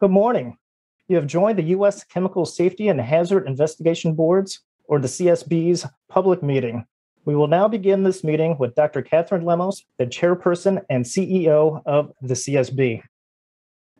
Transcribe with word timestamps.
Good 0.00 0.10
morning. 0.10 0.56
You 1.08 1.16
have 1.16 1.26
joined 1.26 1.58
the 1.58 1.74
U.S. 1.76 2.04
Chemical 2.04 2.46
Safety 2.46 2.88
and 2.88 2.98
Hazard 2.98 3.46
Investigation 3.46 4.14
Boards, 4.14 4.62
or 4.84 4.98
the 4.98 5.08
CSB's, 5.08 5.84
public 6.08 6.42
meeting. 6.42 6.86
We 7.26 7.36
will 7.36 7.48
now 7.48 7.68
begin 7.68 8.02
this 8.02 8.24
meeting 8.24 8.56
with 8.58 8.74
Dr. 8.74 9.02
Katherine 9.02 9.44
Lemos, 9.44 9.84
the 9.98 10.06
chairperson 10.06 10.82
and 10.88 11.04
CEO 11.04 11.82
of 11.84 12.14
the 12.22 12.32
CSB. 12.32 13.02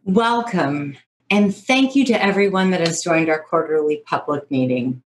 Welcome, 0.05 0.97
and 1.29 1.55
thank 1.55 1.95
you 1.95 2.07
to 2.07 2.25
everyone 2.25 2.71
that 2.71 2.81
has 2.81 3.03
joined 3.03 3.29
our 3.29 3.43
quarterly 3.43 4.03
public 4.07 4.51
meeting. 4.51 5.03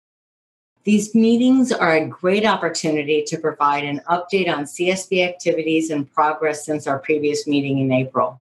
These 0.85 1.13
meetings 1.13 1.73
are 1.73 1.97
a 1.97 2.07
great 2.07 2.47
opportunity 2.47 3.25
to 3.25 3.37
provide 3.37 3.83
an 3.83 4.01
update 4.09 4.49
on 4.49 4.63
CSB 4.63 5.27
activities 5.29 5.91
and 5.91 6.09
progress 6.09 6.65
since 6.65 6.87
our 6.87 7.01
previous 7.01 7.49
meeting 7.49 7.81
in 7.81 7.91
April. 7.91 8.41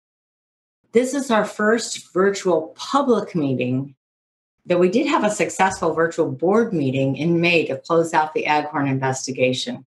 This 0.94 1.14
is 1.14 1.32
our 1.32 1.46
first 1.46 2.12
virtual 2.14 2.74
public 2.76 3.34
meeting, 3.34 3.96
though 4.66 4.78
we 4.78 4.90
did 4.90 5.08
have 5.08 5.24
a 5.24 5.32
successful 5.32 5.94
virtual 5.94 6.30
board 6.30 6.74
meeting 6.74 7.16
in 7.16 7.40
May 7.40 7.66
to 7.68 7.78
close 7.78 8.14
out 8.14 8.34
the 8.34 8.46
Aghorn 8.46 8.90
investigation. 8.90 9.86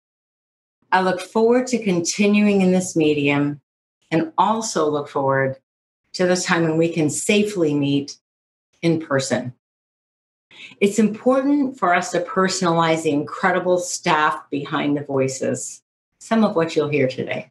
I 0.92 1.02
look 1.02 1.20
forward 1.20 1.68
to 1.68 1.84
continuing 1.84 2.62
in 2.62 2.72
this 2.72 2.96
medium 2.96 3.62
and 4.12 4.32
also 4.38 4.90
look 4.90 5.08
forward 5.10 5.58
to 6.14 6.28
the 6.28 6.36
time 6.36 6.64
when 6.64 6.78
we 6.78 6.90
can 6.90 7.10
safely 7.10 7.74
meet 7.74 8.18
in 8.82 9.00
person. 9.00 9.54
It's 10.80 11.00
important 11.00 11.80
for 11.80 11.96
us 11.96 12.12
to 12.12 12.20
personalize 12.20 13.04
the 13.04 13.12
incredible 13.12 13.80
staff 13.80 14.50
behind 14.52 14.98
the 14.98 15.04
voices, 15.04 15.82
some 16.20 16.44
of 16.44 16.56
what 16.56 16.76
you'll 16.76 16.90
hear 16.90 17.08
today. 17.08 17.51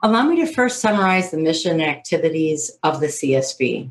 Allow 0.00 0.28
me 0.28 0.36
to 0.36 0.46
first 0.46 0.80
summarize 0.80 1.30
the 1.30 1.38
mission 1.38 1.80
and 1.80 1.82
activities 1.82 2.70
of 2.84 3.00
the 3.00 3.08
CSB. 3.08 3.90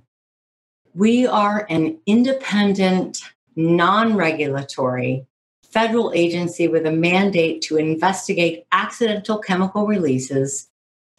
We 0.93 1.27
are 1.27 1.65
an 1.69 1.99
independent, 2.05 3.21
non 3.55 4.15
regulatory 4.15 5.27
federal 5.69 6.13
agency 6.15 6.67
with 6.67 6.85
a 6.85 6.91
mandate 6.91 7.61
to 7.61 7.77
investigate 7.77 8.65
accidental 8.71 9.37
chemical 9.37 9.85
releases 9.85 10.69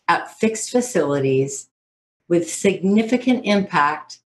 at 0.08 0.34
fixed 0.38 0.70
facilities 0.70 1.68
with 2.28 2.50
significant 2.50 3.44
impact 3.44 4.20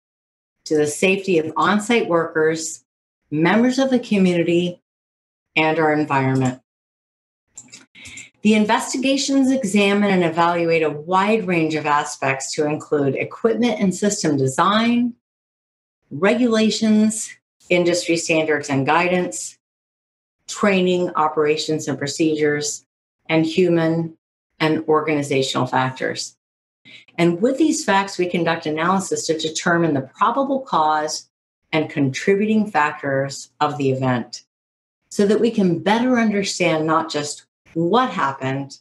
to 0.64 0.76
the 0.76 0.86
safety 0.86 1.38
of 1.38 1.52
on 1.56 1.80
site 1.80 2.06
workers, 2.06 2.84
members 3.30 3.78
of 3.78 3.90
the 3.90 3.98
community, 3.98 4.82
and 5.56 5.78
our 5.78 5.92
environment. 5.92 6.60
The 8.42 8.54
investigations 8.54 9.50
examine 9.50 10.10
and 10.10 10.24
evaluate 10.24 10.82
a 10.82 10.90
wide 10.90 11.46
range 11.46 11.74
of 11.74 11.84
aspects 11.84 12.52
to 12.54 12.66
include 12.66 13.14
equipment 13.14 13.80
and 13.80 13.94
system 13.94 14.38
design, 14.38 15.14
regulations, 16.10 17.30
industry 17.68 18.16
standards 18.16 18.70
and 18.70 18.86
guidance, 18.86 19.58
training, 20.48 21.10
operations 21.16 21.86
and 21.86 21.98
procedures, 21.98 22.84
and 23.28 23.44
human 23.44 24.16
and 24.58 24.84
organizational 24.88 25.66
factors. 25.66 26.36
And 27.18 27.40
with 27.42 27.58
these 27.58 27.84
facts, 27.84 28.18
we 28.18 28.28
conduct 28.28 28.66
analysis 28.66 29.26
to 29.26 29.38
determine 29.38 29.94
the 29.94 30.00
probable 30.00 30.60
cause 30.60 31.28
and 31.72 31.90
contributing 31.90 32.70
factors 32.70 33.50
of 33.60 33.76
the 33.76 33.90
event 33.90 34.44
so 35.10 35.26
that 35.26 35.40
we 35.40 35.50
can 35.50 35.78
better 35.80 36.18
understand 36.18 36.86
not 36.86 37.10
just 37.10 37.46
what 37.74 38.10
happened, 38.10 38.78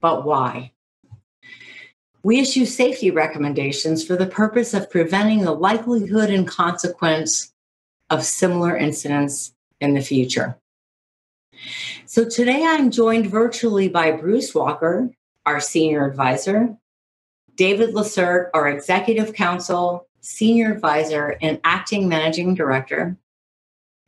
but 0.00 0.24
why. 0.24 0.72
We 2.22 2.40
issue 2.40 2.64
safety 2.64 3.10
recommendations 3.10 4.04
for 4.04 4.16
the 4.16 4.26
purpose 4.26 4.74
of 4.74 4.90
preventing 4.90 5.42
the 5.42 5.52
likelihood 5.52 6.30
and 6.30 6.46
consequence 6.46 7.52
of 8.10 8.24
similar 8.24 8.76
incidents 8.76 9.54
in 9.80 9.94
the 9.94 10.00
future. 10.00 10.58
So 12.04 12.28
today 12.28 12.64
I'm 12.64 12.90
joined 12.90 13.28
virtually 13.28 13.88
by 13.88 14.10
Bruce 14.10 14.54
Walker, 14.54 15.10
our 15.44 15.60
senior 15.60 16.04
advisor, 16.04 16.76
David 17.54 17.94
Lacerte, 17.94 18.50
our 18.52 18.68
executive 18.68 19.32
counsel, 19.32 20.06
senior 20.20 20.72
advisor, 20.72 21.36
and 21.40 21.60
acting 21.64 22.08
managing 22.08 22.54
director, 22.54 23.16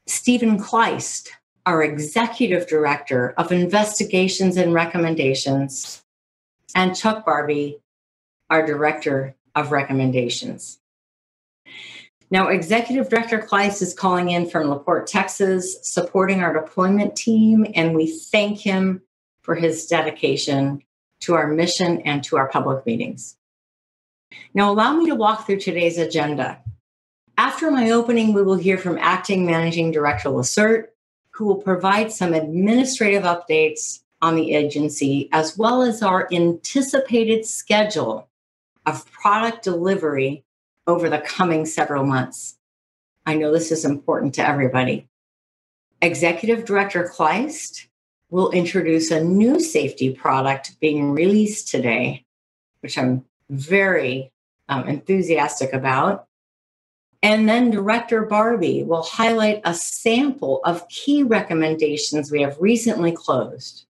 Stephen 0.06 0.58
Klejst, 0.58 1.28
our 1.68 1.82
Executive 1.82 2.66
Director 2.66 3.34
of 3.36 3.52
Investigations 3.52 4.56
and 4.56 4.72
Recommendations, 4.72 6.02
and 6.74 6.96
Chuck 6.96 7.26
Barbee, 7.26 7.78
our 8.48 8.64
Director 8.64 9.34
of 9.54 9.70
Recommendations. 9.70 10.78
Now, 12.30 12.48
Executive 12.48 13.10
Director 13.10 13.40
Klejst 13.40 13.82
is 13.82 13.92
calling 13.92 14.30
in 14.30 14.48
from 14.48 14.70
LaPorte, 14.70 15.08
Texas, 15.08 15.76
supporting 15.82 16.40
our 16.40 16.54
deployment 16.54 17.14
team, 17.16 17.66
and 17.74 17.94
we 17.94 18.16
thank 18.18 18.60
him 18.60 19.02
for 19.42 19.54
his 19.54 19.86
dedication 19.88 20.82
to 21.20 21.34
our 21.34 21.48
mission 21.48 22.00
and 22.00 22.24
to 22.24 22.38
our 22.38 22.48
public 22.48 22.86
meetings. 22.86 23.36
Now, 24.54 24.72
allow 24.72 24.96
me 24.96 25.04
to 25.10 25.14
walk 25.14 25.44
through 25.44 25.60
today's 25.60 25.98
agenda. 25.98 26.62
After 27.36 27.70
my 27.70 27.90
opening, 27.90 28.32
we 28.32 28.42
will 28.42 28.56
hear 28.56 28.78
from 28.78 28.96
Acting 28.96 29.44
Managing 29.44 29.90
Director 29.90 30.30
Lacerte, 30.30 30.86
who 31.38 31.46
will 31.46 31.62
provide 31.62 32.10
some 32.10 32.34
administrative 32.34 33.22
updates 33.22 34.00
on 34.20 34.34
the 34.34 34.54
agency, 34.54 35.28
as 35.30 35.56
well 35.56 35.82
as 35.82 36.02
our 36.02 36.26
anticipated 36.32 37.46
schedule 37.46 38.28
of 38.86 39.08
product 39.12 39.62
delivery 39.62 40.42
over 40.88 41.08
the 41.08 41.20
coming 41.20 41.64
several 41.64 42.04
months. 42.04 42.56
I 43.24 43.34
know 43.34 43.52
this 43.52 43.70
is 43.70 43.84
important 43.84 44.34
to 44.34 44.46
everybody. 44.48 45.06
Executive 46.02 46.64
Director 46.64 47.08
Klejst 47.08 47.86
will 48.30 48.50
introduce 48.50 49.12
a 49.12 49.22
new 49.22 49.60
safety 49.60 50.12
product 50.12 50.80
being 50.80 51.12
released 51.12 51.68
today, 51.68 52.24
which 52.80 52.98
I'm 52.98 53.24
very 53.48 54.32
um, 54.68 54.88
enthusiastic 54.88 55.72
about. 55.72 56.26
And 57.22 57.48
then 57.48 57.70
Director 57.70 58.26
Barbee 58.26 58.86
will 58.86 59.02
highlight 59.02 59.60
a 59.64 59.74
sample 59.74 60.60
of 60.64 60.88
key 60.88 61.22
recommendations 61.22 62.30
we 62.30 62.42
have 62.42 62.56
recently 62.60 63.12
closed. 63.12 63.86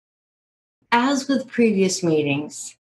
As 0.90 1.28
with 1.28 1.48
previous 1.48 2.02
meetings, 2.02 2.76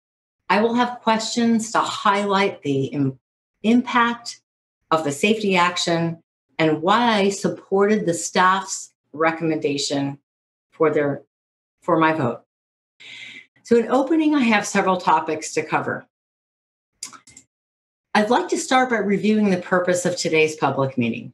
I 0.48 0.60
will 0.60 0.74
have 0.74 1.00
questions 1.00 1.70
to 1.72 1.78
highlight 1.78 2.62
the 2.62 2.86
Im- 2.86 3.20
impact 3.62 4.40
of 4.90 5.04
the 5.04 5.12
safety 5.12 5.56
action 5.56 6.22
and 6.58 6.82
why 6.82 7.14
I 7.14 7.28
supported 7.30 8.04
the 8.04 8.14
staff's 8.14 8.92
recommendation 9.12 10.18
for 10.72 10.90
their 10.90 11.22
for 11.82 11.98
my 11.98 12.12
vote. 12.12 12.42
So 13.62 13.76
in 13.76 13.88
opening, 13.88 14.34
I 14.34 14.40
have 14.40 14.66
several 14.66 14.96
topics 14.96 15.54
to 15.54 15.62
cover. 15.62 16.06
I'd 18.14 18.28
like 18.28 18.48
to 18.48 18.58
start 18.58 18.90
by 18.90 18.98
reviewing 18.98 19.48
the 19.48 19.56
purpose 19.56 20.04
of 20.04 20.16
today's 20.16 20.54
public 20.54 20.98
meeting, 20.98 21.32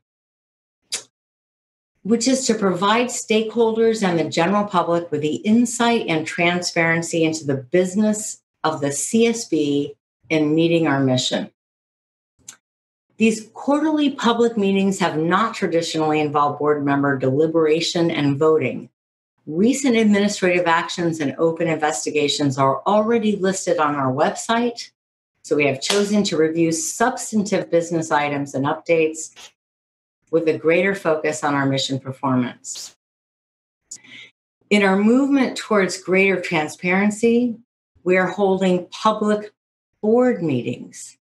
which 2.05 2.29
is 2.29 2.47
to 2.47 2.55
provide 2.55 3.09
stakeholders 3.09 4.07
and 4.07 4.17
the 4.17 4.31
general 4.31 4.65
public 4.65 5.11
with 5.11 5.23
the 5.23 5.37
insight 5.37 6.07
and 6.07 6.25
transparency 6.25 7.25
into 7.25 7.45
the 7.45 7.57
business 7.57 8.41
of 8.63 8.81
the 8.81 8.89
CSB 8.89 9.97
in 10.31 10.55
meeting 10.55 10.87
our 10.87 11.01
mission. 11.01 11.51
These 13.17 13.51
quarterly 13.55 14.11
public 14.11 14.57
meetings 14.57 15.01
have 15.01 15.19
not 15.19 15.57
traditionally 15.57 16.21
involved 16.21 16.61
board 16.61 16.85
member 16.85 17.19
deliberation 17.19 18.13
and 18.13 18.39
voting. 18.39 18.89
Recent 19.47 19.97
administrative 19.97 20.69
actions 20.69 21.19
and 21.19 21.35
open 21.39 21.67
investigations 21.67 22.57
are 22.57 22.83
already 22.87 23.35
listed 23.35 23.79
on 23.79 23.97
our 23.97 24.13
website 24.13 24.91
so 25.49 25.57
we 25.57 25.67
have 25.67 25.81
chosen 25.81 26.23
to 26.25 26.37
review 26.37 26.71
substantive 26.71 27.71
business 27.71 28.11
items 28.11 28.55
and 28.55 28.67
updates 28.67 29.31
with 30.31 30.47
a 30.47 30.59
greater 30.59 30.95
focus 30.95 31.43
on 31.43 31.55
our 31.55 31.65
mission 31.65 31.99
performance. 31.99 32.95
In 34.69 34.83
our 34.83 34.99
movement 34.99 35.57
towards 35.57 36.03
greater 36.03 36.39
transparency, 36.39 37.57
we 38.05 38.19
are 38.19 38.27
holding 38.27 38.89
public 38.91 39.55
board 40.03 40.43
meetings 40.43 41.17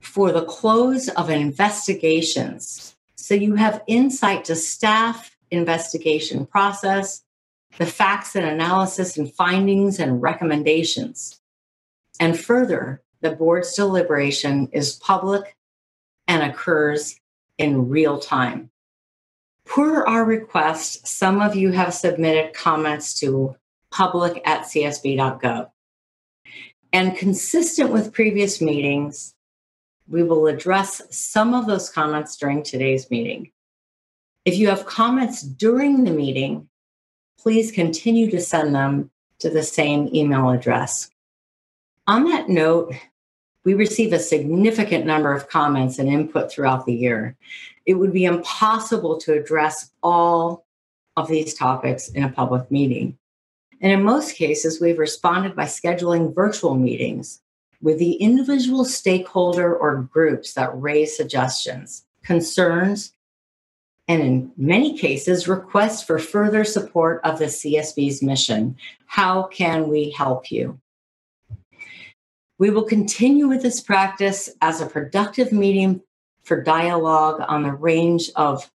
for 0.00 0.30
the 0.30 0.44
close 0.44 1.08
of 1.08 1.28
investigations. 1.28 2.94
So 3.16 3.34
you 3.34 3.56
have 3.56 3.82
insight 3.88 4.44
to 4.44 4.54
staff 4.54 5.36
investigation 5.50 6.46
process, 6.46 7.24
the 7.76 7.86
facts 7.86 8.36
and 8.36 8.46
analysis 8.46 9.16
and 9.16 9.34
findings 9.34 9.98
and 9.98 10.22
recommendations. 10.22 11.40
And 12.20 12.38
further, 12.38 13.02
the 13.20 13.32
board's 13.32 13.74
deliberation 13.74 14.68
is 14.72 14.96
public 14.96 15.56
and 16.26 16.42
occurs 16.42 17.18
in 17.56 17.88
real 17.88 18.18
time. 18.18 18.70
Per 19.64 20.06
our 20.06 20.24
request, 20.24 21.06
some 21.06 21.40
of 21.40 21.54
you 21.54 21.72
have 21.72 21.92
submitted 21.92 22.54
comments 22.54 23.18
to 23.20 23.56
public 23.90 24.40
at 24.46 24.62
csb.gov. 24.62 25.70
And 26.92 27.16
consistent 27.16 27.90
with 27.90 28.14
previous 28.14 28.60
meetings, 28.62 29.34
we 30.08 30.22
will 30.22 30.46
address 30.46 31.02
some 31.10 31.52
of 31.52 31.66
those 31.66 31.90
comments 31.90 32.36
during 32.36 32.62
today's 32.62 33.10
meeting. 33.10 33.50
If 34.44 34.56
you 34.56 34.68
have 34.68 34.86
comments 34.86 35.42
during 35.42 36.04
the 36.04 36.12
meeting, 36.12 36.68
please 37.38 37.70
continue 37.70 38.30
to 38.30 38.40
send 38.40 38.74
them 38.74 39.10
to 39.40 39.50
the 39.50 39.62
same 39.62 40.08
email 40.14 40.48
address. 40.48 41.10
On 42.08 42.24
that 42.24 42.48
note, 42.48 42.94
we 43.66 43.74
receive 43.74 44.14
a 44.14 44.18
significant 44.18 45.04
number 45.04 45.30
of 45.30 45.50
comments 45.50 45.98
and 45.98 46.08
input 46.08 46.50
throughout 46.50 46.86
the 46.86 46.94
year. 46.94 47.36
It 47.84 47.94
would 47.94 48.14
be 48.14 48.24
impossible 48.24 49.18
to 49.18 49.34
address 49.34 49.90
all 50.02 50.64
of 51.18 51.28
these 51.28 51.52
topics 51.52 52.08
in 52.08 52.24
a 52.24 52.32
public 52.32 52.70
meeting. 52.70 53.18
And 53.82 53.92
in 53.92 54.02
most 54.02 54.36
cases, 54.36 54.80
we've 54.80 54.98
responded 54.98 55.54
by 55.54 55.64
scheduling 55.64 56.34
virtual 56.34 56.74
meetings 56.76 57.42
with 57.82 57.98
the 57.98 58.14
individual 58.14 58.86
stakeholder 58.86 59.76
or 59.76 60.08
groups 60.10 60.54
that 60.54 60.70
raise 60.80 61.14
suggestions, 61.14 62.06
concerns, 62.22 63.12
and 64.08 64.22
in 64.22 64.50
many 64.56 64.96
cases, 64.96 65.46
requests 65.46 66.02
for 66.02 66.18
further 66.18 66.64
support 66.64 67.20
of 67.22 67.38
the 67.38 67.44
CSB's 67.44 68.22
mission. 68.22 68.78
How 69.04 69.42
can 69.42 69.88
we 69.88 70.08
help 70.08 70.50
you? 70.50 70.80
We 72.58 72.70
will 72.70 72.82
continue 72.82 73.46
with 73.46 73.62
this 73.62 73.80
practice 73.80 74.50
as 74.60 74.80
a 74.80 74.86
productive 74.86 75.52
medium 75.52 76.02
for 76.42 76.62
dialogue 76.62 77.40
on 77.46 77.62
the 77.62 77.72
range 77.72 78.30
of 78.34 78.70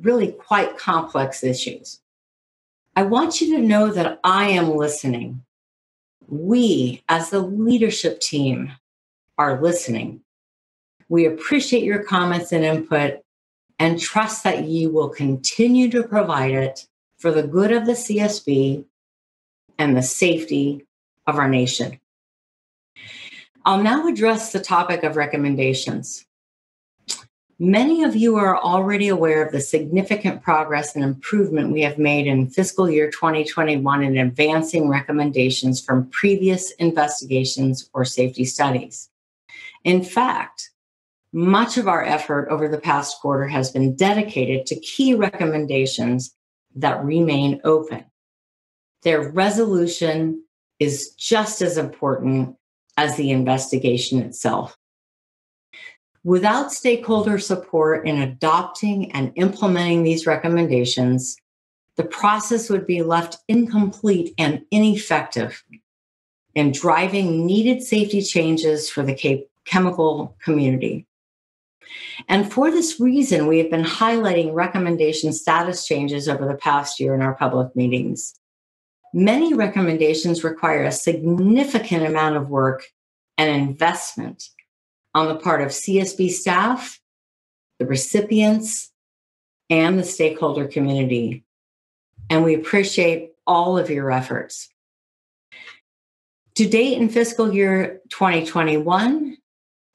really 0.00 0.32
quite 0.32 0.78
complex 0.78 1.42
issues. 1.42 2.00
I 2.94 3.02
want 3.02 3.40
you 3.40 3.56
to 3.56 3.62
know 3.62 3.90
that 3.90 4.20
I 4.22 4.48
am 4.50 4.76
listening. 4.76 5.42
We, 6.28 7.02
as 7.08 7.30
the 7.30 7.40
leadership 7.40 8.20
team, 8.20 8.72
are 9.38 9.60
listening. 9.60 10.20
We 11.08 11.26
appreciate 11.26 11.82
your 11.82 12.04
comments 12.04 12.52
and 12.52 12.64
input 12.64 13.20
and 13.78 13.98
trust 13.98 14.44
that 14.44 14.64
you 14.64 14.90
will 14.90 15.08
continue 15.08 15.90
to 15.90 16.04
provide 16.04 16.52
it 16.52 16.86
for 17.16 17.32
the 17.32 17.42
good 17.42 17.72
of 17.72 17.86
the 17.86 17.92
CSB 17.92 18.84
and 19.78 19.96
the 19.96 20.02
safety 20.02 20.86
of 21.26 21.36
our 21.36 21.48
nation. 21.48 21.98
I'll 23.64 23.82
now 23.82 24.08
address 24.08 24.52
the 24.52 24.60
topic 24.60 25.04
of 25.04 25.16
recommendations. 25.16 26.26
Many 27.60 28.02
of 28.02 28.16
you 28.16 28.34
are 28.34 28.58
already 28.60 29.06
aware 29.06 29.46
of 29.46 29.52
the 29.52 29.60
significant 29.60 30.42
progress 30.42 30.96
and 30.96 31.04
improvement 31.04 31.70
we 31.72 31.82
have 31.82 31.96
made 31.96 32.26
in 32.26 32.48
fiscal 32.48 32.90
year 32.90 33.08
2021 33.08 34.02
in 34.02 34.16
advancing 34.16 34.88
recommendations 34.88 35.80
from 35.80 36.08
previous 36.10 36.72
investigations 36.72 37.88
or 37.94 38.04
safety 38.04 38.44
studies. 38.44 39.10
In 39.84 40.02
fact, 40.02 40.70
much 41.32 41.78
of 41.78 41.86
our 41.86 42.02
effort 42.04 42.48
over 42.48 42.66
the 42.66 42.80
past 42.80 43.20
quarter 43.20 43.46
has 43.46 43.70
been 43.70 43.94
dedicated 43.94 44.66
to 44.66 44.80
key 44.80 45.14
recommendations 45.14 46.34
that 46.74 47.04
remain 47.04 47.60
open. 47.62 48.04
Their 49.04 49.30
resolution 49.30 50.42
is 50.80 51.10
just 51.10 51.62
as 51.62 51.78
important 51.78 52.56
as 52.96 53.16
the 53.16 53.30
investigation 53.30 54.20
itself. 54.20 54.76
Without 56.24 56.72
stakeholder 56.72 57.38
support 57.38 58.06
in 58.06 58.22
adopting 58.22 59.10
and 59.12 59.32
implementing 59.34 60.04
these 60.04 60.26
recommendations, 60.26 61.36
the 61.96 62.04
process 62.04 62.70
would 62.70 62.86
be 62.86 63.02
left 63.02 63.38
incomplete 63.48 64.34
and 64.38 64.62
ineffective 64.70 65.62
in 66.54 66.70
driving 66.70 67.44
needed 67.44 67.82
safety 67.82 68.22
changes 68.22 68.88
for 68.88 69.02
the 69.02 69.44
chemical 69.64 70.36
community. 70.42 71.06
And 72.28 72.50
for 72.50 72.70
this 72.70 73.00
reason, 73.00 73.46
we 73.46 73.58
have 73.58 73.70
been 73.70 73.84
highlighting 73.84 74.54
recommendation 74.54 75.32
status 75.32 75.86
changes 75.86 76.28
over 76.28 76.46
the 76.46 76.54
past 76.54 77.00
year 77.00 77.14
in 77.14 77.22
our 77.22 77.34
public 77.34 77.74
meetings. 77.74 78.34
Many 79.12 79.54
recommendations 79.54 80.42
require 80.42 80.84
a 80.84 80.92
significant 80.92 82.06
amount 82.06 82.36
of 82.36 82.48
work 82.48 82.84
and 83.36 83.50
investment 83.50 84.48
on 85.14 85.28
the 85.28 85.36
part 85.36 85.60
of 85.60 85.68
CSB 85.68 86.30
staff, 86.30 87.00
the 87.78 87.86
recipients, 87.86 88.90
and 89.68 89.98
the 89.98 90.04
stakeholder 90.04 90.66
community. 90.66 91.44
And 92.30 92.44
we 92.44 92.54
appreciate 92.54 93.32
all 93.46 93.76
of 93.76 93.90
your 93.90 94.10
efforts. 94.10 94.68
To 96.56 96.68
date 96.68 96.98
in 96.98 97.08
fiscal 97.08 97.52
year 97.52 98.00
2021, 98.10 99.36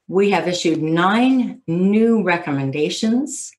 we 0.08 0.30
have 0.30 0.48
issued 0.48 0.82
nine 0.82 1.62
new 1.66 2.22
recommendations 2.22 3.52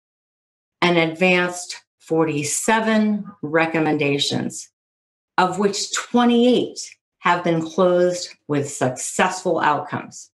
and 0.81 0.97
advanced 0.97 1.77
47 2.00 3.25
recommendations, 3.41 4.69
of 5.39 5.57
which 5.57 5.94
28 5.95 6.77
have 7.19 7.44
been 7.45 7.62
closed 7.62 8.36
with 8.50 8.69
successful 8.69 9.62
outcomes. 9.62 10.30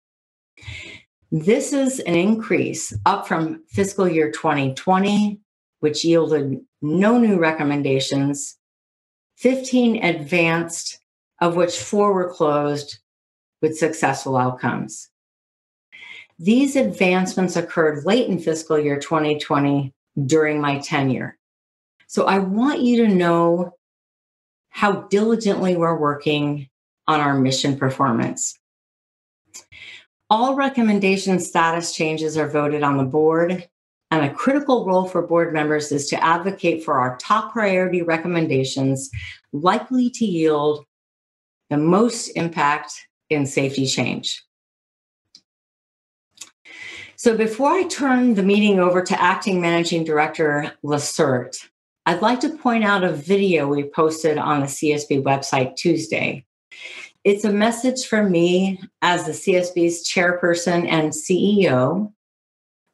This 1.31 1.73
is 1.73 1.99
an 1.99 2.15
increase 2.15 2.91
up 3.05 3.27
from 3.27 3.63
fiscal 3.69 4.09
year 4.09 4.31
2020, 4.31 5.39
which 5.79 6.03
yielded 6.03 6.59
no 6.81 7.19
new 7.19 7.37
recommendations, 7.37 8.57
15 9.37 10.03
advanced, 10.03 10.99
of 11.39 11.55
which 11.55 11.77
four 11.77 12.11
were 12.11 12.33
closed 12.33 12.97
with 13.61 13.77
successful 13.77 14.35
outcomes. 14.35 15.09
These 16.39 16.75
advancements 16.75 17.55
occurred 17.55 18.05
late 18.05 18.27
in 18.27 18.39
fiscal 18.39 18.79
year 18.79 18.99
2020 18.99 19.93
during 20.25 20.59
my 20.59 20.79
tenure. 20.79 21.37
So 22.07 22.25
I 22.25 22.39
want 22.39 22.81
you 22.81 23.05
to 23.05 23.13
know 23.13 23.75
how 24.75 24.91
diligently 25.03 25.77
we're 25.77 25.97
working 25.97 26.67
on 27.07 27.21
our 27.21 27.39
mission 27.39 27.77
performance. 27.77 28.59
All 30.29 30.55
recommendation 30.55 31.39
status 31.39 31.95
changes 31.95 32.37
are 32.37 32.49
voted 32.49 32.83
on 32.83 32.97
the 32.97 33.05
board, 33.05 33.69
and 34.11 34.25
a 34.25 34.33
critical 34.33 34.85
role 34.85 35.05
for 35.05 35.25
board 35.25 35.53
members 35.53 35.93
is 35.93 36.09
to 36.09 36.21
advocate 36.21 36.83
for 36.83 36.99
our 36.99 37.15
top 37.19 37.53
priority 37.53 38.01
recommendations 38.01 39.09
likely 39.53 40.09
to 40.09 40.25
yield 40.25 40.83
the 41.69 41.77
most 41.77 42.27
impact 42.35 43.07
in 43.29 43.45
safety 43.45 43.87
change. 43.87 44.43
So 47.15 47.37
before 47.37 47.71
I 47.71 47.83
turn 47.83 48.33
the 48.33 48.43
meeting 48.43 48.81
over 48.81 49.01
to 49.01 49.21
Acting 49.21 49.61
Managing 49.61 50.03
Director 50.03 50.73
Lacerte, 50.83 51.65
I'd 52.07 52.21
like 52.21 52.39
to 52.41 52.49
point 52.49 52.83
out 52.83 53.03
a 53.03 53.11
video 53.11 53.67
we 53.67 53.83
posted 53.83 54.37
on 54.37 54.59
the 54.59 54.67
CSB 54.67 55.23
website 55.23 55.75
Tuesday. 55.75 56.45
It's 57.23 57.45
a 57.45 57.51
message 57.51 58.05
from 58.05 58.31
me 58.31 58.79
as 59.01 59.25
the 59.25 59.31
CSB's 59.31 60.07
chairperson 60.07 60.87
and 60.87 61.11
CEO 61.11 62.13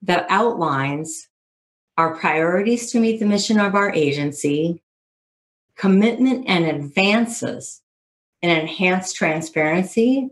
that 0.04 0.28
outlines 0.30 1.28
our 1.98 2.16
priorities 2.16 2.90
to 2.92 3.02
meet 3.02 3.20
the 3.20 3.26
mission 3.26 3.60
of 3.60 3.76
our 3.76 3.92
agency, 3.92 4.82
commitment 5.76 6.46
and 6.48 6.64
advances 6.64 7.82
in 8.42 8.50
enhanced 8.50 9.18
transparency, 9.18 10.30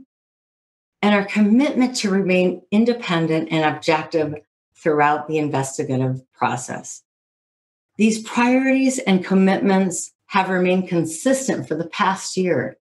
and 1.02 1.14
our 1.14 1.26
commitment 1.26 1.98
to 1.98 2.10
remain 2.10 2.62
independent 2.72 3.50
and 3.52 3.76
objective 3.76 4.36
throughout 4.74 5.28
the 5.28 5.38
investigative 5.38 6.22
process. 6.32 7.04
These 8.00 8.24
priorities 8.24 8.98
and 8.98 9.26
commitments 9.26 10.14
have 10.28 10.48
remained 10.48 10.88
consistent 10.88 11.68
for 11.68 11.76
the 11.76 11.90
past 11.90 12.38
year 12.38 12.78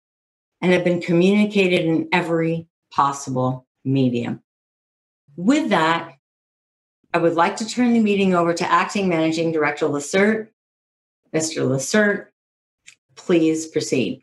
and 0.62 0.74
have 0.74 0.84
been 0.84 1.00
communicated 1.00 1.86
in 1.86 2.10
every 2.12 2.68
possible 2.92 3.66
medium. 3.86 4.44
With 5.38 5.70
that, 5.70 6.16
I 7.14 7.20
would 7.20 7.36
like 7.36 7.56
to 7.58 7.66
turn 7.66 7.94
the 7.94 8.02
meeting 8.02 8.36
over 8.36 8.54
to 8.56 8.70
Acting 8.70 9.08
Managing 9.08 9.54
Director 9.54 9.86
Lacerte. 9.86 10.50
Mr. 11.34 11.66
Lacerte, 11.66 12.28
please 13.16 13.68
proceed. 13.68 14.22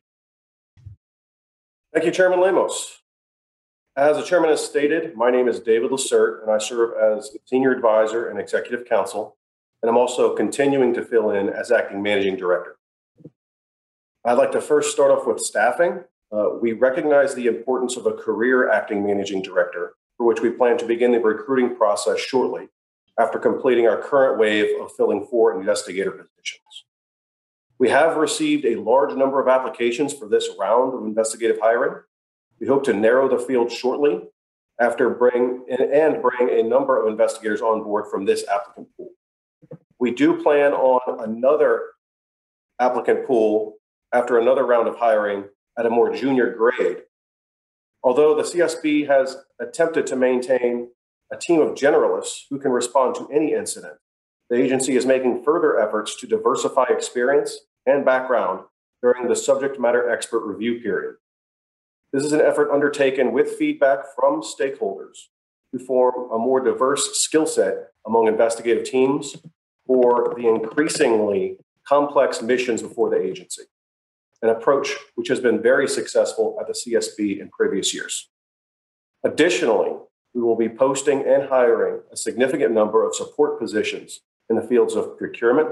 Thank 1.94 2.04
you, 2.04 2.10
Chairman 2.10 2.42
Lemos. 2.42 2.98
As 3.96 4.18
the 4.18 4.24
chairman 4.24 4.50
has 4.50 4.62
stated, 4.62 5.16
my 5.16 5.30
name 5.30 5.48
is 5.48 5.58
David 5.58 5.90
Lacerte, 5.90 6.42
and 6.42 6.50
I 6.50 6.58
serve 6.58 6.90
as 6.98 7.34
Senior 7.46 7.72
Advisor 7.72 8.28
and 8.28 8.38
Executive 8.38 8.86
Counsel, 8.86 9.38
and 9.82 9.90
I'm 9.90 9.96
also 9.96 10.34
continuing 10.34 10.94
to 10.94 11.04
fill 11.04 11.30
in 11.30 11.48
as 11.48 11.72
Acting 11.72 12.02
Managing 12.02 12.36
Director. 12.36 12.76
I'd 14.24 14.34
like 14.34 14.52
to 14.52 14.60
first 14.60 14.92
start 14.92 15.10
off 15.10 15.26
with 15.26 15.40
staffing. 15.40 16.04
Uh, 16.30 16.50
we 16.60 16.72
recognize 16.72 17.34
the 17.34 17.48
importance 17.48 17.96
of 17.96 18.06
a 18.06 18.12
career 18.12 18.70
acting 18.70 19.04
managing 19.04 19.42
director, 19.42 19.94
for 20.16 20.26
which 20.26 20.40
we 20.40 20.50
plan 20.50 20.78
to 20.78 20.86
begin 20.86 21.10
the 21.10 21.18
recruiting 21.18 21.74
process 21.76 22.20
shortly 22.20 22.68
after 23.18 23.38
completing 23.38 23.88
our 23.88 24.00
current 24.00 24.38
wave 24.38 24.80
of 24.80 24.92
filling 24.92 25.26
four 25.26 25.58
investigator 25.58 26.12
positions. 26.12 26.84
We 27.78 27.90
have 27.90 28.16
received 28.16 28.64
a 28.64 28.76
large 28.76 29.14
number 29.14 29.40
of 29.40 29.48
applications 29.48 30.14
for 30.14 30.28
this 30.28 30.48
round 30.58 30.94
of 30.94 31.02
investigative 31.02 31.58
hiring. 31.60 32.02
We 32.60 32.68
hope 32.68 32.84
to 32.84 32.92
narrow 32.92 33.28
the 33.28 33.44
field 33.44 33.72
shortly 33.72 34.20
after 34.80 35.10
bring 35.10 35.64
and 35.68 36.22
bring 36.22 36.48
a 36.48 36.62
number 36.62 37.02
of 37.02 37.10
investigators 37.10 37.60
on 37.60 37.82
board 37.82 38.06
from 38.08 38.24
this 38.24 38.46
applicant 38.48 38.88
pool. 38.96 39.10
We 40.02 40.10
do 40.10 40.42
plan 40.42 40.72
on 40.72 41.20
another 41.20 41.90
applicant 42.80 43.24
pool 43.24 43.76
after 44.12 44.36
another 44.36 44.66
round 44.66 44.88
of 44.88 44.96
hiring 44.96 45.44
at 45.78 45.86
a 45.86 45.90
more 45.90 46.12
junior 46.12 46.52
grade. 46.52 47.04
Although 48.02 48.34
the 48.34 48.42
CSB 48.42 49.06
has 49.06 49.36
attempted 49.60 50.08
to 50.08 50.16
maintain 50.16 50.88
a 51.32 51.36
team 51.36 51.60
of 51.60 51.76
generalists 51.76 52.46
who 52.50 52.58
can 52.58 52.72
respond 52.72 53.14
to 53.14 53.28
any 53.32 53.52
incident, 53.52 53.94
the 54.50 54.60
agency 54.60 54.96
is 54.96 55.06
making 55.06 55.44
further 55.44 55.78
efforts 55.78 56.16
to 56.16 56.26
diversify 56.26 56.86
experience 56.90 57.60
and 57.86 58.04
background 58.04 58.64
during 59.02 59.28
the 59.28 59.36
subject 59.36 59.78
matter 59.78 60.10
expert 60.10 60.44
review 60.44 60.80
period. 60.80 61.14
This 62.12 62.24
is 62.24 62.32
an 62.32 62.40
effort 62.40 62.72
undertaken 62.72 63.30
with 63.30 63.54
feedback 63.54 64.00
from 64.16 64.42
stakeholders 64.42 65.28
to 65.72 65.78
form 65.78 66.28
a 66.32 66.38
more 66.40 66.58
diverse 66.58 67.20
skill 67.20 67.46
set 67.46 67.92
among 68.04 68.26
investigative 68.26 68.82
teams 68.82 69.36
for 69.86 70.34
the 70.36 70.48
increasingly 70.48 71.56
complex 71.86 72.42
missions 72.42 72.82
before 72.82 73.10
the 73.10 73.20
agency, 73.20 73.62
an 74.42 74.48
approach 74.48 74.94
which 75.14 75.28
has 75.28 75.40
been 75.40 75.60
very 75.60 75.88
successful 75.88 76.56
at 76.60 76.66
the 76.66 76.72
CSB 76.72 77.40
in 77.40 77.48
previous 77.50 77.92
years. 77.92 78.28
Additionally, 79.24 79.92
we 80.34 80.40
will 80.40 80.56
be 80.56 80.68
posting 80.68 81.24
and 81.26 81.48
hiring 81.48 82.00
a 82.10 82.16
significant 82.16 82.72
number 82.72 83.06
of 83.06 83.14
support 83.14 83.58
positions 83.58 84.20
in 84.48 84.56
the 84.56 84.62
fields 84.62 84.94
of 84.94 85.18
procurement, 85.18 85.68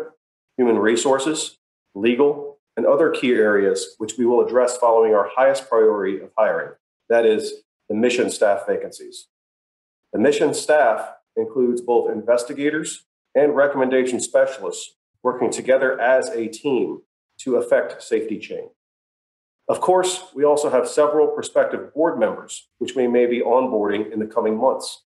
human 0.57 0.79
resources, 0.79 1.59
legal, 1.95 2.59
and 2.77 2.87
other 2.87 3.11
key 3.11 3.33
areas 3.33 3.95
which 3.99 4.17
we 4.19 4.27
will 4.27 4.45
address 4.45 4.77
following 4.77 5.15
our 5.15 5.29
highest 5.35 5.69
priority 5.69 6.21
of 6.21 6.31
hiring 6.37 6.73
that 7.11 7.27
is, 7.27 7.65
the 7.89 7.95
mission 7.95 8.31
staff 8.31 8.67
vacancies. 8.67 9.27
The 10.13 10.21
mission 10.21 10.55
staff 10.55 11.11
includes 11.37 11.81
both 11.81 12.11
investigators 12.11 13.05
and 13.35 13.57
recommendation 13.57 14.21
specialists 14.21 14.97
working 15.23 15.51
together 15.51 16.01
as 16.01 16.29
a 16.31 16.49
team 16.49 17.01
to 17.39 17.57
affect 17.57 18.03
safety 18.03 18.39
change. 18.39 18.71
Of 19.69 19.81
course, 19.81 20.25
we 20.35 20.45
also 20.45 20.71
have 20.71 20.89
several 20.89 21.29
prospective 21.29 21.95
board 21.95 22.19
members, 22.19 22.69
which 22.79 22.95
we 22.97 23.07
may 23.07 23.27
be 23.27 23.41
onboarding 23.41 24.13
in 24.13 24.19
the 24.19 24.27
coming 24.27 24.59
months. 24.59 25.05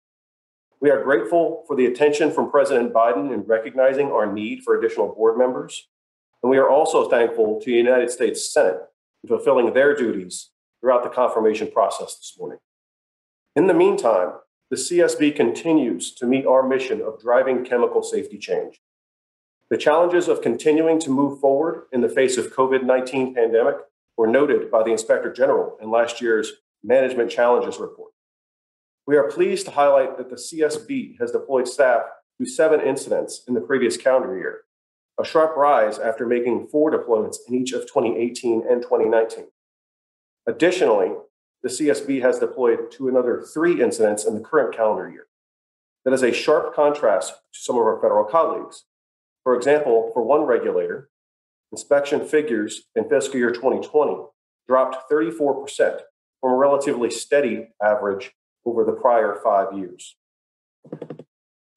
We 0.81 0.91
are 0.91 1.03
grateful 1.03 1.65
for 1.67 1.77
the 1.77 1.87
attention 1.87 2.33
from 2.33 2.51
President 2.51 2.93
Biden 2.93 3.33
in 3.33 3.43
recognizing 3.43 4.11
our 4.11 4.31
need 4.31 4.63
for 4.63 4.79
additional 4.79 5.15
board 5.15 5.39
members 5.39 5.89
and 6.43 6.51
we 6.51 6.59
are 6.59 6.69
also 6.69 7.09
thankful 7.09 7.61
to 7.61 7.67
the 7.67 7.77
United 7.77 8.11
States 8.11 8.53
Senate 8.53 8.81
for 9.23 9.29
fulfilling 9.29 9.73
their 9.75 9.95
duties 9.97 10.51
throughout 10.81 11.03
the 11.03 11.11
confirmation 11.11 11.71
process 11.71 12.17
this 12.17 12.37
morning. 12.39 12.59
In 13.57 13.67
the 13.67 13.75
meantime, 13.75 14.35
the 14.71 14.77
CSB 14.77 15.35
continues 15.35 16.15
to 16.17 16.27
meet 16.27 16.45
our 16.45 16.67
mission 16.67 17.01
of 17.01 17.21
driving 17.21 17.65
chemical 17.65 18.03
safety 18.03 18.37
change. 18.37 18.81
The 19.71 19.79
challenges 19.79 20.29
of 20.29 20.43
continuing 20.43 20.99
to 21.01 21.11
move 21.11 21.41
forward 21.41 21.85
in 21.93 22.03
the 22.03 22.09
face 22.09 22.37
of 22.37 22.55
COVID-19 22.55 23.35
pandemic 23.35 23.77
were 24.17 24.27
noted 24.27 24.71
by 24.71 24.83
the 24.83 24.91
Inspector 24.91 25.33
General 25.33 25.79
in 25.81 25.91
last 25.91 26.21
year's 26.21 26.53
Management 26.85 27.31
Challenges 27.31 27.79
report. 27.79 28.13
We 29.07 29.17
are 29.17 29.31
pleased 29.31 29.65
to 29.67 29.73
highlight 29.73 30.19
that 30.19 30.29
the 30.29 30.37
CSB 30.37 31.19
has 31.19 31.33
deployed 31.33 31.67
staff 31.67 32.03
to 32.39 32.47
seven 32.47 32.81
incidents 32.81 33.45
in 33.49 33.55
the 33.55 33.61
previous 33.63 33.97
calendar 33.97 34.37
year, 34.37 34.65
a 35.19 35.25
sharp 35.25 35.57
rise 35.57 35.99
after 35.99 36.27
making 36.27 36.69
four 36.69 36.91
deployments 36.91 37.39
in 37.49 37.55
each 37.55 37.73
of 37.73 37.83
2018 37.83 38.65
and 38.69 38.83
2019. 38.83 39.47
Additionally, 40.47 41.13
the 41.63 41.69
CSB 41.69 42.23
has 42.23 42.39
deployed 42.39 42.91
to 42.93 43.09
another 43.09 43.43
three 43.43 43.83
incidents 43.83 44.25
in 44.25 44.35
the 44.35 44.41
current 44.41 44.75
calendar 44.75 45.11
year. 45.11 45.27
That 46.05 46.15
is 46.15 46.23
a 46.23 46.33
sharp 46.33 46.75
contrast 46.75 47.33
to 47.33 47.59
some 47.61 47.77
of 47.77 47.83
our 47.83 48.01
federal 48.01 48.25
colleagues. 48.25 48.85
For 49.43 49.55
example, 49.55 50.11
for 50.15 50.23
one 50.23 50.43
regulator, 50.43 51.11
inspection 51.73 52.27
figures 52.27 52.83
in 52.95 53.09
fiscal 53.09 53.39
year 53.39 53.51
2020 53.51 54.25
dropped 54.67 55.11
34% 55.11 56.01
from 56.41 56.53
a 56.53 56.57
relatively 56.57 57.11
steady 57.11 57.69
average 57.83 58.33
over 58.65 58.85
the 58.85 58.93
prior 58.93 59.41
five 59.43 59.77
years. 59.77 60.17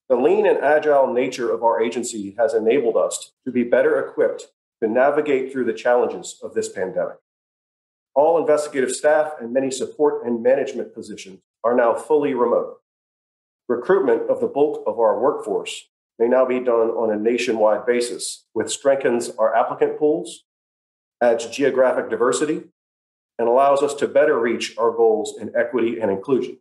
The 0.08 0.16
lean 0.16 0.46
and 0.46 0.58
agile 0.58 1.12
nature 1.12 1.50
of 1.50 1.64
our 1.64 1.82
agency 1.82 2.34
has 2.38 2.54
enabled 2.54 2.96
us 2.96 3.32
to 3.46 3.50
be 3.50 3.64
better 3.64 3.98
equipped 3.98 4.48
to 4.82 4.88
navigate 4.88 5.50
through 5.50 5.64
the 5.64 5.72
challenges 5.72 6.38
of 6.42 6.54
this 6.54 6.68
pandemic. 6.68 7.16
All 8.14 8.38
investigative 8.38 8.94
staff 8.94 9.32
and 9.40 9.52
many 9.52 9.70
support 9.70 10.26
and 10.26 10.42
management 10.42 10.94
positions 10.94 11.40
are 11.64 11.74
now 11.74 11.94
fully 11.94 12.34
remote. 12.34 12.78
Recruitment 13.68 14.28
of 14.28 14.40
the 14.40 14.46
bulk 14.46 14.82
of 14.86 14.98
our 14.98 15.18
workforce 15.18 15.88
may 16.18 16.28
now 16.28 16.44
be 16.44 16.60
done 16.60 16.90
on 16.90 17.10
a 17.10 17.16
nationwide 17.16 17.86
basis, 17.86 18.44
which 18.52 18.70
strengthens 18.70 19.30
our 19.38 19.54
applicant 19.54 19.98
pools, 19.98 20.44
adds 21.22 21.46
geographic 21.46 22.10
diversity, 22.10 22.64
and 23.38 23.48
allows 23.48 23.82
us 23.82 23.94
to 23.94 24.06
better 24.06 24.38
reach 24.38 24.76
our 24.76 24.90
goals 24.90 25.34
in 25.40 25.50
equity 25.56 25.98
and 26.00 26.10
inclusion. 26.10 26.58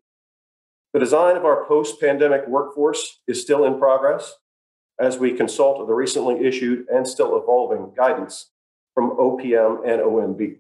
The 0.93 0.99
design 0.99 1.35
of 1.35 1.45
our 1.45 1.65
post 1.65 1.99
pandemic 1.99 2.47
workforce 2.47 3.19
is 3.27 3.41
still 3.41 3.65
in 3.65 3.77
progress 3.77 4.35
as 4.99 5.17
we 5.17 5.33
consult 5.33 5.85
the 5.85 5.93
recently 5.93 6.45
issued 6.45 6.87
and 6.89 7.07
still 7.07 7.37
evolving 7.37 7.93
guidance 7.95 8.51
from 8.93 9.11
OPM 9.11 9.79
and 9.85 10.01
OMB. 10.01 10.57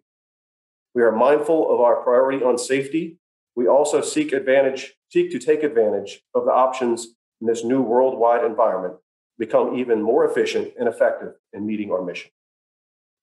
We 0.93 1.03
are 1.03 1.11
mindful 1.11 1.73
of 1.73 1.79
our 1.79 2.03
priority 2.03 2.43
on 2.43 2.57
safety. 2.57 3.17
We 3.55 3.67
also 3.67 4.01
seek 4.01 4.33
advantage, 4.33 4.93
seek 5.09 5.31
to 5.31 5.39
take 5.39 5.63
advantage 5.63 6.21
of 6.35 6.45
the 6.45 6.51
options 6.51 7.15
in 7.39 7.47
this 7.47 7.63
new 7.63 7.81
worldwide 7.81 8.43
environment 8.45 8.95
become 9.41 9.75
even 9.75 10.01
more 10.01 10.23
efficient 10.23 10.71
and 10.79 10.87
effective 10.87 11.33
in 11.51 11.65
meeting 11.65 11.91
our 11.91 12.03
mission. 12.03 12.29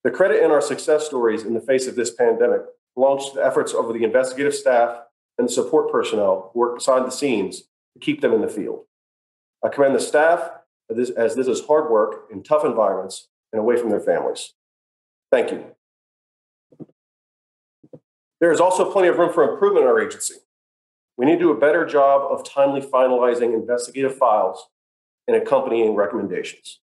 The 0.03 0.11
credit 0.11 0.43
in 0.43 0.51
our 0.51 0.61
success 0.61 1.05
stories 1.05 1.43
in 1.43 1.53
the 1.53 1.61
face 1.61 1.87
of 1.87 1.95
this 1.95 2.13
pandemic 2.13 2.61
belongs 2.93 3.29
to 3.29 3.35
the 3.35 3.45
efforts 3.45 3.73
of 3.73 3.87
the 3.93 4.03
investigative 4.03 4.53
staff 4.53 4.99
and 5.37 5.47
the 5.47 5.51
support 5.51 5.89
personnel 5.89 6.51
who 6.53 6.59
work 6.59 6.77
behind 6.77 7.05
the 7.05 7.11
scenes 7.11 7.61
to 7.93 7.99
keep 8.01 8.19
them 8.19 8.33
in 8.33 8.41
the 8.41 8.49
field. 8.49 8.83
I 9.63 9.69
commend 9.69 9.95
the 9.95 10.01
staff 10.01 10.51
as 10.89 10.97
this, 10.97 11.09
as 11.11 11.35
this 11.35 11.47
is 11.47 11.65
hard 11.65 11.89
work 11.89 12.27
in 12.31 12.43
tough 12.43 12.65
environments 12.65 13.29
and 13.53 13.59
away 13.59 13.77
from 13.77 13.89
their 13.89 14.01
families. 14.01 14.53
Thank 15.31 15.51
you. 15.51 15.63
There 18.39 18.51
is 18.51 18.61
also 18.61 18.91
plenty 18.91 19.09
of 19.09 19.17
room 19.17 19.33
for 19.33 19.43
improvement 19.43 19.83
in 19.83 19.89
our 19.89 20.01
agency. 20.01 20.35
We 21.17 21.25
need 21.25 21.33
to 21.33 21.39
do 21.39 21.51
a 21.51 21.59
better 21.59 21.85
job 21.85 22.31
of 22.31 22.47
timely 22.49 22.81
finalizing 22.81 23.53
investigative 23.53 24.17
files 24.17 24.67
and 25.27 25.35
accompanying 25.35 25.95
recommendations. 25.95 26.79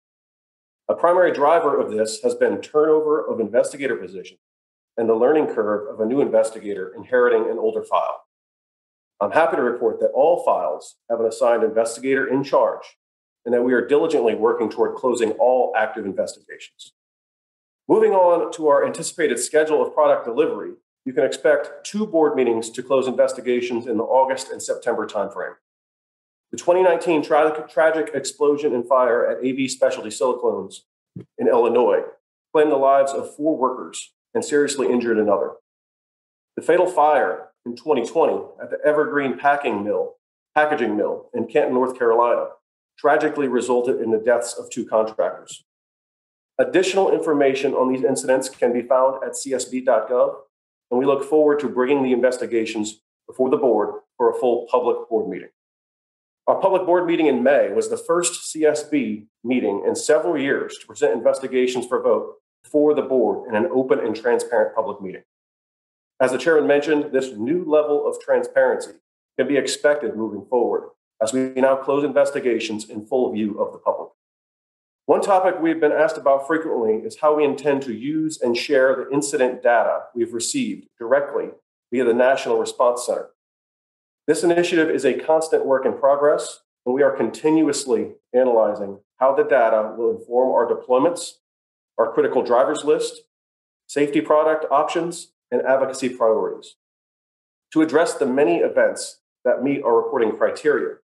A 0.89 0.95
primary 0.95 1.31
driver 1.31 1.79
of 1.79 1.91
this 1.91 2.21
has 2.23 2.33
been 2.33 2.59
turnover 2.59 3.23
of 3.23 3.39
investigator 3.39 3.95
positions 3.95 4.39
and 4.97 5.07
the 5.07 5.13
learning 5.13 5.47
curve 5.47 5.87
of 5.87 5.99
a 5.99 6.05
new 6.05 6.21
investigator 6.21 6.91
inheriting 6.95 7.49
an 7.49 7.57
older 7.57 7.83
file. 7.83 8.23
I'm 9.21 9.31
happy 9.31 9.55
to 9.55 9.61
report 9.61 9.99
that 9.99 10.11
all 10.13 10.43
files 10.43 10.95
have 11.09 11.19
an 11.19 11.25
assigned 11.25 11.63
investigator 11.63 12.27
in 12.27 12.43
charge 12.43 12.97
and 13.45 13.53
that 13.53 13.63
we 13.63 13.73
are 13.73 13.85
diligently 13.85 14.35
working 14.35 14.69
toward 14.69 14.95
closing 14.95 15.31
all 15.33 15.73
active 15.77 16.05
investigations. 16.05 16.93
Moving 17.87 18.13
on 18.13 18.51
to 18.53 18.67
our 18.67 18.85
anticipated 18.85 19.39
schedule 19.39 19.85
of 19.85 19.93
product 19.93 20.25
delivery, 20.25 20.71
you 21.05 21.13
can 21.13 21.23
expect 21.23 21.85
two 21.85 22.05
board 22.05 22.35
meetings 22.35 22.69
to 22.71 22.83
close 22.83 23.07
investigations 23.07 23.87
in 23.87 23.97
the 23.97 24.03
August 24.03 24.51
and 24.51 24.61
September 24.61 25.05
timeframe. 25.05 25.55
The 26.51 26.57
2019 26.57 27.23
tra- 27.23 27.67
tragic 27.69 28.11
explosion 28.13 28.73
and 28.73 28.87
fire 28.87 29.27
at 29.27 29.43
AB 29.43 29.67
Specialty 29.67 30.09
Silicones 30.09 30.81
in 31.37 31.47
Illinois 31.47 32.03
claimed 32.53 32.71
the 32.71 32.77
lives 32.77 33.11
of 33.11 33.35
four 33.35 33.57
workers 33.57 34.13
and 34.33 34.45
seriously 34.45 34.91
injured 34.91 35.17
another. 35.17 35.53
The 36.55 36.61
fatal 36.61 36.87
fire 36.87 37.49
in 37.65 37.75
2020 37.75 38.43
at 38.61 38.69
the 38.69 38.77
Evergreen 38.85 39.37
Packing 39.37 39.83
Mill, 39.83 40.15
Packaging 40.55 40.95
Mill 40.95 41.29
in 41.33 41.47
Canton, 41.47 41.73
North 41.73 41.97
Carolina, 41.97 42.49
tragically 42.97 43.47
resulted 43.47 43.99
in 43.99 44.11
the 44.11 44.19
deaths 44.19 44.53
of 44.53 44.69
two 44.69 44.85
contractors. 44.85 45.63
Additional 46.59 47.11
information 47.11 47.73
on 47.73 47.91
these 47.91 48.03
incidents 48.03 48.47
can 48.47 48.71
be 48.71 48.83
found 48.83 49.23
at 49.23 49.31
csb.gov, 49.31 50.35
and 50.93 50.99
we 50.99 51.07
look 51.07 51.27
forward 51.27 51.59
to 51.59 51.67
bringing 51.67 52.03
the 52.03 52.13
investigations 52.13 53.01
before 53.25 53.49
the 53.49 53.57
board 53.57 53.95
for 54.15 54.29
a 54.29 54.39
full 54.39 54.67
public 54.69 55.09
board 55.09 55.27
meeting. 55.27 55.49
Our 56.45 56.61
public 56.61 56.85
board 56.85 57.07
meeting 57.07 57.25
in 57.25 57.41
May 57.41 57.71
was 57.71 57.89
the 57.89 57.97
first 57.97 58.53
CSB 58.53 59.25
meeting 59.43 59.83
in 59.87 59.95
several 59.95 60.37
years 60.37 60.77
to 60.79 60.85
present 60.85 61.13
investigations 61.13 61.87
for 61.87 61.99
vote 61.99 62.35
for 62.63 62.93
the 62.93 63.01
board 63.01 63.49
in 63.49 63.55
an 63.55 63.71
open 63.73 64.01
and 64.01 64.15
transparent 64.15 64.75
public 64.75 65.01
meeting. 65.01 65.23
As 66.19 66.31
the 66.31 66.37
chairman 66.37 66.67
mentioned, 66.67 67.11
this 67.11 67.31
new 67.31 67.65
level 67.65 68.07
of 68.07 68.21
transparency 68.21 68.91
can 69.39 69.47
be 69.47 69.57
expected 69.57 70.15
moving 70.15 70.45
forward 70.45 70.91
as 71.23 71.33
we 71.33 71.53
now 71.55 71.75
close 71.75 72.03
investigations 72.03 72.87
in 72.87 73.03
full 73.03 73.31
view 73.33 73.59
of 73.59 73.71
the 73.71 73.79
public. 73.79 74.09
One 75.05 75.19
topic 75.19 75.55
we've 75.59 75.81
been 75.81 75.91
asked 75.91 76.17
about 76.17 76.47
frequently 76.47 77.05
is 77.05 77.19
how 77.19 77.35
we 77.35 77.43
intend 77.43 77.81
to 77.83 77.93
use 77.93 78.39
and 78.41 78.55
share 78.55 78.95
the 78.95 79.13
incident 79.13 79.61
data 79.61 80.03
we've 80.15 80.33
received 80.33 80.87
directly 80.97 81.49
via 81.91 82.05
the 82.05 82.13
National 82.13 82.57
Response 82.57 83.05
Center. 83.05 83.31
This 84.27 84.45
initiative 84.45 84.89
is 84.89 85.03
a 85.03 85.19
constant 85.19 85.65
work 85.65 85.85
in 85.85 85.97
progress, 85.97 86.61
and 86.85 86.95
we 86.95 87.03
are 87.03 87.11
continuously 87.11 88.13
analyzing 88.33 88.99
how 89.17 89.35
the 89.35 89.43
data 89.43 89.93
will 89.97 90.17
inform 90.17 90.51
our 90.51 90.73
deployments, 90.73 91.33
our 91.97 92.13
critical 92.13 92.41
drivers 92.41 92.85
list, 92.85 93.23
safety 93.87 94.21
product 94.21 94.65
options, 94.71 95.33
and 95.51 95.61
advocacy 95.63 96.07
priorities. 96.07 96.75
To 97.73 97.81
address 97.81 98.13
the 98.13 98.25
many 98.25 98.59
events 98.59 99.19
that 99.43 99.63
meet 99.63 99.83
our 99.83 99.97
reporting 99.97 100.37
criteria, 100.37 100.95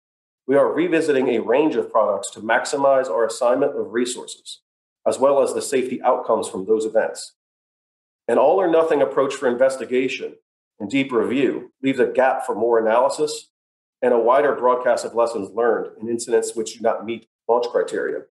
we 0.48 0.56
are 0.56 0.72
revisiting 0.72 1.28
a 1.28 1.42
range 1.42 1.76
of 1.76 1.92
products 1.92 2.30
to 2.30 2.40
maximize 2.40 3.10
our 3.10 3.26
assignment 3.26 3.78
of 3.78 3.92
resources, 3.92 4.62
as 5.06 5.18
well 5.18 5.42
as 5.42 5.52
the 5.52 5.60
safety 5.60 6.02
outcomes 6.02 6.48
from 6.48 6.64
those 6.64 6.86
events. 6.86 7.34
An 8.26 8.38
all 8.38 8.58
or 8.58 8.66
nothing 8.66 9.02
approach 9.02 9.34
for 9.34 9.46
investigation 9.46 10.36
and 10.80 10.88
deep 10.88 11.12
review 11.12 11.72
leaves 11.82 12.00
a 12.00 12.06
gap 12.06 12.46
for 12.46 12.54
more 12.54 12.78
analysis 12.78 13.50
and 14.00 14.14
a 14.14 14.18
wider 14.18 14.54
broadcast 14.54 15.04
of 15.04 15.14
lessons 15.14 15.50
learned 15.50 15.90
in 16.00 16.08
incidents 16.08 16.56
which 16.56 16.78
do 16.78 16.80
not 16.80 17.04
meet 17.04 17.28
launch 17.46 17.66
criteria. 17.66 18.22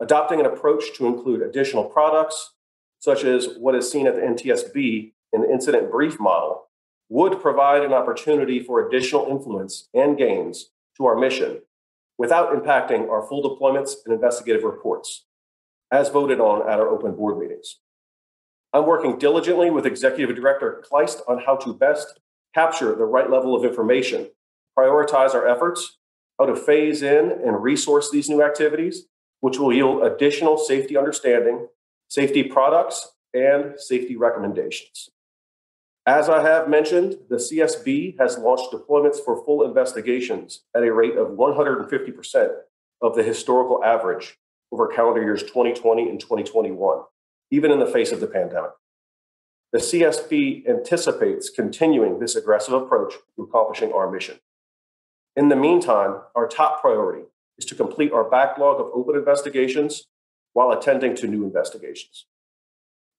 Adopting 0.00 0.40
an 0.40 0.46
approach 0.46 0.94
to 0.94 1.06
include 1.06 1.40
additional 1.40 1.84
products, 1.84 2.52
such 2.98 3.24
as 3.24 3.48
what 3.58 3.74
is 3.74 3.90
seen 3.90 4.06
at 4.06 4.14
the 4.14 4.20
NTSB 4.20 5.12
in 5.32 5.40
the 5.40 5.50
incident 5.50 5.90
brief 5.90 6.20
model, 6.20 6.68
would 7.08 7.40
provide 7.40 7.82
an 7.82 7.94
opportunity 7.94 8.60
for 8.60 8.86
additional 8.86 9.26
influence 9.26 9.88
and 9.94 10.18
gains 10.18 10.70
to 10.96 11.06
our 11.06 11.16
mission 11.16 11.60
without 12.18 12.52
impacting 12.52 13.08
our 13.08 13.26
full 13.26 13.42
deployments 13.42 13.94
and 14.04 14.14
investigative 14.14 14.62
reports, 14.62 15.26
as 15.90 16.08
voted 16.08 16.40
on 16.40 16.68
at 16.68 16.78
our 16.78 16.88
open 16.88 17.14
board 17.14 17.38
meetings. 17.38 17.78
I'm 18.72 18.86
working 18.86 19.18
diligently 19.18 19.70
with 19.70 19.86
Executive 19.86 20.34
Director 20.34 20.82
Klejst 20.90 21.20
on 21.28 21.42
how 21.44 21.56
to 21.56 21.72
best 21.74 22.20
capture 22.54 22.94
the 22.94 23.04
right 23.04 23.30
level 23.30 23.54
of 23.54 23.64
information, 23.64 24.28
prioritize 24.78 25.34
our 25.34 25.46
efforts, 25.46 25.98
how 26.38 26.46
to 26.46 26.56
phase 26.56 27.02
in 27.02 27.30
and 27.30 27.62
resource 27.62 28.10
these 28.10 28.28
new 28.28 28.42
activities, 28.42 29.06
which 29.40 29.58
will 29.58 29.72
yield 29.72 30.02
additional 30.02 30.56
safety 30.56 30.96
understanding, 30.96 31.68
safety 32.08 32.42
products, 32.42 33.12
and 33.32 33.74
safety 33.76 34.16
recommendations. 34.16 35.10
As 36.06 36.28
I 36.28 36.42
have 36.42 36.68
mentioned, 36.68 37.16
the 37.30 37.36
CSB 37.36 38.18
has 38.18 38.36
launched 38.36 38.70
deployments 38.70 39.24
for 39.24 39.42
full 39.42 39.64
investigations 39.64 40.60
at 40.76 40.82
a 40.82 40.92
rate 40.92 41.16
of 41.16 41.28
150% 41.28 42.50
of 43.00 43.14
the 43.14 43.22
historical 43.22 43.82
average 43.82 44.36
over 44.70 44.86
calendar 44.88 45.22
years 45.22 45.42
2020 45.42 46.10
and 46.10 46.20
2021, 46.20 46.98
even 47.50 47.70
in 47.70 47.78
the 47.78 47.86
face 47.86 48.12
of 48.12 48.20
the 48.20 48.26
pandemic. 48.26 48.72
The 49.72 49.78
CSB 49.78 50.68
anticipates 50.68 51.48
continuing 51.48 52.18
this 52.18 52.36
aggressive 52.36 52.74
approach 52.74 53.14
to 53.36 53.42
accomplishing 53.42 53.92
our 53.92 54.10
mission. 54.10 54.40
In 55.36 55.48
the 55.48 55.56
meantime, 55.56 56.20
our 56.34 56.46
top 56.46 56.82
priority 56.82 57.24
is 57.56 57.64
to 57.64 57.74
complete 57.74 58.12
our 58.12 58.28
backlog 58.28 58.78
of 58.78 58.90
open 58.92 59.16
investigations 59.16 60.04
while 60.52 60.70
attending 60.70 61.16
to 61.16 61.26
new 61.26 61.44
investigations. 61.44 62.26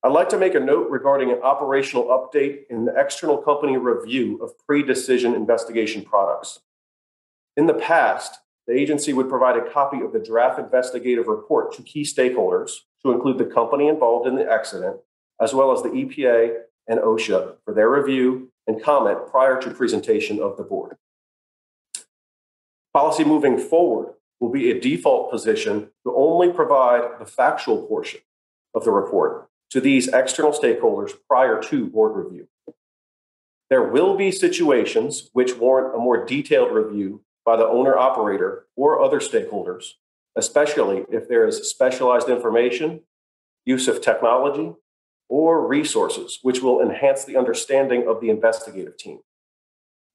I'd 0.06 0.12
like 0.12 0.28
to 0.28 0.38
make 0.38 0.54
a 0.54 0.60
note 0.60 0.88
regarding 0.88 1.32
an 1.32 1.42
operational 1.42 2.04
update 2.04 2.68
in 2.70 2.84
the 2.84 2.94
external 2.96 3.38
company 3.38 3.76
review 3.76 4.38
of 4.40 4.56
pre 4.56 4.84
decision 4.84 5.34
investigation 5.34 6.04
products. 6.04 6.60
In 7.56 7.66
the 7.66 7.74
past, 7.74 8.38
the 8.68 8.72
agency 8.72 9.12
would 9.12 9.28
provide 9.28 9.56
a 9.56 9.68
copy 9.68 10.00
of 10.00 10.12
the 10.12 10.20
draft 10.20 10.60
investigative 10.60 11.26
report 11.26 11.72
to 11.72 11.82
key 11.82 12.02
stakeholders 12.02 12.70
to 13.02 13.10
include 13.10 13.38
the 13.38 13.46
company 13.46 13.88
involved 13.88 14.28
in 14.28 14.36
the 14.36 14.48
accident, 14.48 14.98
as 15.42 15.52
well 15.52 15.72
as 15.72 15.82
the 15.82 15.88
EPA 15.88 16.56
and 16.86 17.00
OSHA 17.00 17.56
for 17.64 17.74
their 17.74 17.90
review 17.90 18.52
and 18.68 18.80
comment 18.80 19.26
prior 19.28 19.60
to 19.60 19.70
presentation 19.72 20.38
of 20.38 20.56
the 20.56 20.62
board. 20.62 20.98
Policy 22.94 23.24
moving 23.24 23.58
forward 23.58 24.14
will 24.38 24.50
be 24.50 24.70
a 24.70 24.80
default 24.80 25.32
position 25.32 25.90
to 26.04 26.14
only 26.14 26.52
provide 26.52 27.18
the 27.18 27.26
factual 27.26 27.88
portion 27.88 28.20
of 28.72 28.84
the 28.84 28.92
report 28.92 29.48
to 29.70 29.80
these 29.80 30.08
external 30.08 30.52
stakeholders 30.52 31.12
prior 31.28 31.60
to 31.62 31.86
board 31.86 32.16
review. 32.16 32.48
There 33.68 33.82
will 33.82 34.16
be 34.16 34.30
situations 34.30 35.30
which 35.32 35.56
warrant 35.56 35.94
a 35.94 35.98
more 35.98 36.24
detailed 36.24 36.72
review 36.72 37.22
by 37.44 37.56
the 37.56 37.66
owner 37.66 37.96
operator 37.96 38.66
or 38.76 39.02
other 39.02 39.18
stakeholders, 39.18 39.94
especially 40.36 41.04
if 41.10 41.28
there 41.28 41.46
is 41.46 41.68
specialized 41.68 42.28
information, 42.28 43.00
use 43.64 43.88
of 43.88 44.00
technology, 44.00 44.72
or 45.28 45.66
resources 45.66 46.38
which 46.42 46.62
will 46.62 46.80
enhance 46.80 47.24
the 47.24 47.36
understanding 47.36 48.06
of 48.06 48.20
the 48.20 48.30
investigative 48.30 48.96
team. 48.96 49.18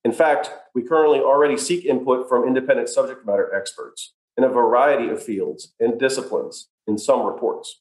In 0.03 0.13
fact, 0.13 0.49
we 0.73 0.83
currently 0.83 1.19
already 1.19 1.57
seek 1.57 1.85
input 1.85 2.27
from 2.27 2.47
independent 2.47 2.89
subject 2.89 3.25
matter 3.25 3.53
experts 3.53 4.13
in 4.37 4.43
a 4.43 4.49
variety 4.49 5.09
of 5.09 5.21
fields 5.21 5.73
and 5.79 5.99
disciplines 5.99 6.69
in 6.87 6.97
some 6.97 7.23
reports. 7.23 7.80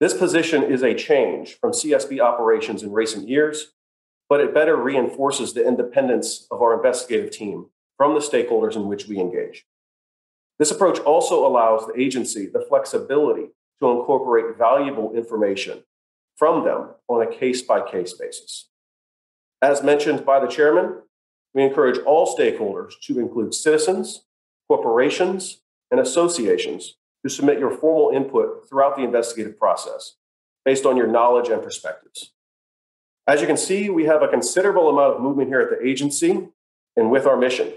This 0.00 0.14
position 0.14 0.62
is 0.62 0.82
a 0.82 0.94
change 0.94 1.58
from 1.58 1.72
CSB 1.72 2.20
operations 2.20 2.84
in 2.84 2.92
recent 2.92 3.28
years, 3.28 3.72
but 4.28 4.40
it 4.40 4.54
better 4.54 4.76
reinforces 4.76 5.52
the 5.52 5.66
independence 5.66 6.46
of 6.52 6.62
our 6.62 6.74
investigative 6.74 7.32
team 7.32 7.66
from 7.96 8.14
the 8.14 8.20
stakeholders 8.20 8.76
in 8.76 8.86
which 8.86 9.08
we 9.08 9.18
engage. 9.18 9.66
This 10.60 10.70
approach 10.70 11.00
also 11.00 11.44
allows 11.44 11.86
the 11.86 12.00
agency 12.00 12.46
the 12.46 12.60
flexibility 12.60 13.48
to 13.80 13.90
incorporate 13.90 14.56
valuable 14.56 15.14
information 15.14 15.82
from 16.36 16.64
them 16.64 16.90
on 17.08 17.22
a 17.22 17.30
case 17.30 17.62
by 17.62 17.80
case 17.80 18.12
basis. 18.12 18.68
As 19.60 19.82
mentioned 19.82 20.24
by 20.24 20.38
the 20.38 20.46
chairman, 20.46 21.02
we 21.54 21.64
encourage 21.64 21.98
all 21.98 22.36
stakeholders 22.36 22.92
to 23.02 23.18
include 23.18 23.52
citizens, 23.52 24.24
corporations, 24.68 25.62
and 25.90 25.98
associations 25.98 26.97
to 27.24 27.30
submit 27.30 27.58
your 27.58 27.70
formal 27.70 28.10
input 28.14 28.68
throughout 28.68 28.96
the 28.96 29.02
investigative 29.02 29.58
process 29.58 30.14
based 30.64 30.86
on 30.86 30.96
your 30.96 31.06
knowledge 31.06 31.48
and 31.48 31.62
perspectives. 31.62 32.32
As 33.26 33.40
you 33.40 33.46
can 33.46 33.56
see, 33.56 33.90
we 33.90 34.04
have 34.04 34.22
a 34.22 34.28
considerable 34.28 34.88
amount 34.88 35.16
of 35.16 35.20
movement 35.20 35.48
here 35.48 35.60
at 35.60 35.70
the 35.70 35.86
agency 35.86 36.48
and 36.96 37.10
with 37.10 37.26
our 37.26 37.36
mission. 37.36 37.72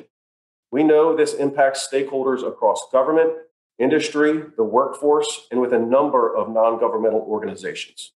We 0.71 0.83
know 0.83 1.15
this 1.15 1.33
impacts 1.33 1.87
stakeholders 1.91 2.47
across 2.47 2.89
government, 2.91 3.33
industry, 3.77 4.43
the 4.55 4.63
workforce, 4.63 5.47
and 5.51 5.59
with 5.59 5.73
a 5.73 5.79
number 5.79 6.33
of 6.35 6.49
non 6.49 6.79
governmental 6.79 7.21
organizations. 7.21 8.13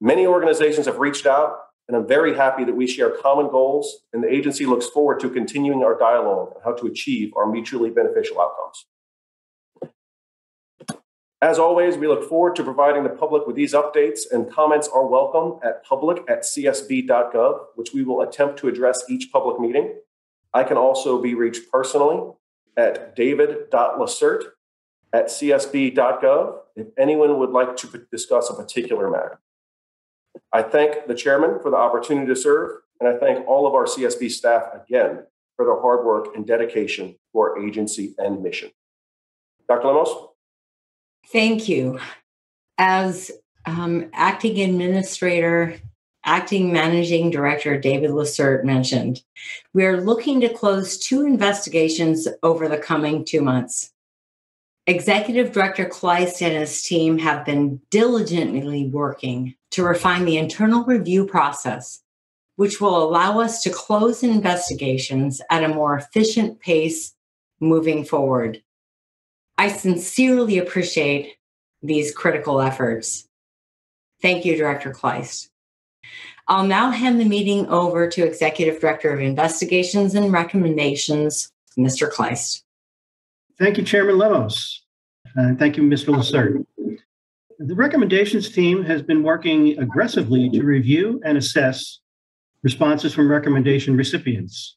Many 0.00 0.26
organizations 0.26 0.86
have 0.86 0.98
reached 0.98 1.26
out, 1.26 1.58
and 1.88 1.96
I'm 1.96 2.06
very 2.06 2.34
happy 2.36 2.64
that 2.64 2.74
we 2.74 2.86
share 2.86 3.10
common 3.10 3.48
goals, 3.48 4.00
and 4.12 4.22
the 4.22 4.32
agency 4.32 4.66
looks 4.66 4.86
forward 4.86 5.20
to 5.20 5.30
continuing 5.30 5.82
our 5.82 5.98
dialogue 5.98 6.52
on 6.56 6.62
how 6.62 6.72
to 6.72 6.86
achieve 6.86 7.32
our 7.36 7.50
mutually 7.50 7.90
beneficial 7.90 8.40
outcomes. 8.40 8.86
As 11.44 11.58
always, 11.58 11.98
we 11.98 12.08
look 12.08 12.26
forward 12.26 12.56
to 12.56 12.64
providing 12.64 13.02
the 13.02 13.10
public 13.10 13.46
with 13.46 13.54
these 13.54 13.74
updates, 13.74 14.20
and 14.32 14.50
comments 14.50 14.88
are 14.88 15.06
welcome 15.06 15.60
at 15.62 15.84
public 15.84 16.22
at 16.26 16.40
csb.gov, 16.40 17.66
which 17.74 17.92
we 17.92 18.02
will 18.02 18.22
attempt 18.22 18.58
to 18.60 18.68
address 18.68 19.04
each 19.10 19.30
public 19.30 19.60
meeting. 19.60 19.94
I 20.54 20.64
can 20.64 20.78
also 20.78 21.20
be 21.20 21.34
reached 21.34 21.70
personally 21.70 22.32
at 22.78 23.14
david.lacerte 23.14 24.44
at 25.12 25.26
csb.gov 25.26 26.60
if 26.76 26.86
anyone 26.96 27.38
would 27.38 27.50
like 27.50 27.76
to 27.76 28.06
discuss 28.10 28.48
a 28.48 28.54
particular 28.54 29.10
matter. 29.10 29.38
I 30.50 30.62
thank 30.62 31.06
the 31.08 31.14
chairman 31.14 31.60
for 31.60 31.70
the 31.70 31.76
opportunity 31.76 32.26
to 32.28 32.36
serve, 32.36 32.70
and 33.00 33.06
I 33.06 33.18
thank 33.18 33.46
all 33.46 33.66
of 33.66 33.74
our 33.74 33.84
CSB 33.84 34.30
staff 34.30 34.62
again 34.72 35.24
for 35.56 35.66
their 35.66 35.78
hard 35.78 36.06
work 36.06 36.34
and 36.34 36.46
dedication 36.46 37.16
to 37.32 37.38
our 37.38 37.62
agency 37.62 38.14
and 38.16 38.42
mission. 38.42 38.70
Dr. 39.68 39.88
Lemos? 39.88 40.33
Thank 41.32 41.68
you. 41.68 41.98
As 42.78 43.30
um, 43.66 44.10
acting 44.12 44.60
administrator, 44.60 45.76
acting 46.24 46.72
managing 46.72 47.30
director 47.30 47.78
David 47.78 48.10
Lacerte 48.10 48.64
mentioned, 48.64 49.22
we 49.72 49.84
are 49.84 50.00
looking 50.00 50.40
to 50.40 50.52
close 50.52 50.98
two 50.98 51.26
investigations 51.26 52.26
over 52.42 52.68
the 52.68 52.78
coming 52.78 53.24
two 53.24 53.42
months. 53.42 53.92
Executive 54.86 55.52
Director 55.52 55.86
Klejst 55.86 56.42
and 56.42 56.52
his 56.52 56.82
team 56.82 57.18
have 57.18 57.46
been 57.46 57.80
diligently 57.90 58.86
working 58.88 59.54
to 59.70 59.82
refine 59.82 60.26
the 60.26 60.36
internal 60.36 60.84
review 60.84 61.26
process, 61.26 62.02
which 62.56 62.80
will 62.80 63.02
allow 63.02 63.40
us 63.40 63.62
to 63.62 63.70
close 63.70 64.22
investigations 64.22 65.40
at 65.50 65.64
a 65.64 65.68
more 65.68 65.96
efficient 65.96 66.60
pace 66.60 67.14
moving 67.60 68.04
forward. 68.04 68.62
I 69.56 69.68
sincerely 69.68 70.58
appreciate 70.58 71.36
these 71.82 72.14
critical 72.14 72.60
efforts. 72.60 73.28
Thank 74.20 74.44
you, 74.44 74.56
Director 74.56 74.92
Klejst. 74.92 75.48
I'll 76.48 76.66
now 76.66 76.90
hand 76.90 77.20
the 77.20 77.24
meeting 77.24 77.66
over 77.68 78.08
to 78.08 78.24
Executive 78.24 78.80
Director 78.80 79.12
of 79.12 79.20
Investigations 79.20 80.14
and 80.14 80.32
Recommendations, 80.32 81.50
Mr. 81.78 82.10
Klejst. 82.10 82.62
Thank 83.58 83.78
you, 83.78 83.84
Chairman 83.84 84.18
Lemos. 84.18 84.82
Thank 85.58 85.76
you, 85.76 85.82
Mr. 85.82 86.14
Lacerte. 86.14 86.66
The 87.58 87.74
recommendations 87.74 88.50
team 88.50 88.82
has 88.84 89.02
been 89.02 89.22
working 89.22 89.78
aggressively 89.78 90.50
to 90.50 90.62
review 90.64 91.20
and 91.24 91.38
assess 91.38 92.00
responses 92.62 93.14
from 93.14 93.30
recommendation 93.30 93.96
recipients. 93.96 94.76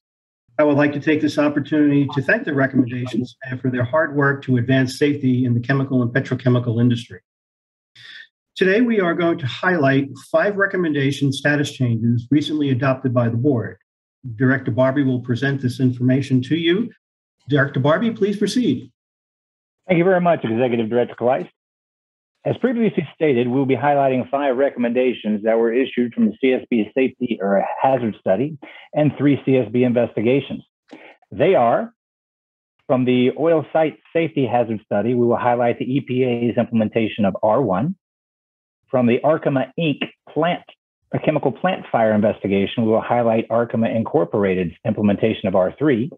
I 0.60 0.64
would 0.64 0.78
like 0.78 0.92
to 0.94 1.00
take 1.00 1.22
this 1.22 1.38
opportunity 1.38 2.08
to 2.14 2.22
thank 2.22 2.44
the 2.44 2.54
recommendations 2.54 3.38
and 3.44 3.62
for 3.62 3.70
their 3.70 3.84
hard 3.84 4.16
work 4.16 4.44
to 4.46 4.58
advance 4.58 4.98
safety 4.98 5.46
in 5.46 5.54
the 5.54 5.60
chemical 5.60 6.02
and 6.02 6.12
petrochemical 6.12 6.82
industry. 6.82 7.20
Today, 8.56 8.82
we 8.82 9.00
are 9.00 9.14
going 9.14 9.38
to 9.38 9.46
highlight 9.46 10.10
five 10.32 10.56
recommendation 10.56 11.32
status 11.32 11.72
changes 11.72 12.28
recently 12.32 12.72
adopted 12.72 13.14
by 13.14 13.30
the 13.30 13.38
board. 13.38 13.78
Director 14.36 14.72
Barbee 14.72 15.06
will 15.06 15.20
present 15.20 15.62
this 15.62 15.80
information 15.80 16.42
to 16.44 16.56
you. 16.56 16.90
Director 17.48 17.80
Barbee, 17.80 18.18
please 18.18 18.38
proceed. 18.38 18.92
Thank 19.88 20.00
you 20.00 20.04
very 20.04 20.22
much, 20.22 20.44
Executive 20.44 20.90
Director 20.90 21.14
Klejst. 21.14 21.50
As 22.46 22.56
previously 22.58 23.08
stated, 23.14 23.48
we'll 23.48 23.66
be 23.66 23.76
highlighting 23.76 24.30
five 24.30 24.56
recommendations 24.56 25.44
that 25.44 25.58
were 25.58 25.74
issued 25.74 26.14
from 26.14 26.28
the 26.28 26.38
CSB 26.42 26.94
safety 26.94 27.40
or 27.42 27.66
hazard 27.82 28.16
study 28.20 28.58
and 28.94 29.12
three 29.18 29.38
CSB 29.46 29.86
investigations. 29.86 30.64
They 31.32 31.56
are 31.56 31.94
from 32.88 33.04
the 33.04 33.32
oil 33.38 33.66
site 33.74 34.00
safety 34.14 34.48
hazard 34.48 34.80
study, 34.86 35.14
we 35.14 35.28
will 35.28 35.38
highlight 35.38 35.78
the 35.78 35.86
EPA's 35.86 36.58
implementation 36.58 37.26
of 37.26 37.36
R1. 37.44 37.94
From 38.90 39.08
the 39.08 39.20
Arkema 39.26 39.72
Inc. 39.78 40.00
plant, 40.30 40.64
a 41.14 41.20
chemical 41.20 41.52
plant 41.52 41.86
fire 41.92 42.14
investigation, 42.14 42.86
we 42.86 42.92
will 42.92 43.02
highlight 43.02 43.48
Arkema 43.50 43.94
Incorporated's 43.94 44.74
implementation 44.86 45.50
of 45.50 45.54
R3. 45.54 46.10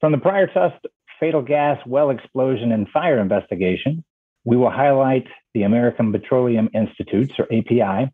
From 0.00 0.12
the 0.12 0.18
Pryor 0.18 0.46
Trust 0.46 0.86
fatal 1.20 1.42
gas 1.42 1.78
well 1.86 2.08
explosion 2.08 2.72
and 2.72 2.88
fire 2.88 3.20
investigation, 3.20 4.02
we 4.44 4.56
will 4.56 4.70
highlight 4.70 5.26
the 5.54 5.62
American 5.62 6.12
Petroleum 6.12 6.68
Institutes, 6.74 7.32
or 7.38 7.46
API, 7.46 8.10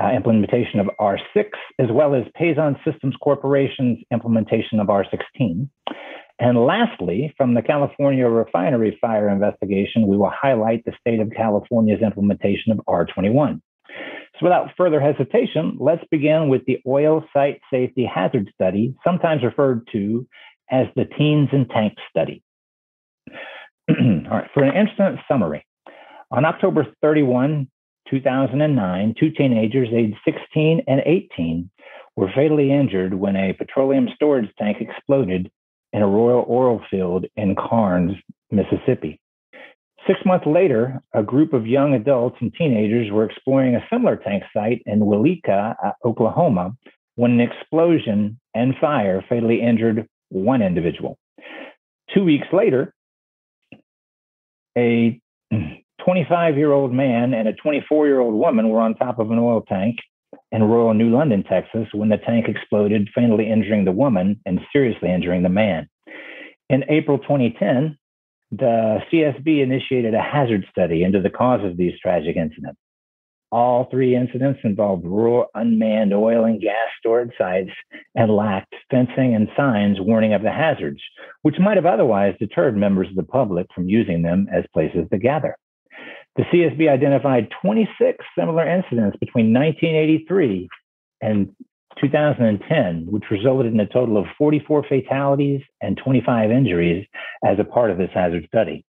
uh, 0.00 0.10
implementation 0.14 0.80
of 0.80 0.88
R6, 0.98 1.50
as 1.78 1.88
well 1.90 2.14
as 2.14 2.24
Pason 2.34 2.76
Systems 2.84 3.14
Corporation's 3.22 3.98
implementation 4.10 4.80
of 4.80 4.86
R16. 4.88 5.68
And 6.38 6.58
lastly, 6.58 7.32
from 7.36 7.54
the 7.54 7.62
California 7.62 8.26
refinery 8.26 8.98
fire 9.00 9.28
investigation, 9.28 10.06
we 10.06 10.16
will 10.16 10.32
highlight 10.34 10.84
the 10.84 10.92
state 10.98 11.20
of 11.20 11.30
California's 11.36 12.00
implementation 12.02 12.72
of 12.72 12.80
R21. 12.88 13.60
So 14.40 14.46
without 14.46 14.70
further 14.76 15.00
hesitation, 15.00 15.76
let's 15.78 16.04
begin 16.10 16.48
with 16.48 16.64
the 16.66 16.80
oil 16.86 17.24
site 17.32 17.60
safety 17.70 18.10
hazard 18.12 18.50
study, 18.54 18.94
sometimes 19.04 19.44
referred 19.44 19.86
to 19.92 20.26
as 20.70 20.86
the 20.96 21.04
Teens 21.04 21.50
and 21.52 21.68
Tanks 21.68 22.02
study. 22.10 22.42
All 24.30 24.38
right, 24.38 24.50
for 24.54 24.62
an 24.62 24.76
incident 24.76 25.20
summary. 25.28 25.66
On 26.30 26.44
October 26.44 26.86
31, 27.02 27.68
2009, 28.10 29.14
two 29.18 29.30
teenagers 29.30 29.88
aged 29.92 30.16
16 30.24 30.82
and 30.86 31.02
18 31.04 31.70
were 32.16 32.30
fatally 32.34 32.72
injured 32.72 33.14
when 33.14 33.36
a 33.36 33.52
petroleum 33.52 34.08
storage 34.14 34.50
tank 34.58 34.78
exploded 34.80 35.50
in 35.92 36.02
a 36.02 36.06
Royal 36.06 36.46
Oil 36.48 36.80
Field 36.90 37.26
in 37.36 37.54
Carnes, 37.54 38.12
Mississippi. 38.50 39.20
Six 40.06 40.18
months 40.24 40.46
later, 40.46 41.00
a 41.14 41.22
group 41.22 41.52
of 41.52 41.66
young 41.66 41.94
adults 41.94 42.36
and 42.40 42.52
teenagers 42.54 43.10
were 43.12 43.24
exploring 43.24 43.76
a 43.76 43.86
similar 43.90 44.16
tank 44.16 44.42
site 44.54 44.82
in 44.86 45.00
Weleetka, 45.00 45.76
uh, 45.84 45.92
Oklahoma, 46.04 46.72
when 47.14 47.32
an 47.32 47.40
explosion 47.40 48.40
and 48.54 48.74
fire 48.80 49.24
fatally 49.28 49.60
injured 49.60 50.08
one 50.30 50.62
individual. 50.62 51.18
Two 52.12 52.24
weeks 52.24 52.48
later, 52.52 52.92
a 54.76 55.20
25 56.04 56.56
year 56.56 56.72
old 56.72 56.92
man 56.92 57.34
and 57.34 57.48
a 57.48 57.52
24 57.52 58.06
year 58.06 58.20
old 58.20 58.34
woman 58.34 58.68
were 58.68 58.80
on 58.80 58.94
top 58.94 59.18
of 59.18 59.30
an 59.30 59.38
oil 59.38 59.62
tank 59.62 59.96
in 60.50 60.62
rural 60.62 60.94
New 60.94 61.10
London, 61.10 61.44
Texas, 61.44 61.88
when 61.92 62.08
the 62.08 62.18
tank 62.18 62.46
exploded, 62.48 63.08
fatally 63.14 63.50
injuring 63.50 63.84
the 63.84 63.92
woman 63.92 64.40
and 64.44 64.60
seriously 64.72 65.10
injuring 65.10 65.42
the 65.42 65.48
man. 65.48 65.88
In 66.68 66.84
April 66.88 67.18
2010, 67.18 67.96
the 68.50 68.98
CSB 69.10 69.62
initiated 69.62 70.14
a 70.14 70.22
hazard 70.22 70.66
study 70.70 71.02
into 71.02 71.20
the 71.20 71.30
cause 71.30 71.64
of 71.64 71.76
these 71.76 71.98
tragic 72.00 72.36
incidents. 72.36 72.78
All 73.52 73.86
three 73.90 74.16
incidents 74.16 74.60
involved 74.64 75.04
rural 75.04 75.48
unmanned 75.54 76.14
oil 76.14 76.46
and 76.46 76.58
gas 76.58 76.88
storage 76.98 77.32
sites 77.36 77.70
and 78.14 78.34
lacked 78.34 78.74
fencing 78.90 79.34
and 79.34 79.46
signs 79.54 80.00
warning 80.00 80.32
of 80.32 80.40
the 80.42 80.50
hazards, 80.50 81.02
which 81.42 81.58
might 81.60 81.76
have 81.76 81.84
otherwise 81.84 82.34
deterred 82.40 82.78
members 82.78 83.08
of 83.08 83.14
the 83.14 83.22
public 83.22 83.66
from 83.74 83.90
using 83.90 84.22
them 84.22 84.46
as 84.50 84.64
places 84.72 85.06
to 85.12 85.18
gather. 85.18 85.54
The 86.36 86.44
CSB 86.44 86.88
identified 86.88 87.50
26 87.60 88.24
similar 88.38 88.66
incidents 88.66 89.18
between 89.20 89.52
1983 89.52 90.70
and 91.20 91.54
2010, 92.00 93.06
which 93.10 93.24
resulted 93.30 93.70
in 93.70 93.80
a 93.80 93.86
total 93.86 94.16
of 94.16 94.24
44 94.38 94.86
fatalities 94.88 95.60
and 95.82 96.00
25 96.02 96.50
injuries 96.50 97.06
as 97.44 97.58
a 97.58 97.64
part 97.64 97.90
of 97.90 97.98
this 97.98 98.10
hazard 98.14 98.46
study. 98.46 98.86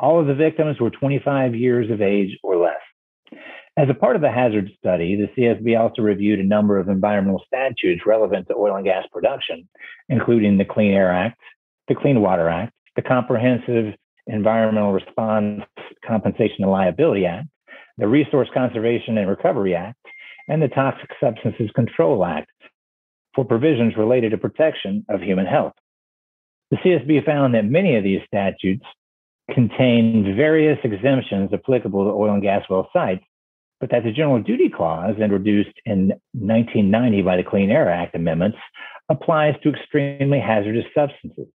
All 0.00 0.18
of 0.18 0.26
the 0.26 0.34
victims 0.34 0.80
were 0.80 0.90
25 0.90 1.54
years 1.54 1.88
of 1.88 2.02
age 2.02 2.36
or 2.42 2.56
less. 2.56 2.81
As 3.78 3.88
a 3.88 3.94
part 3.94 4.16
of 4.16 4.22
the 4.22 4.30
hazard 4.30 4.70
study, 4.78 5.16
the 5.16 5.28
CSB 5.34 5.80
also 5.80 6.02
reviewed 6.02 6.38
a 6.38 6.44
number 6.44 6.78
of 6.78 6.88
environmental 6.88 7.42
statutes 7.46 8.02
relevant 8.04 8.48
to 8.48 8.54
oil 8.54 8.76
and 8.76 8.84
gas 8.84 9.06
production, 9.10 9.66
including 10.10 10.58
the 10.58 10.64
Clean 10.64 10.92
Air 10.92 11.10
Act, 11.10 11.40
the 11.88 11.94
Clean 11.94 12.20
Water 12.20 12.50
Act, 12.50 12.74
the 12.96 13.02
Comprehensive 13.02 13.94
Environmental 14.26 14.92
Response 14.92 15.62
Compensation 16.06 16.64
and 16.64 16.70
Liability 16.70 17.24
Act, 17.24 17.48
the 17.96 18.06
Resource 18.06 18.48
Conservation 18.52 19.16
and 19.16 19.28
Recovery 19.28 19.74
Act, 19.74 19.98
and 20.48 20.60
the 20.60 20.68
Toxic 20.68 21.08
Substances 21.18 21.70
Control 21.74 22.24
Act 22.26 22.50
for 23.34 23.44
provisions 23.44 23.96
related 23.96 24.32
to 24.32 24.38
protection 24.38 25.04
of 25.08 25.22
human 25.22 25.46
health. 25.46 25.72
The 26.70 26.76
CSB 26.78 27.24
found 27.24 27.54
that 27.54 27.64
many 27.64 27.96
of 27.96 28.04
these 28.04 28.20
statutes 28.26 28.84
contain 29.50 30.36
various 30.36 30.78
exemptions 30.84 31.50
applicable 31.54 32.04
to 32.04 32.10
oil 32.10 32.34
and 32.34 32.42
gas 32.42 32.64
well 32.68 32.88
sites, 32.92 33.24
but 33.82 33.90
that 33.90 34.04
the 34.04 34.12
General 34.12 34.40
Duty 34.40 34.70
Clause, 34.70 35.16
introduced 35.18 35.74
in 35.84 36.12
1990 36.32 37.22
by 37.22 37.36
the 37.36 37.42
Clean 37.42 37.68
Air 37.68 37.90
Act 37.90 38.14
amendments, 38.14 38.58
applies 39.10 39.54
to 39.62 39.70
extremely 39.70 40.38
hazardous 40.38 40.86
substances 40.94 41.48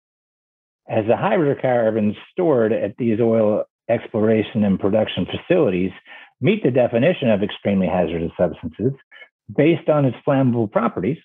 as 0.89 1.07
the 1.07 1.17
hydrocarbons 1.17 2.15
stored 2.33 2.73
at 2.73 2.97
these 2.99 3.21
oil 3.21 3.65
exploration 3.89 4.65
and 4.65 4.79
production 4.79 5.27
facilities 5.27 5.91
meet 6.41 6.63
the 6.63 6.71
definition 6.71 7.31
of 7.31 7.43
extremely 7.43 7.87
hazardous 7.87 8.33
substances 8.39 8.93
based 9.55 9.89
on 9.89 10.05
its 10.05 10.17
flammable 10.27 10.71
properties, 10.71 11.19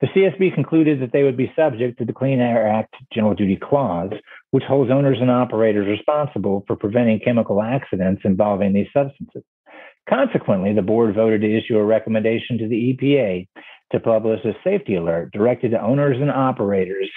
the 0.00 0.06
CSB 0.08 0.54
concluded 0.54 1.00
that 1.00 1.12
they 1.12 1.22
would 1.22 1.36
be 1.36 1.52
subject 1.56 1.98
to 1.98 2.04
the 2.04 2.12
Clean 2.12 2.38
Air 2.40 2.68
Act 2.68 2.94
General 3.12 3.34
Duty 3.34 3.56
Clause, 3.56 4.12
which 4.50 4.64
holds 4.64 4.90
owners 4.90 5.18
and 5.20 5.30
operators 5.30 5.86
responsible 5.86 6.64
for 6.66 6.76
preventing 6.76 7.20
chemical 7.20 7.62
accidents 7.62 8.22
involving 8.24 8.72
these 8.72 8.88
substances. 8.92 9.42
Consequently, 10.08 10.72
the 10.72 10.82
board 10.82 11.14
voted 11.14 11.40
to 11.40 11.58
issue 11.58 11.76
a 11.76 11.84
recommendation 11.84 12.58
to 12.58 12.68
the 12.68 12.94
EPA 12.94 13.48
to 13.92 14.00
publish 14.00 14.44
a 14.44 14.52
safety 14.62 14.94
alert 14.94 15.32
directed 15.32 15.72
to 15.72 15.82
owners 15.82 16.16
and 16.20 16.30
operators 16.30 17.10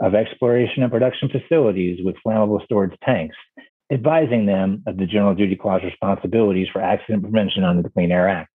of 0.00 0.14
exploration 0.14 0.82
and 0.82 0.92
production 0.92 1.28
facilities 1.28 1.98
with 2.04 2.14
flammable 2.24 2.62
storage 2.64 2.96
tanks, 3.04 3.36
advising 3.90 4.46
them 4.46 4.82
of 4.86 4.96
the 4.96 5.06
General 5.06 5.34
Duty 5.34 5.56
Clause 5.56 5.82
responsibilities 5.84 6.68
for 6.72 6.80
accident 6.80 7.22
prevention 7.22 7.64
under 7.64 7.82
the 7.82 7.90
Clean 7.90 8.12
Air 8.12 8.28
Act. 8.28 8.50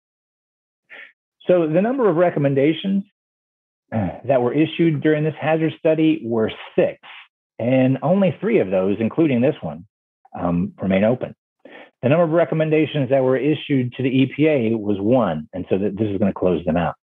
So 1.47 1.67
the 1.67 1.81
number 1.81 2.09
of 2.09 2.15
recommendations 2.15 3.03
uh, 3.93 4.19
that 4.25 4.41
were 4.41 4.53
issued 4.53 5.01
during 5.01 5.23
this 5.23 5.33
hazard 5.39 5.73
study 5.79 6.21
were 6.23 6.51
six, 6.75 6.99
and 7.59 7.97
only 8.03 8.37
three 8.39 8.59
of 8.59 8.69
those, 8.69 8.97
including 8.99 9.41
this 9.41 9.55
one, 9.61 9.85
um, 10.39 10.73
remain 10.81 11.03
open. 11.03 11.35
The 12.01 12.09
number 12.09 12.23
of 12.23 12.31
recommendations 12.31 13.09
that 13.11 13.23
were 13.23 13.37
issued 13.37 13.93
to 13.93 14.03
the 14.03 14.09
EPA 14.09 14.79
was 14.79 14.97
one, 14.99 15.47
and 15.53 15.65
so 15.69 15.77
this 15.77 15.91
is 15.91 16.17
going 16.17 16.33
to 16.33 16.39
close 16.39 16.65
them 16.65 16.77
out. 16.77 16.95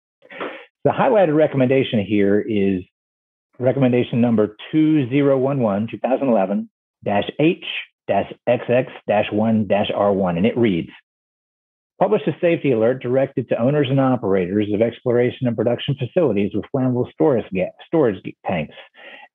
The 0.85 0.91
highlighted 0.91 1.37
recommendation 1.37 2.05
here 2.05 2.41
is 2.41 2.83
recommendation 3.59 4.21
number 4.21 4.57
2011 4.73 5.89
2011 5.91 6.71
H 7.39 7.65
XX 8.11 9.33
1 9.33 9.69
R1, 9.69 10.37
and 10.37 10.47
it 10.47 10.57
reads 10.57 10.91
Publish 12.01 12.23
a 12.29 12.33
safety 12.41 12.73
alert 12.73 13.03
directed 13.03 13.49
to 13.49 13.61
owners 13.61 13.89
and 13.91 14.01
operators 14.01 14.67
of 14.73 14.81
exploration 14.81 15.49
and 15.49 15.57
production 15.57 15.97
facilities 15.99 16.53
with 16.55 16.65
flammable 16.75 17.11
storage, 17.13 17.45
storage 17.87 18.23
tanks, 18.47 18.75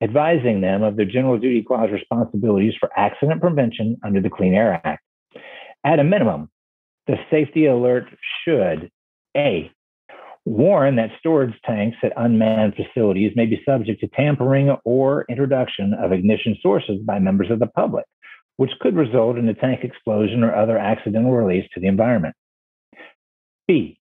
advising 0.01 0.61
them 0.61 0.81
of 0.81 0.95
their 0.95 1.05
general 1.05 1.37
duty 1.37 1.61
clause 1.61 1.89
responsibilities 1.91 2.73
for 2.79 2.89
accident 2.97 3.41
prevention 3.41 3.97
under 4.03 4.21
the 4.21 4.29
Clean 4.29 4.53
Air 4.53 4.81
Act. 4.85 5.02
At 5.85 5.99
a 5.99 6.03
minimum, 6.03 6.49
the 7.07 7.17
safety 7.29 7.65
alert 7.65 8.05
should 8.43 8.89
A, 9.35 9.69
warn 10.45 10.95
that 10.95 11.11
storage 11.19 11.53
tanks 11.65 11.97
at 12.03 12.13
unmanned 12.15 12.75
facilities 12.75 13.33
may 13.35 13.45
be 13.45 13.61
subject 13.65 13.99
to 14.01 14.07
tampering 14.07 14.69
or 14.85 15.25
introduction 15.29 15.93
of 15.93 16.11
ignition 16.11 16.57
sources 16.61 16.99
by 17.05 17.19
members 17.19 17.51
of 17.51 17.59
the 17.59 17.67
public, 17.67 18.05
which 18.57 18.71
could 18.79 18.95
result 18.95 19.37
in 19.37 19.47
a 19.49 19.53
tank 19.53 19.83
explosion 19.83 20.43
or 20.43 20.55
other 20.55 20.77
accidental 20.77 21.33
release 21.33 21.67
to 21.73 21.79
the 21.79 21.87
environment. 21.87 22.35
B. 23.67 23.97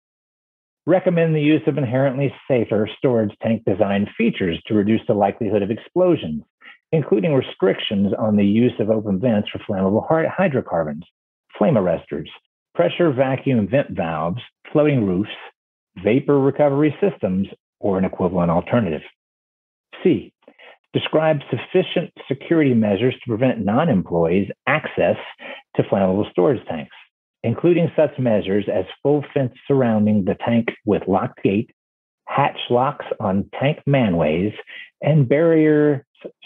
recommend 0.86 1.36
the 1.36 1.42
use 1.42 1.62
of 1.68 1.78
inherently 1.78 2.34
safer 2.48 2.90
storage 2.98 3.36
tank 3.42 3.64
design 3.66 4.08
features 4.18 4.62
to 4.68 4.74
reduce 4.74 5.02
the 5.08 5.14
likelihood 5.14 5.62
of 5.62 5.72
explosions, 5.72 6.44
including 6.92 7.34
restrictions 7.34 8.14
on 8.18 8.36
the 8.36 8.46
use 8.46 8.74
of 8.80 8.90
open 8.90 9.20
vents 9.20 9.50
for 9.50 9.60
flammable 9.60 10.06
hydrocarbons, 10.30 11.04
flame 11.60 11.76
arresters, 11.76 12.30
pressure 12.74 13.12
vacuum 13.12 13.68
vent 13.70 13.92
valves, 13.92 14.42
floating 14.72 15.06
roofs, 15.06 15.30
vapor 16.04 16.40
recovery 16.40 16.96
systems, 17.00 17.48
or 17.80 18.00
an 18.00 18.06
equivalent 18.06 18.50
alternative. 18.50 19.02
C. 20.04 20.34
Describe 20.94 21.38
sufficient 21.52 22.12
security 22.28 22.74
measures 22.74 23.14
to 23.14 23.28
prevent 23.28 23.64
non 23.64 23.90
employees 23.90 24.50
access 24.66 25.18
to 25.76 25.84
flammable 25.84 26.30
storage 26.32 26.66
tanks, 26.68 26.96
including 27.44 27.92
such 27.96 28.18
measures 28.18 28.66
as 28.74 28.86
full 29.04 29.24
fence 29.34 29.54
surrounding 29.68 30.26
the 30.26 30.36
tank 30.46 30.70
with 30.86 31.04
locked 31.08 31.44
gate, 31.44 31.70
hatch 32.26 32.58
locks 32.70 33.06
on 33.20 33.50
tank 33.60 33.80
manways, 33.88 34.54
and 35.02 35.30
barrier 35.30 36.06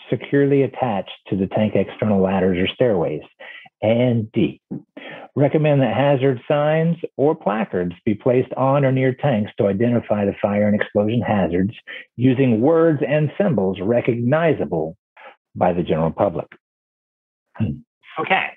securely 0.09 0.63
attached 0.63 1.11
to 1.27 1.35
the 1.35 1.47
tank 1.47 1.73
external 1.75 2.21
ladders 2.21 2.57
or 2.57 2.67
stairways. 2.73 3.21
And 3.83 4.31
D, 4.31 4.61
recommend 5.35 5.81
that 5.81 5.93
hazard 5.93 6.39
signs 6.47 6.95
or 7.17 7.35
placards 7.35 7.93
be 8.05 8.15
placed 8.15 8.53
on 8.53 8.85
or 8.85 8.93
near 8.93 9.13
tanks 9.13 9.51
to 9.57 9.67
identify 9.67 10.23
the 10.23 10.33
fire 10.41 10.67
and 10.67 10.79
explosion 10.79 11.21
hazards 11.21 11.73
using 12.15 12.61
words 12.61 13.01
and 13.05 13.29
symbols 13.37 13.77
recognizable 13.81 14.95
by 15.53 15.73
the 15.73 15.83
general 15.83 16.11
public. 16.11 16.47
Hmm. 17.57 17.81
Okay, 18.19 18.49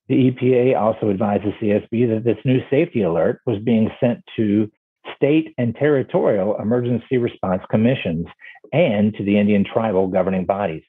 The 0.09 0.31
EPA 0.31 0.81
also 0.81 1.09
advised 1.09 1.42
the 1.44 1.53
CSB 1.61 2.14
that 2.14 2.22
this 2.24 2.38
new 2.44 2.61
safety 2.70 3.03
alert 3.03 3.40
was 3.46 3.59
being 3.64 3.90
sent 3.98 4.22
to 4.37 4.70
state 5.16 5.55
and 5.59 5.74
territorial 5.74 6.57
emergency 6.61 7.18
response 7.18 7.62
commissions 7.70 8.27
and 8.72 9.14
to 9.14 9.24
the 9.24 9.38
Indian 9.38 9.64
tribal 9.64 10.09
governing 10.09 10.44
bodies. 10.44 10.83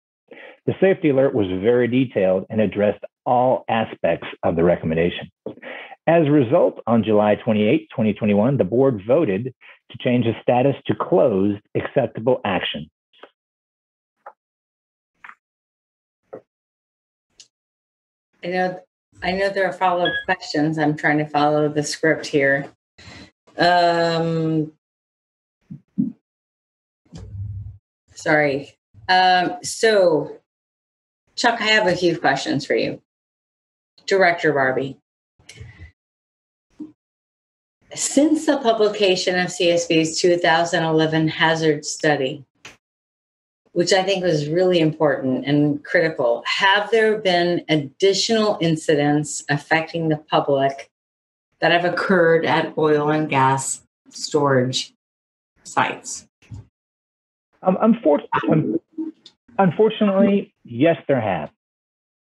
The 0.65 0.73
safety 0.81 1.09
alert 1.09 1.33
was 1.33 1.47
very 1.61 1.87
detailed 1.87 2.45
and 2.49 2.59
addressed 2.59 3.03
all 3.25 3.65
aspects 3.69 4.27
of 4.43 4.55
the 4.55 4.63
recommendation. 4.63 5.29
As 6.07 6.27
a 6.27 6.31
result, 6.31 6.81
on 6.87 7.03
July 7.03 7.35
28, 7.35 7.89
2021, 7.91 8.57
the 8.57 8.63
board 8.63 9.01
voted 9.07 9.53
to 9.91 9.97
change 9.99 10.25
the 10.25 10.33
status 10.41 10.75
to 10.87 10.95
closed 10.95 11.61
acceptable 11.75 12.41
action. 12.45 12.89
I 18.43 18.47
know 18.47 18.79
I 19.23 19.31
know 19.31 19.49
there 19.49 19.67
are 19.67 19.73
follow-up 19.73 20.13
questions. 20.25 20.77
I'm 20.77 20.95
trying 20.95 21.17
to 21.19 21.25
follow 21.25 21.69
the 21.69 21.83
script 21.83 22.27
here. 22.27 22.69
Um, 23.57 24.71
sorry. 28.13 28.77
Um, 29.07 29.57
so, 29.63 30.37
Chuck, 31.35 31.61
I 31.61 31.65
have 31.65 31.87
a 31.87 31.95
few 31.95 32.17
questions 32.17 32.65
for 32.65 32.75
you. 32.75 33.01
Director 34.05 34.53
Barbee. 34.53 34.97
Since 37.93 38.45
the 38.45 38.57
publication 38.57 39.39
of 39.39 39.47
CSB's 39.47 40.19
2011 40.19 41.29
hazard 41.29 41.85
study, 41.85 42.43
which 43.71 43.93
I 43.93 44.03
think 44.03 44.23
was 44.23 44.49
really 44.49 44.79
important 44.79 45.45
and 45.45 45.83
critical, 45.83 46.43
have 46.45 46.91
there 46.91 47.17
been 47.19 47.63
additional 47.69 48.57
incidents 48.59 49.43
affecting 49.49 50.09
the 50.09 50.17
public 50.17 50.91
that 51.65 51.71
have 51.71 51.91
occurred 51.91 52.45
at 52.45 52.77
oil 52.77 53.09
and 53.09 53.27
gas 53.27 53.81
storage 54.09 54.93
sites? 55.63 56.27
Um, 57.63 57.75
unfortunately, 57.81 58.79
unfortunately, 59.57 60.53
yes, 60.63 60.97
there 61.07 61.19
have. 61.19 61.49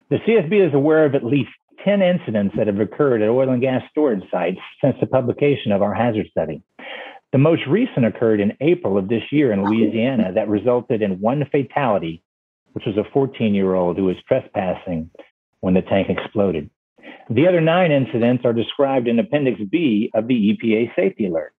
The 0.10 0.18
CSB 0.18 0.68
is 0.68 0.74
aware 0.74 1.06
of 1.06 1.16
at 1.16 1.24
least 1.24 1.52
10 1.86 2.02
incidents 2.02 2.54
that 2.58 2.68
have 2.68 2.82
occurred 2.82 3.22
at 3.22 3.30
oil 3.30 3.50
and 3.50 3.62
gas 3.62 3.82
storage 3.90 4.30
sites 4.30 4.60
since 4.84 4.98
the 5.00 5.08
publication 5.08 5.72
of 5.72 5.82
our 5.82 5.94
hazard 5.94 6.28
study. 6.32 6.62
The 7.32 7.38
most 7.38 7.62
recent 7.66 8.06
occurred 8.06 8.42
in 8.42 8.58
April 8.60 8.98
of 8.98 9.08
this 9.08 9.24
year 9.32 9.54
in 9.54 9.64
Louisiana 9.64 10.34
that 10.34 10.50
resulted 10.50 11.02
in 11.02 11.22
one 11.22 11.46
fatality, 11.50 12.22
which 12.74 12.84
was 12.86 12.98
a 12.98 13.10
14 13.14 13.56
year 13.56 13.74
old 13.74 13.96
who 13.96 14.04
was 14.04 14.18
trespassing 14.28 15.10
when 15.62 15.76
the 15.76 15.82
tank 15.82 16.10
exploded. 16.10 16.70
The 17.30 17.48
other 17.48 17.62
nine 17.62 17.92
incidents 17.92 18.44
are 18.46 18.54
described 18.54 19.08
in 19.08 19.20
Appendix 19.20 19.62
B 19.70 20.10
of 20.14 20.28
the 20.28 20.34
EPA 20.34 20.96
safety 20.96 21.28
alert. 21.28 21.54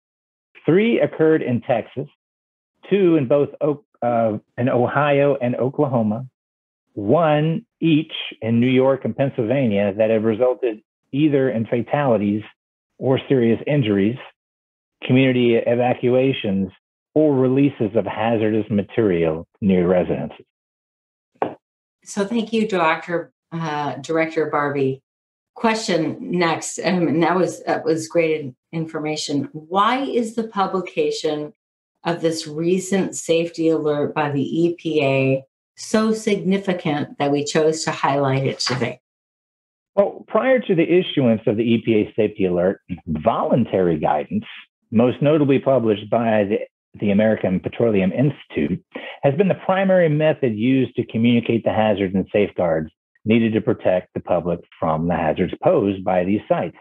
Three 0.66 1.00
occurred 1.00 1.42
in 1.42 1.62
Texas, 1.62 2.08
two 2.90 3.16
in 3.16 3.28
both 3.28 3.50
uh, 3.62 4.38
in 4.58 4.70
Ohio 4.70 5.38
and 5.42 5.56
Oklahoma, 5.56 6.26
one 6.94 7.66
each 7.80 8.14
in 8.42 8.60
New 8.60 8.70
York 8.70 9.06
and 9.06 9.16
Pennsylvania 9.16 9.94
that 9.98 10.10
have 10.10 10.24
resulted 10.24 10.82
either 11.12 11.50
in 11.50 11.66
fatalities 11.66 12.44
or 12.98 13.20
serious 13.28 13.60
injuries, 13.66 14.18
community 15.04 15.56
evacuations, 15.56 16.72
or 17.14 17.36
releases 17.36 17.96
of 17.96 18.06
hazardous 18.06 18.66
material 18.70 19.48
near 19.62 19.88
residences. 19.88 20.46
So, 22.04 22.26
thank 22.26 22.54
you, 22.54 22.68
Dr. 22.68 23.32
Uh, 23.52 23.96
Director 23.96 24.50
Barbee 24.52 25.02
question 25.56 26.18
next, 26.20 26.80
um, 26.80 27.08
and 27.08 27.24
that 27.24 27.36
was 27.36 27.64
that 27.64 27.84
was 27.84 28.08
great 28.08 28.54
information. 28.72 29.50
Why 29.52 30.04
is 30.04 30.36
the 30.36 30.48
publication 30.48 31.54
of 32.06 32.22
this 32.22 32.48
recent 32.48 33.16
safety 33.16 33.70
alert 33.70 34.14
by 34.14 34.32
the 34.32 34.78
EPA 34.80 35.42
so 35.76 36.14
significant 36.14 37.18
that 37.18 37.32
we 37.32 37.44
chose 37.44 37.84
to 37.84 37.92
highlight 37.92 38.46
it 38.46 38.60
today? 38.60 39.02
Well, 39.96 40.24
prior 40.28 40.60
to 40.60 40.76
the 40.76 40.84
issuance 40.84 41.42
of 41.46 41.58
the 41.58 41.64
EPA 41.64 42.16
safety 42.16 42.46
alert, 42.46 42.82
voluntary 43.08 44.00
guidance, 44.00 44.46
most 44.92 45.22
notably 45.22 45.60
published 45.60 46.10
by 46.10 46.46
the, 46.46 46.58
the 47.00 47.12
American 47.12 47.60
Petroleum 47.60 48.12
Institute, 48.14 48.84
has 49.24 49.36
been 49.36 49.50
the 49.50 49.60
primary 49.66 50.08
method 50.08 50.56
used 50.56 50.96
to 50.96 51.06
communicate 51.08 51.66
the 51.66 51.74
hazards 51.74 52.16
and 52.16 52.26
safeguards 52.32 52.92
needed 53.26 53.54
to 53.54 53.62
protect 53.62 54.14
the 54.14 54.20
public 54.20 54.60
from 54.80 55.08
the 55.08 55.16
hazards 55.16 55.54
posed 55.64 56.04
by 56.04 56.24
these 56.24 56.42
sites. 56.48 56.78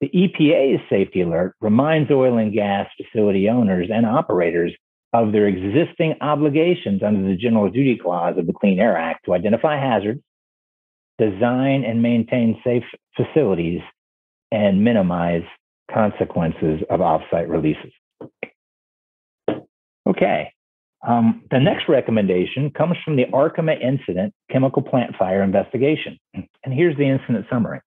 The 0.00 0.08
EPA's 0.10 0.80
safety 0.88 1.22
alert 1.22 1.54
reminds 1.60 2.10
oil 2.10 2.38
and 2.38 2.52
gas 2.52 2.88
facility 2.96 3.48
owners 3.48 3.88
and 3.92 4.06
operators 4.06 4.72
of 5.12 5.32
their 5.32 5.46
existing 5.46 6.14
obligations 6.20 7.02
under 7.02 7.26
the 7.26 7.36
General 7.36 7.70
Duty 7.70 7.98
Clause 8.00 8.38
of 8.38 8.46
the 8.46 8.52
Clean 8.52 8.78
Air 8.78 8.96
Act 8.96 9.24
to 9.24 9.34
identify 9.34 9.76
hazards, 9.76 10.20
design 11.18 11.84
and 11.84 12.02
maintain 12.02 12.60
safe 12.62 12.84
facilities, 13.16 13.80
and 14.52 14.84
minimize 14.84 15.42
consequences 15.92 16.80
of 16.90 17.00
offsite 17.00 17.48
releases. 17.48 17.92
Okay, 20.06 20.52
um, 21.06 21.42
the 21.50 21.60
next 21.60 21.88
recommendation 21.88 22.70
comes 22.70 22.96
from 23.04 23.16
the 23.16 23.26
Arkema 23.26 23.80
Incident 23.80 24.34
Chemical 24.50 24.82
Plant 24.82 25.16
Fire 25.16 25.42
Investigation. 25.42 26.18
And 26.34 26.74
here's 26.74 26.96
the 26.96 27.08
incident 27.08 27.46
summary. 27.50 27.80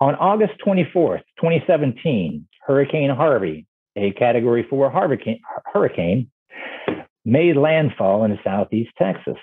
On 0.00 0.16
August 0.16 0.54
24th, 0.66 1.22
2017, 1.40 2.46
Hurricane 2.66 3.10
Harvey, 3.10 3.66
a 3.96 4.10
Category 4.12 4.66
4 4.68 4.90
hurricane, 5.72 6.30
made 7.24 7.56
landfall 7.56 8.24
in 8.24 8.36
southeast 8.42 8.90
Texas. 8.98 9.36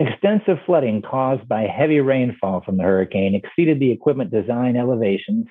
Extensive 0.00 0.58
flooding 0.64 1.02
caused 1.02 1.46
by 1.48 1.62
heavy 1.62 2.00
rainfall 2.00 2.62
from 2.64 2.76
the 2.76 2.82
hurricane 2.82 3.34
exceeded 3.34 3.78
the 3.78 3.90
equipment 3.90 4.30
design 4.30 4.76
elevations 4.76 5.46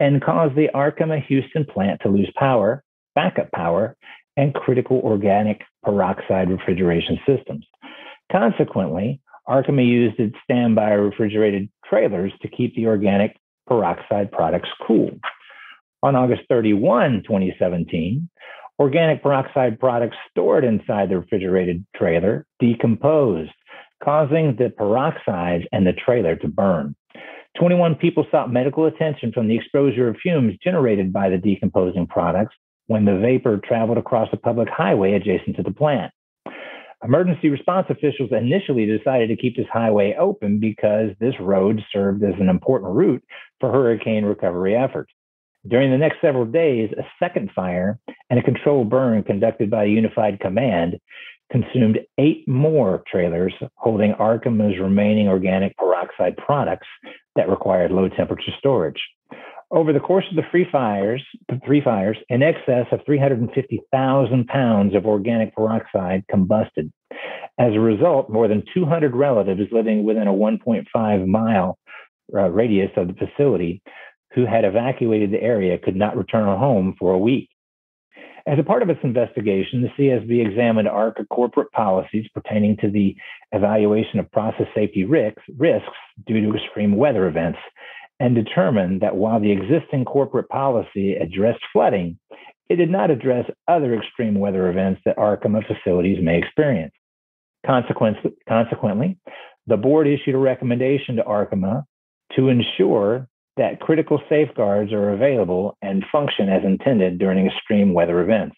and 0.00 0.22
caused 0.22 0.54
the 0.56 0.68
Arkema 0.74 1.24
Houston 1.26 1.64
plant 1.64 2.00
to 2.02 2.08
lose 2.08 2.30
power, 2.36 2.82
backup 3.14 3.50
power, 3.52 3.96
and 4.38 4.54
critical 4.54 5.00
organic 5.00 5.62
peroxide 5.82 6.48
refrigeration 6.48 7.18
systems. 7.26 7.66
Consequently, 8.30 9.20
Arkema 9.48 9.84
used 9.84 10.20
its 10.20 10.36
standby 10.44 10.92
refrigerated 10.92 11.68
trailers 11.84 12.32
to 12.40 12.48
keep 12.48 12.74
the 12.76 12.86
organic 12.86 13.36
peroxide 13.66 14.30
products 14.30 14.68
cool. 14.86 15.10
On 16.04 16.14
August 16.14 16.42
31, 16.48 17.24
2017, 17.24 18.30
organic 18.78 19.22
peroxide 19.24 19.80
products 19.80 20.16
stored 20.30 20.64
inside 20.64 21.08
the 21.08 21.18
refrigerated 21.18 21.84
trailer 21.96 22.46
decomposed, 22.60 23.50
causing 24.04 24.54
the 24.56 24.72
peroxides 24.78 25.66
and 25.72 25.84
the 25.84 25.94
trailer 25.94 26.36
to 26.36 26.46
burn. 26.46 26.94
21 27.58 27.96
people 27.96 28.24
sought 28.30 28.52
medical 28.52 28.86
attention 28.86 29.32
from 29.32 29.48
the 29.48 29.56
exposure 29.56 30.06
of 30.06 30.16
fumes 30.22 30.54
generated 30.62 31.12
by 31.12 31.28
the 31.28 31.38
decomposing 31.38 32.06
products 32.06 32.54
when 32.88 33.04
the 33.04 33.18
vapor 33.18 33.60
traveled 33.64 33.98
across 33.98 34.28
a 34.32 34.36
public 34.36 34.68
highway 34.68 35.12
adjacent 35.12 35.56
to 35.56 35.62
the 35.62 35.70
plant. 35.70 36.12
Emergency 37.04 37.48
response 37.48 37.86
officials 37.90 38.30
initially 38.32 38.84
decided 38.84 39.28
to 39.28 39.36
keep 39.36 39.56
this 39.56 39.68
highway 39.72 40.16
open 40.18 40.58
because 40.58 41.10
this 41.20 41.34
road 41.38 41.80
served 41.92 42.24
as 42.24 42.34
an 42.40 42.48
important 42.48 42.92
route 42.92 43.22
for 43.60 43.70
hurricane 43.70 44.24
recovery 44.24 44.74
efforts. 44.74 45.12
During 45.66 45.90
the 45.90 45.98
next 45.98 46.20
several 46.20 46.44
days, 46.44 46.90
a 46.98 47.04
second 47.22 47.50
fire 47.54 48.00
and 48.30 48.40
a 48.40 48.42
controlled 48.42 48.90
burn 48.90 49.22
conducted 49.22 49.70
by 49.70 49.84
a 49.84 49.88
unified 49.88 50.40
command 50.40 50.98
consumed 51.52 52.00
eight 52.18 52.46
more 52.48 53.02
trailers 53.10 53.54
holding 53.76 54.12
Arkema's 54.14 54.78
remaining 54.78 55.28
organic 55.28 55.76
peroxide 55.76 56.36
products 56.36 56.86
that 57.36 57.48
required 57.48 57.90
low 57.90 58.08
temperature 58.08 58.52
storage. 58.58 59.00
Over 59.70 59.92
the 59.92 60.00
course 60.00 60.24
of 60.30 60.36
the 60.36 60.48
free 60.50 60.66
fires, 60.70 61.22
the 61.48 61.60
three 61.64 61.82
fires, 61.82 62.16
in 62.30 62.42
excess 62.42 62.86
of 62.90 63.00
350,000 63.04 64.46
pounds 64.46 64.94
of 64.94 65.04
organic 65.04 65.54
peroxide 65.54 66.24
combusted. 66.30 66.90
As 67.58 67.74
a 67.74 67.80
result, 67.80 68.30
more 68.30 68.48
than 68.48 68.62
200 68.72 69.14
relatives 69.14 69.70
living 69.70 70.04
within 70.04 70.26
a 70.26 70.32
1.5 70.32 71.26
mile 71.26 71.78
uh, 72.34 72.48
radius 72.50 72.90
of 72.96 73.08
the 73.08 73.14
facility 73.14 73.82
who 74.34 74.46
had 74.46 74.64
evacuated 74.64 75.32
the 75.32 75.42
area 75.42 75.78
could 75.78 75.96
not 75.96 76.16
return 76.16 76.46
home 76.58 76.94
for 76.98 77.12
a 77.12 77.18
week. 77.18 77.50
As 78.46 78.58
a 78.58 78.62
part 78.62 78.82
of 78.82 78.88
its 78.88 79.00
investigation, 79.02 79.82
the 79.82 79.88
CSB 79.98 80.46
examined 80.46 80.88
Arkema 80.88 81.28
corporate 81.28 81.70
policies 81.72 82.26
pertaining 82.32 82.78
to 82.78 82.90
the 82.90 83.14
evaluation 83.52 84.18
of 84.18 84.32
process 84.32 84.66
safety 84.74 85.04
risks, 85.04 85.42
risks 85.58 85.88
due 86.26 86.40
to 86.40 86.56
extreme 86.56 86.96
weather 86.96 87.26
events 87.26 87.58
and 88.20 88.34
determined 88.34 89.00
that 89.00 89.16
while 89.16 89.40
the 89.40 89.52
existing 89.52 90.04
corporate 90.04 90.48
policy 90.48 91.14
addressed 91.14 91.62
flooding, 91.72 92.18
it 92.68 92.76
did 92.76 92.90
not 92.90 93.10
address 93.10 93.48
other 93.66 93.94
extreme 93.94 94.38
weather 94.38 94.68
events 94.68 95.00
that 95.04 95.16
Arkema 95.16 95.62
facilities 95.66 96.18
may 96.22 96.38
experience. 96.38 96.92
Consequently, 97.66 99.18
the 99.66 99.76
board 99.76 100.06
issued 100.06 100.34
a 100.34 100.38
recommendation 100.38 101.16
to 101.16 101.22
Arkema 101.22 101.84
to 102.36 102.48
ensure 102.48 103.28
that 103.56 103.80
critical 103.80 104.20
safeguards 104.28 104.92
are 104.92 105.10
available 105.10 105.76
and 105.82 106.04
function 106.10 106.48
as 106.48 106.62
intended 106.64 107.18
during 107.18 107.46
extreme 107.46 107.92
weather 107.92 108.20
events. 108.20 108.56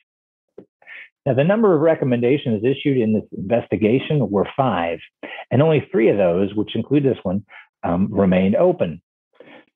Now, 1.27 1.35
the 1.35 1.45
number 1.45 1.75
of 1.75 1.81
recommendations 1.81 2.65
issued 2.65 2.97
in 2.97 3.15
this 3.15 3.25
investigation 3.37 4.31
were 4.31 4.49
five, 4.57 4.99
and 5.51 5.63
only 5.63 5.87
three 5.91 6.09
of 6.09 6.17
those, 6.17 6.55
which 6.55 6.75
include 6.75 7.05
this 7.05 7.19
one, 7.23 7.45
um, 7.83 8.09
remained 8.11 8.57
open. 8.57 9.01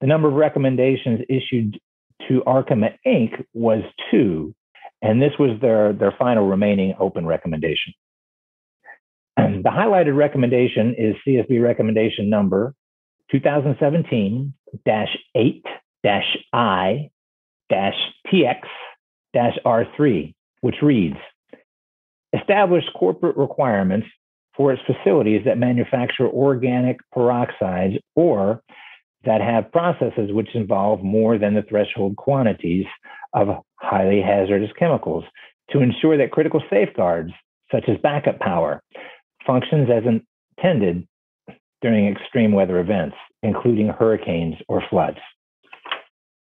The 0.04 0.08
number 0.08 0.28
of 0.28 0.34
recommendations 0.34 1.20
issued 1.30 1.80
to 2.28 2.42
Arkema 2.46 2.90
Inc. 3.06 3.42
was 3.54 3.82
two, 4.10 4.54
and 5.00 5.22
this 5.22 5.32
was 5.38 5.58
their, 5.62 5.94
their 5.94 6.12
final 6.18 6.46
remaining 6.46 6.94
open 7.00 7.24
recommendation. 7.24 7.94
the 9.38 9.70
highlighted 9.70 10.14
recommendation 10.14 10.94
is 10.98 11.14
CSB 11.26 11.62
recommendation 11.62 12.28
number 12.28 12.74
2017 13.32 14.52
8 15.34 15.64
I 16.52 17.08
TX 19.34 19.52
R3, 19.64 20.34
which 20.60 20.76
reads 20.82 21.16
Establish 22.38 22.84
corporate 22.94 23.38
requirements 23.38 24.06
for 24.54 24.70
its 24.70 24.82
facilities 24.86 25.46
that 25.46 25.56
manufacture 25.56 26.28
organic 26.28 26.98
peroxides 27.16 27.98
or 28.14 28.60
that 29.26 29.40
have 29.40 29.72
processes 29.72 30.30
which 30.32 30.54
involve 30.54 31.02
more 31.02 31.38
than 31.38 31.54
the 31.54 31.62
threshold 31.62 32.16
quantities 32.16 32.86
of 33.32 33.48
highly 33.76 34.20
hazardous 34.20 34.70
chemicals 34.78 35.24
to 35.70 35.80
ensure 35.80 36.16
that 36.18 36.30
critical 36.30 36.62
safeguards, 36.70 37.32
such 37.72 37.84
as 37.88 37.96
backup 38.02 38.38
power, 38.38 38.82
functions 39.46 39.88
as 39.90 40.04
intended 40.04 41.06
during 41.82 42.08
extreme 42.08 42.52
weather 42.52 42.78
events, 42.80 43.16
including 43.42 43.88
hurricanes 43.88 44.54
or 44.68 44.82
floods. 44.88 45.18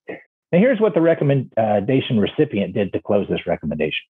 Now, 0.09 0.59
here's 0.59 0.81
what 0.81 0.95
the 0.95 1.01
recommendation 1.01 2.19
recipient 2.19 2.75
did 2.75 2.93
to 2.93 3.01
close 3.01 3.27
this 3.29 3.47
recommendation. 3.47 4.05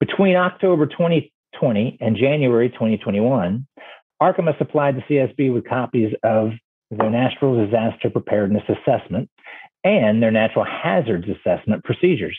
Between 0.00 0.36
October 0.36 0.86
2020 0.86 1.98
and 2.00 2.16
January 2.16 2.68
2021, 2.68 3.66
Arkema 4.20 4.58
supplied 4.58 4.96
the 4.96 5.02
CSB 5.02 5.52
with 5.52 5.66
copies 5.66 6.12
of 6.22 6.50
their 6.90 7.10
Natural 7.10 7.64
Disaster 7.64 8.10
Preparedness 8.10 8.64
Assessment, 8.68 9.28
and 9.84 10.22
their 10.22 10.30
Natural 10.30 10.64
Hazards 10.64 11.26
Assessment 11.28 11.84
procedures, 11.84 12.38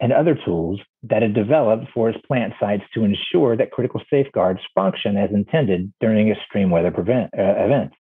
and 0.00 0.12
other 0.12 0.38
tools 0.44 0.80
that 1.02 1.22
it 1.22 1.34
developed 1.34 1.86
for 1.92 2.08
its 2.08 2.18
plant 2.26 2.54
sites 2.60 2.84
to 2.94 3.04
ensure 3.04 3.56
that 3.56 3.72
critical 3.72 4.00
safeguards 4.10 4.60
function 4.74 5.16
as 5.16 5.30
intended 5.32 5.92
during 6.00 6.28
extreme 6.28 6.70
weather 6.70 6.90
prevent, 6.90 7.30
uh, 7.36 7.54
events. 7.58 7.96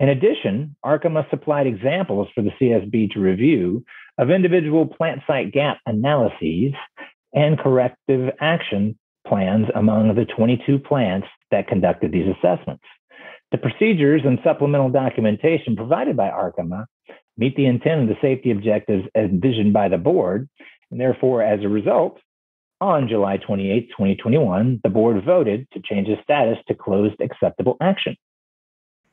In 0.00 0.08
addition, 0.08 0.76
Arkema 0.84 1.28
supplied 1.28 1.66
examples 1.66 2.28
for 2.34 2.42
the 2.42 2.52
CSB 2.60 3.12
to 3.12 3.20
review 3.20 3.84
of 4.16 4.30
individual 4.30 4.86
plant 4.86 5.22
site 5.26 5.52
gap 5.52 5.78
analyses 5.86 6.72
and 7.34 7.58
corrective 7.58 8.30
action 8.40 8.96
plans 9.26 9.66
among 9.74 10.14
the 10.14 10.24
22 10.24 10.78
plants 10.78 11.26
that 11.50 11.66
conducted 11.66 12.12
these 12.12 12.32
assessments. 12.36 12.84
The 13.50 13.58
procedures 13.58 14.22
and 14.24 14.38
supplemental 14.44 14.90
documentation 14.90 15.74
provided 15.74 16.16
by 16.16 16.28
Arkema 16.28 16.86
meet 17.36 17.56
the 17.56 17.66
intent 17.66 18.02
of 18.02 18.08
the 18.08 18.16
safety 18.20 18.50
objectives 18.50 19.04
envisioned 19.14 19.72
by 19.72 19.88
the 19.88 19.96
board, 19.96 20.48
and 20.90 21.00
therefore, 21.00 21.42
as 21.42 21.62
a 21.62 21.68
result, 21.68 22.18
on 22.80 23.08
July 23.08 23.38
28, 23.38 23.88
2021, 23.90 24.80
the 24.82 24.88
board 24.88 25.24
voted 25.24 25.66
to 25.72 25.80
change 25.80 26.08
the 26.08 26.16
status 26.22 26.58
to 26.68 26.74
closed 26.74 27.20
acceptable 27.20 27.76
action. 27.80 28.16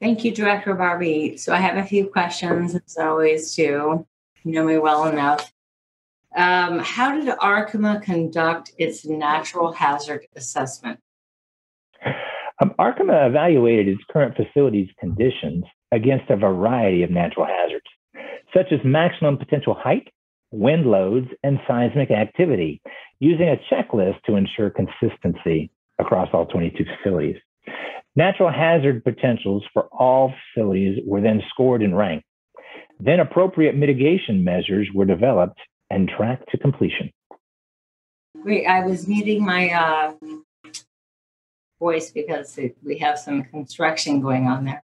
Thank 0.01 0.25
you, 0.25 0.31
Director 0.31 0.75
Barbee. 0.75 1.39
So 1.39 1.53
I 1.53 1.57
have 1.57 1.77
a 1.77 1.87
few 1.87 2.07
questions, 2.07 2.75
as 2.75 2.97
always, 2.97 3.55
too. 3.55 4.05
You 4.43 4.51
know 4.51 4.65
me 4.65 4.77
well 4.77 5.05
enough. 5.07 5.51
Um, 6.35 6.79
how 6.79 7.15
did 7.15 7.29
Arkema 7.37 8.01
conduct 8.03 8.73
its 8.77 9.05
natural 9.05 9.71
hazard 9.71 10.27
assessment? 10.35 10.99
Um, 12.61 12.73
evaluated 12.79 13.87
its 13.87 14.03
current 14.11 14.35
facilities 14.35 14.89
conditions 14.99 15.65
against 15.91 16.29
a 16.29 16.37
variety 16.37 17.03
of 17.03 17.11
natural 17.11 17.45
hazards, 17.45 17.85
such 18.53 18.71
as 18.71 18.79
maximum 18.83 19.37
potential 19.37 19.73
height, 19.73 20.07
wind 20.51 20.85
loads, 20.85 21.27
and 21.43 21.59
seismic 21.67 22.11
activity, 22.11 22.81
using 23.19 23.49
a 23.49 23.59
checklist 23.71 24.21
to 24.25 24.35
ensure 24.35 24.69
consistency 24.69 25.69
across 25.99 26.29
all 26.33 26.45
22 26.45 26.85
facilities. 26.97 27.37
Natural 28.15 28.49
hazard 28.49 29.03
potentials 29.03 29.63
for 29.73 29.87
all 29.91 30.33
facilities 30.53 30.99
were 31.05 31.21
then 31.21 31.41
scored 31.49 31.81
and 31.81 31.97
ranked. 31.97 32.25
Then 32.99 33.19
appropriate 33.19 33.75
mitigation 33.75 34.43
measures 34.43 34.87
were 34.93 35.05
developed 35.05 35.59
and 35.89 36.09
tracked 36.09 36.49
to 36.51 36.57
completion. 36.57 37.11
Great. 38.41 38.65
I 38.65 38.85
was 38.85 39.07
muting 39.07 39.43
my 39.43 39.69
uh, 39.69 40.13
voice 41.85 42.09
because 42.11 42.59
we 42.83 42.97
have 42.97 43.17
some 43.19 43.43
construction 43.43 44.21
going 44.21 44.47
on 44.47 44.65
there. 44.65 44.83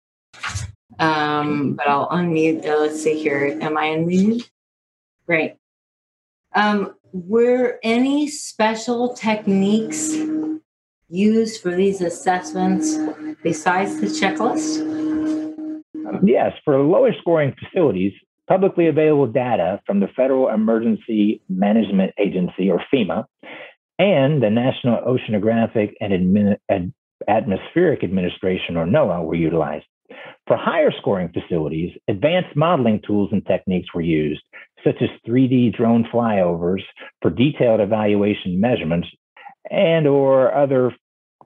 Um, 0.99 1.75
but 1.75 1.87
I'll 1.89 2.09
unmute. 2.11 2.65
Let's 2.65 3.03
see 3.03 3.19
here. 3.27 3.59
Am 3.61 3.79
I 3.79 3.87
unmuted? 3.97 4.49
Great. 5.27 5.57
Um, 6.55 6.95
were 7.13 7.79
any 7.83 8.29
special 8.29 9.15
techniques 9.15 10.15
used 11.09 11.63
for 11.63 11.75
these 11.75 12.01
assessments 12.03 12.87
besides 13.43 13.93
the 14.03 14.09
checklist? 14.09 14.71
Yes, 16.23 16.53
for 16.65 16.79
lower 16.79 17.13
scoring 17.21 17.55
facilities, 17.63 18.13
publicly 18.49 18.87
available 18.87 19.27
data 19.27 19.81
from 19.87 20.01
the 20.01 20.09
Federal 20.15 20.51
Emergency 20.51 21.41
Management 21.49 22.13
Agency, 22.19 22.71
or 22.71 22.83
FEMA, 22.93 23.25
and 24.03 24.43
the 24.43 24.51
National 24.51 25.01
Oceanographic 25.03 25.95
and 26.01 26.13
Admin- 26.13 26.57
Ad- 26.69 26.93
Atmospheric 27.29 28.03
Administration, 28.03 28.77
or 28.77 28.85
NOAA, 28.85 29.25
were 29.25 29.37
utilized. 29.37 29.87
For 30.49 30.57
higher 30.57 30.91
scoring 30.99 31.31
facilities, 31.33 31.97
advanced 32.09 32.57
modeling 32.57 33.01
tools 33.07 33.29
and 33.31 33.47
techniques 33.47 33.95
were 33.95 34.01
used, 34.03 34.43
such 34.85 34.97
as 35.01 35.09
3D 35.25 35.77
drone 35.77 36.05
flyovers 36.13 36.83
for 37.21 37.31
detailed 37.31 37.81
evaluation 37.81 38.61
measurements 38.61 39.09
and 39.71 40.09
or 40.09 40.53
other 40.53 40.93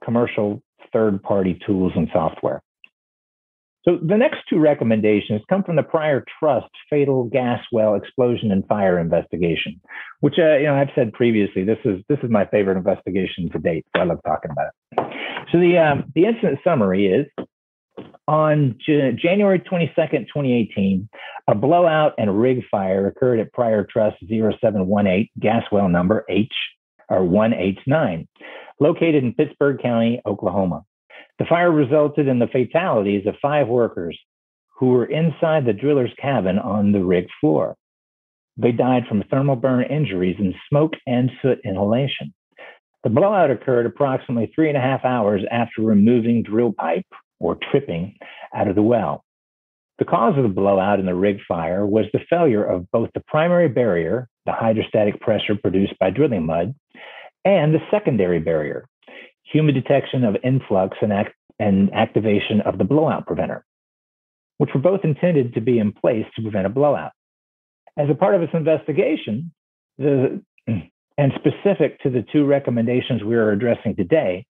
commercial 0.03 0.61
third-party 0.91 1.59
tools 1.65 1.91
and 1.95 2.09
software. 2.11 2.61
So 3.87 3.97
the 4.05 4.17
next 4.17 4.39
two 4.49 4.59
recommendations 4.59 5.41
come 5.49 5.63
from 5.63 5.77
the 5.77 5.83
Pryor 5.83 6.25
Trust 6.39 6.67
fatal 6.89 7.23
gas 7.25 7.61
well 7.71 7.95
explosion 7.95 8.51
and 8.51 8.67
fire 8.67 8.99
investigation, 8.99 9.79
which 10.19 10.35
uh, 10.37 10.57
you 10.57 10.65
know 10.65 10.75
I've 10.75 10.89
said 10.93 11.13
previously. 11.13 11.63
This 11.63 11.77
is 11.85 12.01
this 12.09 12.19
is 12.21 12.29
my 12.29 12.45
favorite 12.47 12.77
investigation 12.77 13.49
to 13.51 13.59
date. 13.59 13.85
So 13.95 14.01
I 14.01 14.05
love 14.05 14.19
talking 14.25 14.51
about 14.51 14.67
it. 14.67 15.47
So 15.51 15.59
the 15.59 15.77
um, 15.77 16.11
the 16.15 16.25
incident 16.25 16.59
summary 16.65 17.07
is 17.07 17.45
on 18.27 18.77
J- 18.85 19.13
January 19.13 19.59
22nd, 19.59 20.27
2018, 20.27 21.07
a 21.47 21.55
blowout 21.55 22.13
and 22.17 22.39
rig 22.39 22.63
fire 22.69 23.07
occurred 23.07 23.39
at 23.39 23.53
Pryor 23.53 23.87
Trust 23.89 24.17
0718 24.27 25.29
gas 25.39 25.63
well 25.71 25.87
number 25.87 26.25
H 26.29 26.51
or 27.09 27.21
1H9, 27.21 28.27
located 28.81 29.23
in 29.23 29.33
Pittsburg 29.33 29.81
County, 29.81 30.21
Oklahoma. 30.25 30.83
The 31.39 31.45
fire 31.45 31.71
resulted 31.71 32.27
in 32.27 32.39
the 32.39 32.47
fatalities 32.47 33.27
of 33.27 33.35
five 33.41 33.67
workers 33.67 34.17
who 34.77 34.87
were 34.87 35.05
inside 35.05 35.65
the 35.65 35.73
driller's 35.73 36.13
cabin 36.19 36.59
on 36.59 36.91
the 36.91 37.03
rig 37.03 37.27
floor. 37.41 37.75
They 38.57 38.71
died 38.71 39.03
from 39.07 39.23
thermal 39.23 39.55
burn 39.55 39.83
injuries 39.83 40.37
and 40.39 40.53
smoke 40.69 40.93
and 41.05 41.29
soot 41.41 41.59
inhalation. 41.63 42.33
The 43.03 43.09
blowout 43.09 43.51
occurred 43.51 43.85
approximately 43.85 44.51
three 44.53 44.69
and 44.69 44.77
a 44.77 44.81
half 44.81 45.05
hours 45.05 45.41
after 45.51 45.81
removing 45.81 46.43
drill 46.43 46.73
pipe 46.73 47.05
or 47.39 47.57
tripping 47.71 48.17
out 48.53 48.67
of 48.67 48.75
the 48.75 48.81
well. 48.81 49.23
The 49.99 50.05
cause 50.05 50.37
of 50.37 50.43
the 50.43 50.49
blowout 50.49 50.99
in 50.99 51.05
the 51.05 51.15
rig 51.15 51.39
fire 51.47 51.85
was 51.85 52.05
the 52.13 52.19
failure 52.29 52.63
of 52.63 52.89
both 52.91 53.09
the 53.13 53.23
primary 53.27 53.67
barrier, 53.67 54.27
the 54.45 54.51
hydrostatic 54.51 55.19
pressure 55.21 55.55
produced 55.55 55.97
by 55.99 56.09
drilling 56.09 56.45
mud, 56.45 56.75
and 57.45 57.73
the 57.73 57.79
secondary 57.89 58.39
barrier, 58.39 58.85
human 59.51 59.73
detection 59.73 60.23
of 60.23 60.35
influx 60.43 60.97
and, 61.01 61.13
act- 61.13 61.35
and 61.59 61.93
activation 61.93 62.61
of 62.61 62.77
the 62.77 62.83
blowout 62.83 63.25
preventer, 63.25 63.65
which 64.57 64.69
were 64.73 64.81
both 64.81 65.01
intended 65.03 65.53
to 65.53 65.61
be 65.61 65.79
in 65.79 65.91
place 65.91 66.25
to 66.35 66.41
prevent 66.41 66.65
a 66.65 66.69
blowout. 66.69 67.11
As 67.97 68.09
a 68.09 68.15
part 68.15 68.35
of 68.35 68.41
its 68.41 68.53
investigation, 68.53 69.51
the, 69.97 70.41
and 70.67 71.31
specific 71.35 71.99
to 72.01 72.09
the 72.09 72.23
two 72.31 72.45
recommendations 72.45 73.23
we 73.23 73.35
are 73.35 73.51
addressing 73.51 73.95
today, 73.95 74.45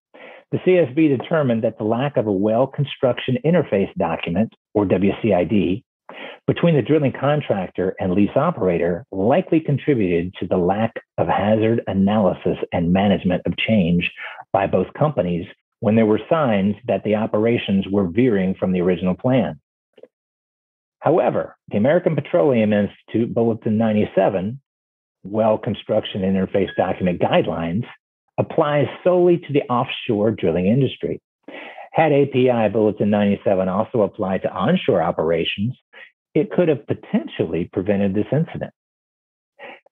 the 0.52 0.58
CSB 0.60 1.18
determined 1.18 1.64
that 1.64 1.78
the 1.78 1.84
lack 1.84 2.18
of 2.18 2.28
a 2.28 2.32
well 2.32 2.68
construction 2.68 3.38
interface 3.46 3.94
document, 3.98 4.54
or 4.74 4.86
WCID, 4.86 5.84
between 6.48 6.76
the 6.76 6.82
drilling 6.82 7.12
contractor 7.12 7.96
and 8.00 8.14
lease 8.14 8.36
operator 8.36 9.06
likely 9.12 9.60
contributed 9.60 10.34
to 10.40 10.48
the 10.48 10.58
lack 10.58 10.94
of 11.18 11.28
hazard 11.28 11.82
analysis 11.88 12.58
and 12.72 12.94
management 12.94 13.42
of 13.46 13.58
change 13.58 14.12
by 14.54 14.66
both 14.66 14.88
companies 14.98 15.46
when 15.80 15.96
there 15.96 16.06
were 16.06 16.20
signs 16.30 16.76
that 16.88 17.04
the 17.04 17.16
operations 17.16 17.86
were 17.92 18.08
veering 18.08 18.56
from 18.56 18.72
the 18.72 18.82
original 18.82 19.14
plan. 19.14 19.60
However, 21.00 21.56
the 21.70 21.78
American 21.78 22.16
Petroleum 22.16 22.74
Institute 22.74 23.34
Bulletin 23.34 23.78
97, 23.78 24.60
Well 25.24 25.58
Construction 25.58 26.22
Interface 26.22 26.76
Document 26.76 27.22
Guidelines, 27.22 27.86
applies 28.40 28.88
solely 29.04 29.38
to 29.38 29.54
the 29.54 29.64
offshore 29.64 30.32
drilling 30.32 30.68
industry. 30.68 31.22
Had 31.98 32.14
API 32.14 32.70
Bulletin 32.72 33.10
97 33.10 33.68
also 33.68 34.04
applied 34.04 34.44
to 34.44 34.54
onshore 34.54 35.02
operations, 35.02 35.74
it 36.36 36.52
could 36.52 36.68
have 36.68 36.86
potentially 36.86 37.68
prevented 37.74 38.14
this 38.14 38.28
incident. 38.32 38.72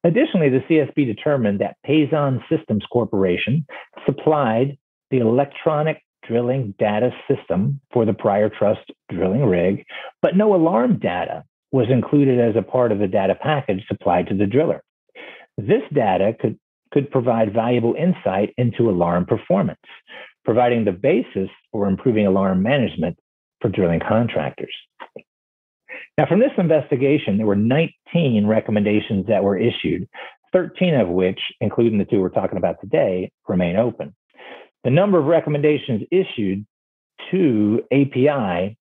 Additionally, 0.03 0.49
the 0.49 0.63
CSB 0.69 1.07
determined 1.07 1.61
that 1.61 1.77
Pason 1.83 2.43
Systems 2.47 2.85
Corporation 2.93 3.65
supplied 4.05 4.77
the 5.09 5.17
electronic 5.17 6.03
drilling 6.27 6.75
data 6.77 7.09
system 7.27 7.81
for 7.91 8.05
the 8.05 8.13
Pryor 8.13 8.51
Trust 8.55 8.91
drilling 9.09 9.43
rig, 9.43 9.83
but 10.21 10.37
no 10.37 10.53
alarm 10.53 10.99
data 10.99 11.43
was 11.71 11.87
included 11.89 12.39
as 12.39 12.55
a 12.55 12.61
part 12.61 12.91
of 12.91 12.99
the 12.99 13.07
data 13.07 13.33
package 13.33 13.83
supplied 13.87 14.27
to 14.27 14.35
the 14.35 14.45
driller. 14.45 14.83
This 15.57 15.81
data 15.91 16.35
could 16.39 16.59
could 16.93 17.09
provide 17.09 17.51
valuable 17.51 17.95
insight 17.95 18.53
into 18.57 18.89
alarm 18.89 19.25
performance, 19.25 19.79
providing 20.45 20.85
the 20.85 20.91
basis 20.91 21.49
for 21.71 21.87
improving 21.87 22.27
alarm 22.27 22.61
management 22.61 23.17
for 23.61 23.69
drilling 23.69 23.99
contractors. 23.99 24.73
Now, 26.17 26.25
from 26.27 26.39
this 26.39 26.51
investigation, 26.57 27.37
there 27.37 27.45
were 27.45 27.55
19 27.55 28.47
recommendations 28.47 29.27
that 29.27 29.43
were 29.43 29.57
issued, 29.57 30.07
13 30.53 30.95
of 30.95 31.09
which, 31.09 31.39
including 31.59 31.97
the 31.97 32.05
two 32.05 32.21
we're 32.21 32.29
talking 32.29 32.57
about 32.57 32.79
today, 32.79 33.31
remain 33.47 33.75
open. 33.75 34.15
The 34.83 34.91
number 34.91 35.19
of 35.19 35.25
recommendations 35.25 36.03
issued 36.11 36.65
to 37.31 37.81
API 37.91 38.77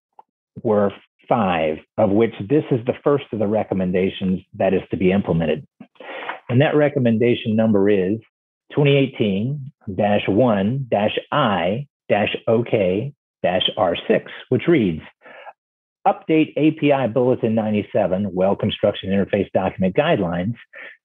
were 0.63 0.93
five, 1.29 1.79
of 1.97 2.11
which 2.11 2.35
this 2.49 2.65
is 2.71 2.85
the 2.87 2.95
first 3.03 3.25
of 3.33 3.39
the 3.39 3.47
recommendations 3.47 4.41
that 4.55 4.75
is 4.75 4.83
to 4.91 4.97
be 4.97 5.11
implemented. 5.11 5.67
And 6.49 6.61
that 6.61 6.77
recommendation 6.77 7.57
number 7.57 7.89
is 7.89 8.19
2018 8.71 9.73
1 10.29 10.89
I 11.33 11.87
OK 12.49 13.13
R6, 13.77 14.27
which 14.49 14.67
reads 14.67 15.03
Update 16.07 16.53
API 16.57 17.11
Bulletin 17.13 17.55
97 17.55 18.31
Well 18.35 18.57
Construction 18.57 19.11
Interface 19.11 19.51
Document 19.53 19.95
Guidelines 19.97 20.57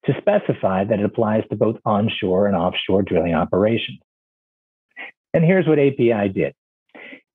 to 0.06 0.14
specify 0.18 0.84
that 0.84 1.00
it 1.00 1.06
applies 1.06 1.44
to 1.50 1.56
both 1.56 1.78
onshore 1.86 2.48
and 2.48 2.56
offshore 2.56 3.04
drilling 3.04 3.34
operations. 3.34 4.00
And 5.34 5.44
here's 5.44 5.68
what 5.68 5.80
API 5.80 6.30
did. 6.30 6.54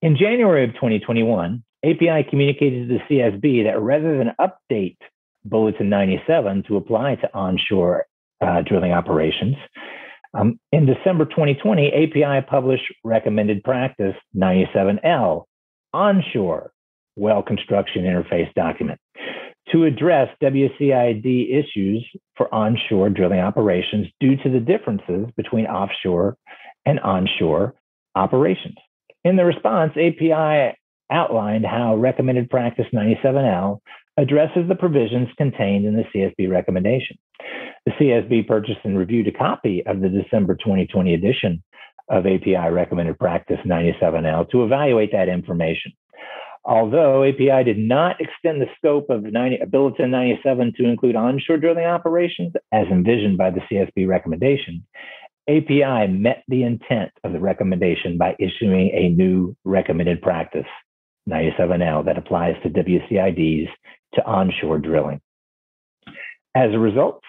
In 0.03 0.17
January 0.17 0.65
of 0.65 0.75
2021, 0.75 1.63
API 1.85 2.29
communicated 2.29 2.89
to 2.89 2.99
the 2.99 3.01
CSB 3.09 3.65
that 3.65 3.81
rather 3.81 4.19
than 4.19 4.33
update 4.39 4.97
Bulletin 5.45 5.89
97 5.89 6.65
to 6.65 6.77
apply 6.77 7.17
to 7.17 7.35
onshore 7.35 8.07
uh, 8.41 8.63
drilling 8.63 8.93
operations. 8.93 9.57
Um, 10.35 10.59
in 10.73 10.87
December 10.87 11.27
2020, 11.27 11.93
API 11.93 12.45
published 12.49 12.85
Recommended 13.05 13.63
Practice 13.63 14.17
97L, 14.37 15.45
onshore 15.93 16.73
well 17.17 17.43
construction 17.43 18.03
interface 18.03 18.53
document, 18.55 18.99
to 19.71 19.85
address 19.85 20.29
WCID 20.43 21.57
issues 21.57 22.05
for 22.37 22.53
onshore 22.53 23.11
drilling 23.11 23.39
operations 23.39 24.09
due 24.19 24.37
to 24.37 24.51
the 24.51 24.59
differences 24.59 25.27
between 25.37 25.67
offshore 25.67 26.37
and 26.85 26.99
onshore 27.01 27.75
operations. 28.17 28.77
In 29.25 29.37
the 29.37 29.45
response, 29.45 29.93
API 29.93 30.77
outlined 31.11 31.65
how 31.65 31.97
Recommended 31.97 32.51
Practice 32.51 32.87
97L 32.93 33.79
addresses 34.17 34.69
the 34.69 34.75
provisions 34.75 35.29
contained 35.37 35.85
in 35.85 35.97
the 35.97 36.05
CSB 36.15 36.51
recommendation. 36.51 37.19
The 37.87 37.93
CSB 37.93 38.47
purchased 38.47 38.81
and 38.85 38.97
reviewed 38.97 39.29
a 39.29 39.33
copy 39.33 39.83
of 39.87 40.01
the 40.01 40.09
December 40.09 40.55
2020 40.55 41.15
edition 41.15 41.63
of 42.09 42.27
API 42.27 42.71
Recommended 42.71 43.19
Practice 43.19 43.59
97L 43.67 44.51
to 44.51 44.65
evaluate 44.65 45.13
that 45.13 45.29
information. 45.29 45.93
Although 46.67 47.25
API 47.25 47.65
did 47.65 47.79
not 47.79 48.21
extend 48.21 48.63
the 48.63 48.71
scope 48.79 49.11
of 49.11 49.23
90, 49.23 49.67
Bulletin 49.71 50.11
97 50.11 50.73
to 50.79 50.85
include 50.85 51.17
onshore 51.17 51.59
drilling 51.59 51.85
operations 51.85 52.53
as 52.73 52.87
envisioned 52.91 53.37
by 53.37 53.51
the 53.51 53.61
CSB 53.71 54.09
recommendation, 54.09 54.87
API 55.47 56.07
met 56.09 56.43
the 56.49 56.63
intent 56.63 57.11
of 57.23 57.33
the 57.33 57.41
recommendation 57.41 58.17
by 58.17 58.35
issuing 58.39 58.91
a 58.95 59.11
new 59.11 59.55
recommended 59.65 60.23
practice 60.23 60.67
97L 61.29 62.07
that 62.07 62.17
applies 62.17 62.55
to 62.63 62.71
WCIDs 62.71 63.69
to 64.15 64.25
onshore 64.25 64.79
drilling. 64.79 65.21
As 66.55 66.73
a 66.73 66.79
result, 66.79 67.23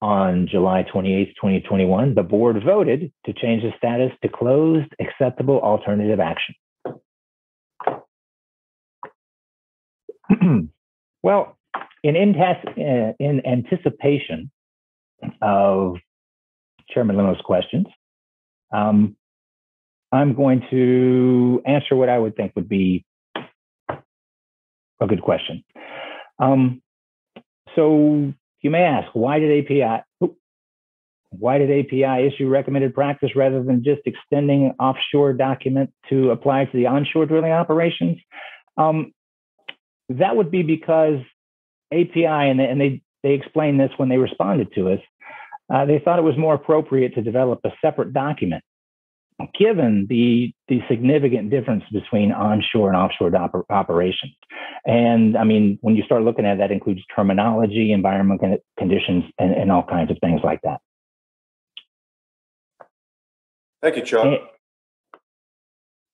on 0.00 0.46
July 0.48 0.82
28, 0.82 1.34
2021, 1.36 2.14
the 2.14 2.22
board 2.22 2.62
voted 2.64 3.12
to 3.26 3.32
change 3.32 3.62
the 3.62 3.72
status 3.76 4.12
to 4.22 4.28
closed 4.28 4.92
acceptable 5.00 5.60
alternative 5.60 6.20
action. 6.20 6.54
well, 11.22 11.56
in, 12.04 12.14
in, 12.16 13.42
anticipation 13.46 14.50
of 15.42 15.96
Chairman 16.90 17.16
Lemos' 17.16 17.40
questions, 17.44 17.86
um, 18.72 19.16
I'm 20.12 20.34
going 20.34 20.62
to 20.70 21.60
answer 21.66 21.96
what 21.96 22.08
I 22.08 22.18
would 22.18 22.36
think 22.36 22.52
would 22.54 22.68
be 22.68 23.04
a 25.00 25.06
good 25.06 25.22
question. 25.22 25.64
Um, 26.38 26.82
so 27.74 28.32
you 28.60 28.70
may 28.70 28.82
ask, 28.82 29.08
why 29.14 29.38
did 29.38 29.64
API 29.64 30.02
why 31.30 31.58
did 31.58 31.70
API 31.70 32.26
issue 32.26 32.48
recommended 32.48 32.94
practice 32.94 33.36
rather 33.36 33.62
than 33.62 33.84
just 33.84 34.00
extending 34.06 34.74
offshore 34.80 35.34
document 35.34 35.92
to 36.08 36.30
apply 36.30 36.64
to 36.64 36.76
the 36.76 36.86
onshore 36.86 37.26
drilling 37.26 37.52
operations? 37.52 38.18
Um, 38.78 39.12
that 40.08 40.36
would 40.36 40.50
be 40.50 40.62
because 40.62 41.18
API 41.92 42.24
and 42.24 42.58
they, 42.58 42.64
and 42.64 42.80
they 42.80 43.02
they 43.22 43.34
explained 43.34 43.78
this 43.78 43.90
when 43.96 44.08
they 44.08 44.16
responded 44.16 44.72
to 44.74 44.92
us. 44.92 45.00
Uh, 45.72 45.84
they 45.84 45.98
thought 45.98 46.18
it 46.18 46.22
was 46.22 46.38
more 46.38 46.54
appropriate 46.54 47.14
to 47.14 47.20
develop 47.20 47.60
a 47.64 47.70
separate 47.82 48.14
document 48.14 48.64
given 49.58 50.06
the 50.08 50.52
the 50.68 50.80
significant 50.88 51.50
difference 51.50 51.84
between 51.92 52.32
onshore 52.32 52.88
and 52.88 52.96
offshore 52.96 53.30
oper- 53.30 53.64
operations. 53.70 54.32
And 54.84 55.36
I 55.36 55.44
mean, 55.44 55.78
when 55.80 55.94
you 55.96 56.02
start 56.04 56.22
looking 56.22 56.44
at 56.44 56.54
it, 56.54 56.58
that 56.58 56.70
includes 56.72 57.00
terminology, 57.14 57.92
environmental 57.92 58.58
conditions, 58.78 59.24
and, 59.38 59.52
and 59.52 59.70
all 59.70 59.84
kinds 59.84 60.10
of 60.10 60.18
things 60.20 60.40
like 60.42 60.60
that. 60.62 60.80
Thank 63.82 63.96
you, 63.96 64.02
Chuck. 64.02 64.24
And- 64.24 64.38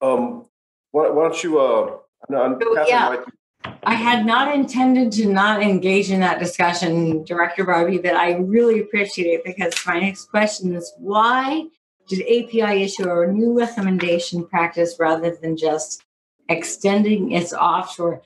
Um, 0.02 0.46
why, 0.90 1.08
why 1.08 1.22
don't 1.28 1.42
you, 1.42 1.58
uh, 1.60 1.96
no, 2.28 2.58
So, 2.60 2.86
yeah. 2.86 3.08
might- 3.08 3.74
I 3.84 3.94
had 3.94 4.26
not 4.26 4.54
intended 4.54 5.12
to 5.12 5.32
not 5.32 5.62
engage 5.62 6.10
in 6.10 6.20
that 6.20 6.38
discussion, 6.38 7.24
Director 7.24 7.64
Barbee, 7.64 8.02
but 8.02 8.14
I 8.14 8.32
really 8.34 8.80
appreciate 8.80 9.32
it 9.32 9.44
because 9.44 9.74
my 9.86 9.98
next 10.00 10.26
question 10.26 10.74
is 10.74 10.92
why 10.98 11.68
did 12.08 12.20
API 12.22 12.82
issue 12.82 13.10
a 13.10 13.26
new 13.26 13.58
recommendation 13.58 14.46
practice 14.46 14.96
rather 14.98 15.34
than 15.34 15.56
just 15.56 16.02
extending 16.48 17.32
its 17.32 17.52
offshore? 17.52 18.22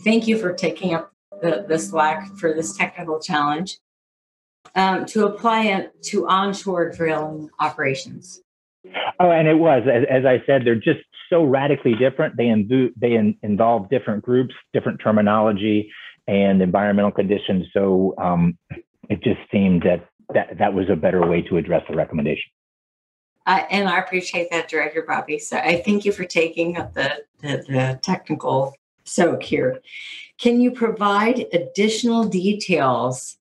Thank 0.00 0.26
you 0.26 0.38
for 0.38 0.52
taking 0.52 0.94
up 0.94 1.12
the, 1.42 1.64
the 1.68 1.78
slack 1.78 2.28
for 2.36 2.52
this 2.52 2.76
technical 2.76 3.18
challenge 3.20 3.78
um, 4.74 5.06
to 5.06 5.26
apply 5.26 5.64
it 5.66 6.02
to 6.04 6.28
onshore 6.28 6.90
drilling 6.90 7.50
operations. 7.60 8.40
Oh, 9.18 9.30
and 9.30 9.48
it 9.48 9.54
was, 9.54 9.82
as, 9.90 10.04
as 10.10 10.24
I 10.26 10.44
said, 10.46 10.62
they're 10.64 10.74
just 10.74 11.00
so 11.30 11.42
radically 11.44 11.94
different. 11.94 12.36
They, 12.36 12.44
invo- 12.44 12.92
they 12.96 13.12
in, 13.12 13.36
involve 13.42 13.88
different 13.88 14.22
groups, 14.22 14.54
different 14.72 15.00
terminology, 15.02 15.90
and 16.26 16.60
environmental 16.60 17.12
conditions. 17.12 17.66
So 17.72 18.14
um, 18.18 18.58
it 19.08 19.22
just 19.22 19.40
seemed 19.50 19.82
that, 19.82 20.08
that 20.34 20.58
that 20.58 20.74
was 20.74 20.86
a 20.90 20.96
better 20.96 21.26
way 21.26 21.42
to 21.42 21.56
address 21.56 21.82
the 21.88 21.96
recommendation. 21.96 22.50
Uh, 23.46 23.62
and 23.70 23.88
I 23.88 23.98
appreciate 23.98 24.50
that, 24.50 24.68
Director 24.68 25.04
Barbee. 25.08 25.40
So 25.40 25.58
I 25.58 25.82
thank 25.82 26.04
you 26.04 26.12
for 26.12 26.24
taking 26.24 26.78
up 26.78 26.94
the, 26.94 27.24
the, 27.40 27.64
the 27.68 28.00
technical 28.02 28.74
soak 29.04 29.42
here. 29.42 29.80
Can 30.38 30.60
you 30.60 30.70
provide 30.70 31.46
additional 31.52 32.24
details 32.24 33.36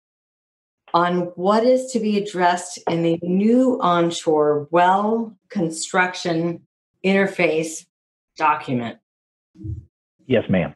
on 0.94 1.32
what 1.36 1.64
is 1.64 1.92
to 1.92 2.00
be 2.00 2.18
addressed 2.18 2.80
in 2.88 3.02
the 3.02 3.20
new 3.24 3.80
onshore 3.82 4.68
well 4.72 5.36
construction 5.50 6.62
interface 7.04 7.86
document? 8.38 8.98
Yes, 10.28 10.44
ma'am. 10.50 10.76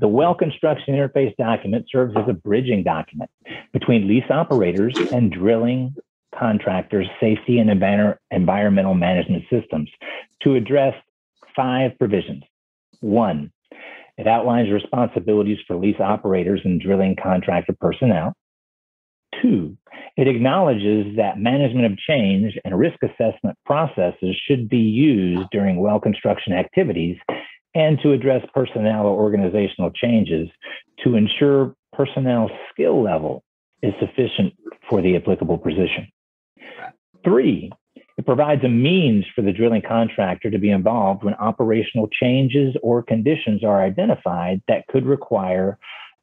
The 0.00 0.08
well 0.08 0.34
construction 0.34 0.94
interface 0.94 1.36
document 1.36 1.86
serves 1.90 2.14
as 2.16 2.28
a 2.28 2.32
bridging 2.32 2.82
document 2.82 3.30
between 3.72 4.08
lease 4.08 4.30
operators 4.30 4.96
and 5.12 5.30
drilling 5.30 5.94
contractors' 6.38 7.08
safety 7.20 7.58
and 7.58 7.70
environmental 8.30 8.94
management 8.94 9.44
systems 9.50 9.90
to 10.42 10.54
address 10.54 10.94
five 11.56 11.92
provisions. 11.98 12.44
One, 13.00 13.50
it 14.16 14.26
outlines 14.26 14.70
responsibilities 14.70 15.58
for 15.66 15.76
lease 15.76 16.00
operators 16.00 16.60
and 16.64 16.80
drilling 16.80 17.16
contractor 17.22 17.74
personnel. 17.80 18.34
Two, 19.40 19.76
it 20.16 20.26
acknowledges 20.26 21.16
that 21.16 21.38
management 21.38 21.86
of 21.86 21.98
change 21.98 22.58
and 22.64 22.78
risk 22.78 22.98
assessment 23.02 23.56
processes 23.64 24.36
should 24.46 24.68
be 24.68 24.78
used 24.78 25.48
during 25.52 25.78
well 25.78 26.00
construction 26.00 26.52
activities 26.52 27.16
and 27.74 27.98
to 28.02 28.12
address 28.12 28.44
personnel 28.52 29.06
or 29.06 29.20
organizational 29.20 29.90
changes 29.90 30.48
to 31.04 31.14
ensure 31.14 31.74
personnel 31.92 32.50
skill 32.72 33.02
level 33.02 33.44
is 33.82 33.92
sufficient 34.00 34.54
for 34.88 35.00
the 35.02 35.14
applicable 35.16 35.58
position. 35.58 36.08
Three, 37.24 37.70
it 38.16 38.26
provides 38.26 38.64
a 38.64 38.68
means 38.68 39.24
for 39.34 39.42
the 39.42 39.52
drilling 39.52 39.82
contractor 39.86 40.50
to 40.50 40.58
be 40.58 40.70
involved 40.70 41.24
when 41.24 41.34
operational 41.34 42.08
changes 42.08 42.76
or 42.82 43.02
conditions 43.02 43.62
are 43.62 43.82
identified 43.82 44.60
that 44.66 44.86
could 44.88 45.06
require 45.06 45.78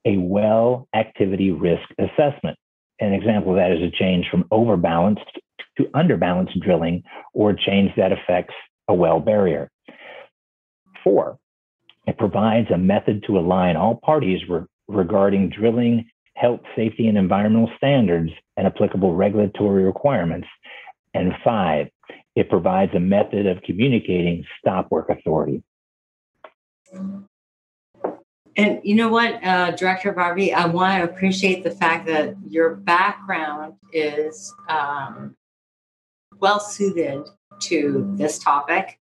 a 0.06 0.18
well 0.18 0.88
activity 0.94 1.52
risk 1.52 1.88
assessment. 1.98 2.58
An 3.00 3.14
example 3.14 3.52
of 3.52 3.58
that 3.58 3.72
is 3.72 3.82
a 3.82 3.96
change 3.98 4.26
from 4.30 4.46
overbalanced 4.52 5.40
to 5.78 5.84
underbalanced 5.96 6.60
drilling 6.62 7.04
or 7.34 7.52
a 7.52 7.58
change 7.58 7.92
that 7.98 8.12
affects 8.12 8.54
a 8.88 8.94
well 8.94 9.20
barrier. 9.20 9.70
Four, 11.04 11.38
it 12.08 12.18
provides 12.18 12.70
a 12.72 12.78
method 12.78 13.24
to 13.28 13.38
align 13.38 13.76
all 13.76 13.96
parties 13.96 14.42
re- 14.50 14.62
regarding 14.88 15.50
drilling, 15.50 16.06
health, 16.36 16.62
safety, 16.76 17.08
and 17.08 17.18
environmental 17.18 17.70
standards 17.78 18.32
and 18.58 18.68
applicable 18.68 19.16
regulatory 19.16 19.84
requirements. 19.84 20.48
And 21.14 21.34
five, 21.44 21.88
it 22.36 22.50
provides 22.50 22.94
a 22.94 23.00
method 23.00 23.48
of 23.48 23.62
communicating 23.64 24.46
stop 24.60 24.92
work 24.92 25.10
authority. 25.10 25.64
And 28.58 28.80
you 28.84 28.96
know 28.96 29.10
what, 29.10 29.44
uh, 29.44 29.72
Director 29.72 30.14
Barbee, 30.14 30.54
I 30.54 30.68
want 30.68 31.04
to 31.04 31.10
appreciate 31.10 31.64
the 31.64 31.72
fact 31.72 32.06
that 32.08 32.36
your 32.48 32.76
background 32.76 33.74
is 33.92 34.54
um, 34.70 35.36
well 36.40 36.60
suited 36.60 37.28
to 37.64 38.14
this 38.18 38.40
topic. 38.40 39.00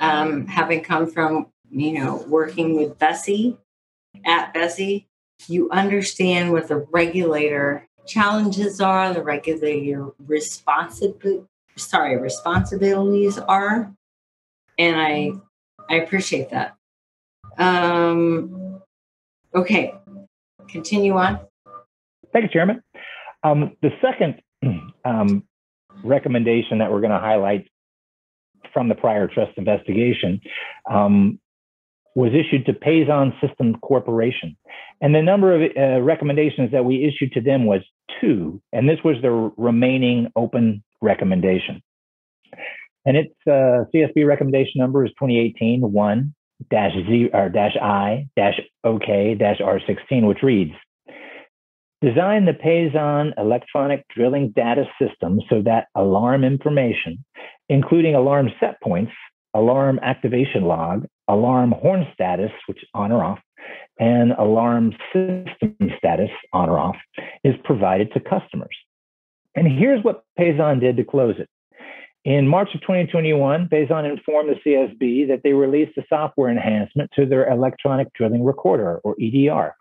Um, 0.00 0.46
having 0.46 0.82
come 0.82 1.10
from, 1.10 1.48
you 1.70 1.92
know, 1.92 2.24
working 2.28 2.76
with 2.76 2.98
BSEE 2.98 3.58
at 4.24 4.54
BSEE, 4.54 5.06
you 5.46 5.70
understand 5.70 6.52
what 6.52 6.68
the 6.68 6.86
regulator 6.90 7.86
challenges 8.06 8.80
are, 8.80 9.12
the 9.12 9.22
regulator 9.22 10.08
responsibility, 10.26 11.44
sorry, 11.76 12.16
responsibilities 12.16 13.38
are, 13.38 13.92
and 14.78 14.96
I, 15.00 15.32
I 15.88 15.96
appreciate 15.96 16.50
that. 16.50 16.76
Um, 17.58 18.80
okay, 19.54 19.94
continue 20.68 21.16
on. 21.16 21.40
Thank 22.32 22.44
you, 22.44 22.50
Chairman. 22.50 22.82
Um, 23.42 23.76
the 23.82 23.90
second 24.02 24.42
um, 25.04 25.44
recommendation 26.04 26.78
that 26.78 26.90
we're 26.90 27.00
going 27.00 27.12
to 27.12 27.18
highlight 27.18 27.68
from 28.72 28.88
the 28.88 28.94
Pryor 28.94 29.28
Trust 29.28 29.52
investigation 29.56 30.40
um, 30.90 31.38
was 32.18 32.32
issued 32.34 32.66
to 32.66 32.72
Pason 32.72 33.32
System 33.40 33.76
Corporation. 33.76 34.56
And 35.00 35.14
the 35.14 35.22
number 35.22 35.54
of 35.54 35.70
uh, 35.76 36.02
recommendations 36.02 36.72
that 36.72 36.84
we 36.84 37.04
issued 37.04 37.30
to 37.34 37.40
them 37.40 37.64
was 37.64 37.80
two, 38.20 38.60
and 38.72 38.88
this 38.88 38.98
was 39.04 39.14
the 39.22 39.30
remaining 39.56 40.26
open 40.34 40.82
recommendation. 41.00 41.80
And 43.06 43.16
its 43.16 43.34
uh, 43.46 43.84
CSB 43.94 44.26
recommendation 44.26 44.80
number 44.80 45.04
is 45.04 45.12
2018 45.12 45.92
1 45.92 46.34
dash 46.72 46.92
Z 47.08 47.30
or 47.32 47.48
dash 47.50 47.76
I 47.80 48.26
dash 48.34 48.60
OK 48.82 49.36
dash 49.36 49.58
R16, 49.60 50.26
which 50.26 50.42
reads 50.42 50.72
Design 52.02 52.46
the 52.46 52.52
Pason 52.52 53.32
electronic 53.38 54.04
drilling 54.08 54.52
data 54.56 54.86
system 55.00 55.38
so 55.48 55.62
that 55.62 55.86
alarm 55.94 56.42
information, 56.42 57.24
including 57.68 58.16
alarm 58.16 58.50
set 58.58 58.80
points, 58.82 59.12
alarm 59.54 60.00
activation 60.02 60.64
log, 60.64 61.06
alarm 61.28 61.72
horn 61.72 62.06
status, 62.12 62.50
which 62.66 62.82
is 62.82 62.88
on 62.94 63.12
or 63.12 63.22
off, 63.22 63.38
and 63.98 64.32
alarm 64.32 64.92
system 65.12 65.76
status, 65.98 66.30
on 66.52 66.68
or 66.68 66.78
off, 66.78 66.96
is 67.44 67.54
provided 67.64 68.12
to 68.12 68.20
customers. 68.20 68.76
And 69.54 69.66
here's 69.66 70.02
what 70.04 70.24
Pason 70.36 70.80
did 70.80 70.96
to 70.96 71.04
close 71.04 71.34
it. 71.38 71.48
In 72.24 72.46
March 72.46 72.68
of 72.74 72.80
2021, 72.82 73.68
Pason 73.68 74.04
informed 74.04 74.50
the 74.50 74.70
CSB 74.70 75.28
that 75.28 75.40
they 75.42 75.52
released 75.52 75.96
a 75.96 76.02
software 76.08 76.50
enhancement 76.50 77.10
to 77.16 77.24
their 77.24 77.48
electronic 77.50 78.12
drilling 78.14 78.44
recorder, 78.44 79.00
or 79.04 79.16
EDR, 79.20 79.74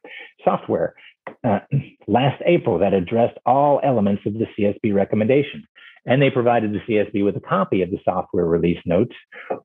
software 0.43 0.95
uh, 1.43 1.59
last 2.07 2.41
April 2.45 2.79
that 2.79 2.93
addressed 2.93 3.37
all 3.45 3.81
elements 3.83 4.23
of 4.25 4.33
the 4.33 4.45
CSB 4.57 4.93
recommendation. 4.93 5.67
And 6.08 6.22
they 6.22 6.32
provided 6.32 6.74
the 6.74 6.80
CSB 6.80 7.24
with 7.24 7.36
a 7.36 7.41
copy 7.41 7.84
of 7.84 7.91
the 7.91 7.99
software 8.03 8.45
release 8.45 8.80
notes, 8.86 9.14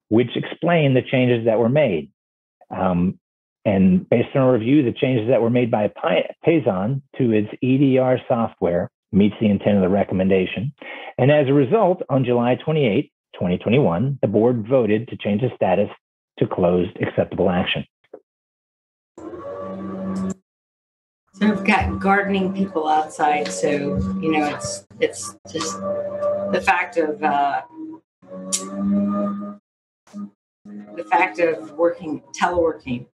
which 0.08 0.36
explain 0.36 0.92
the 0.92 1.02
changes 1.02 1.46
that 1.46 1.58
were 1.58 1.68
made. 1.70 2.10
Um, 2.68 3.18
and 3.64 4.08
based 4.08 4.34
on 4.34 4.42
a 4.42 4.52
review, 4.52 4.82
the 4.82 4.92
changes 4.92 5.28
that 5.28 5.40
were 5.40 5.50
made 5.50 5.70
by 5.70 5.90
Pason 6.44 7.02
to 7.16 7.32
its 7.32 7.48
EDR 7.62 8.20
software 8.28 8.90
meets 9.12 9.36
the 9.40 9.48
intent 9.48 9.76
of 9.76 9.82
the 9.82 9.88
recommendation. 9.88 10.72
And 11.16 11.30
as 11.30 11.48
a 11.48 11.52
result, 11.52 12.02
on 12.08 12.24
July 12.24 12.56
28, 12.56 13.12
2021, 13.34 14.18
the 14.20 14.28
board 14.28 14.66
voted 14.66 15.08
to 15.08 15.16
change 15.16 15.42
the 15.42 15.50
status 15.54 15.90
to 16.38 16.46
closed 16.46 16.96
acceptable 17.00 17.50
action. 17.50 17.84
So 21.34 21.48
we've 21.48 21.64
got 21.64 21.98
gardening 21.98 22.52
people 22.52 22.86
outside, 22.86 23.48
so 23.48 23.68
you 24.20 24.32
know 24.32 24.54
it's 24.54 24.86
it's 25.00 25.34
just 25.50 25.80
the 25.80 26.62
fact 26.64 26.98
of 26.98 27.22
uh, 27.22 27.62
the 30.94 31.04
fact 31.10 31.38
of 31.38 31.72
working 31.72 32.22
teleworking. 32.38 33.06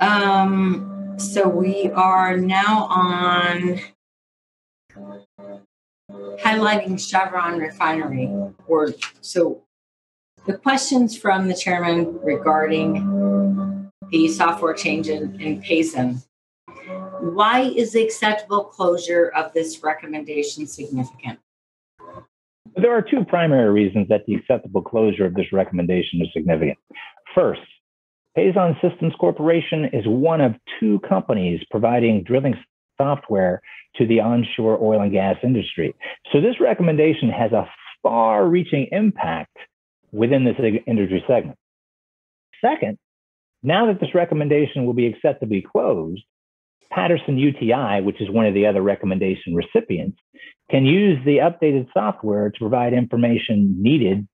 Um, 0.00 1.14
so 1.18 1.48
we 1.48 1.90
are 1.90 2.36
now 2.36 2.84
on 2.84 3.80
highlighting 6.38 6.98
Chevron 6.98 7.58
refinery. 7.58 8.30
Or 8.66 8.94
so 9.20 9.62
the 10.46 10.54
questions 10.54 11.16
from 11.16 11.48
the 11.48 11.54
chairman 11.54 12.18
regarding 12.22 13.90
the 14.10 14.28
software 14.28 14.74
change 14.74 15.08
in, 15.08 15.40
in 15.40 15.60
Pason. 15.60 16.22
Why 17.32 17.62
is 17.62 17.92
the 17.94 18.02
acceptable 18.02 18.64
closure 18.64 19.32
of 19.34 19.54
this 19.54 19.82
recommendation 19.82 20.66
significant? 20.66 21.38
There 22.76 22.92
are 22.94 23.00
two 23.00 23.24
primary 23.24 23.70
reasons 23.70 24.08
that 24.08 24.26
the 24.26 24.34
acceptable 24.34 24.82
closure 24.82 25.24
of 25.24 25.34
this 25.34 25.50
recommendation 25.50 26.20
is 26.20 26.28
significant. 26.34 26.76
First, 27.34 27.62
Pason 28.36 28.76
Systems 28.82 29.14
Corporation 29.18 29.86
is 29.94 30.04
one 30.06 30.42
of 30.42 30.54
two 30.78 31.00
companies 31.08 31.60
providing 31.70 32.24
drilling 32.24 32.56
software 32.98 33.62
to 33.96 34.06
the 34.06 34.20
onshore 34.20 34.78
oil 34.82 35.00
and 35.00 35.10
gas 35.10 35.36
industry. 35.42 35.94
So 36.30 36.42
this 36.42 36.60
recommendation 36.60 37.30
has 37.30 37.52
a 37.52 37.66
far 38.02 38.46
reaching 38.46 38.88
impact 38.92 39.56
within 40.12 40.44
this 40.44 40.56
industry 40.86 41.24
segment. 41.26 41.56
Second, 42.60 42.98
now 43.62 43.86
that 43.86 43.98
this 43.98 44.14
recommendation 44.14 44.84
will 44.84 44.92
be 44.92 45.06
acceptably 45.06 45.62
closed, 45.62 46.22
Patterson 46.94 47.36
UTI, 47.36 48.00
which 48.02 48.20
is 48.20 48.30
one 48.30 48.46
of 48.46 48.54
the 48.54 48.66
other 48.66 48.82
recommendation 48.82 49.54
recipients, 49.54 50.18
can 50.70 50.86
use 50.86 51.18
the 51.24 51.38
updated 51.38 51.88
software 51.92 52.50
to 52.50 52.58
provide 52.58 52.92
information 52.92 53.74
needed 53.82 54.26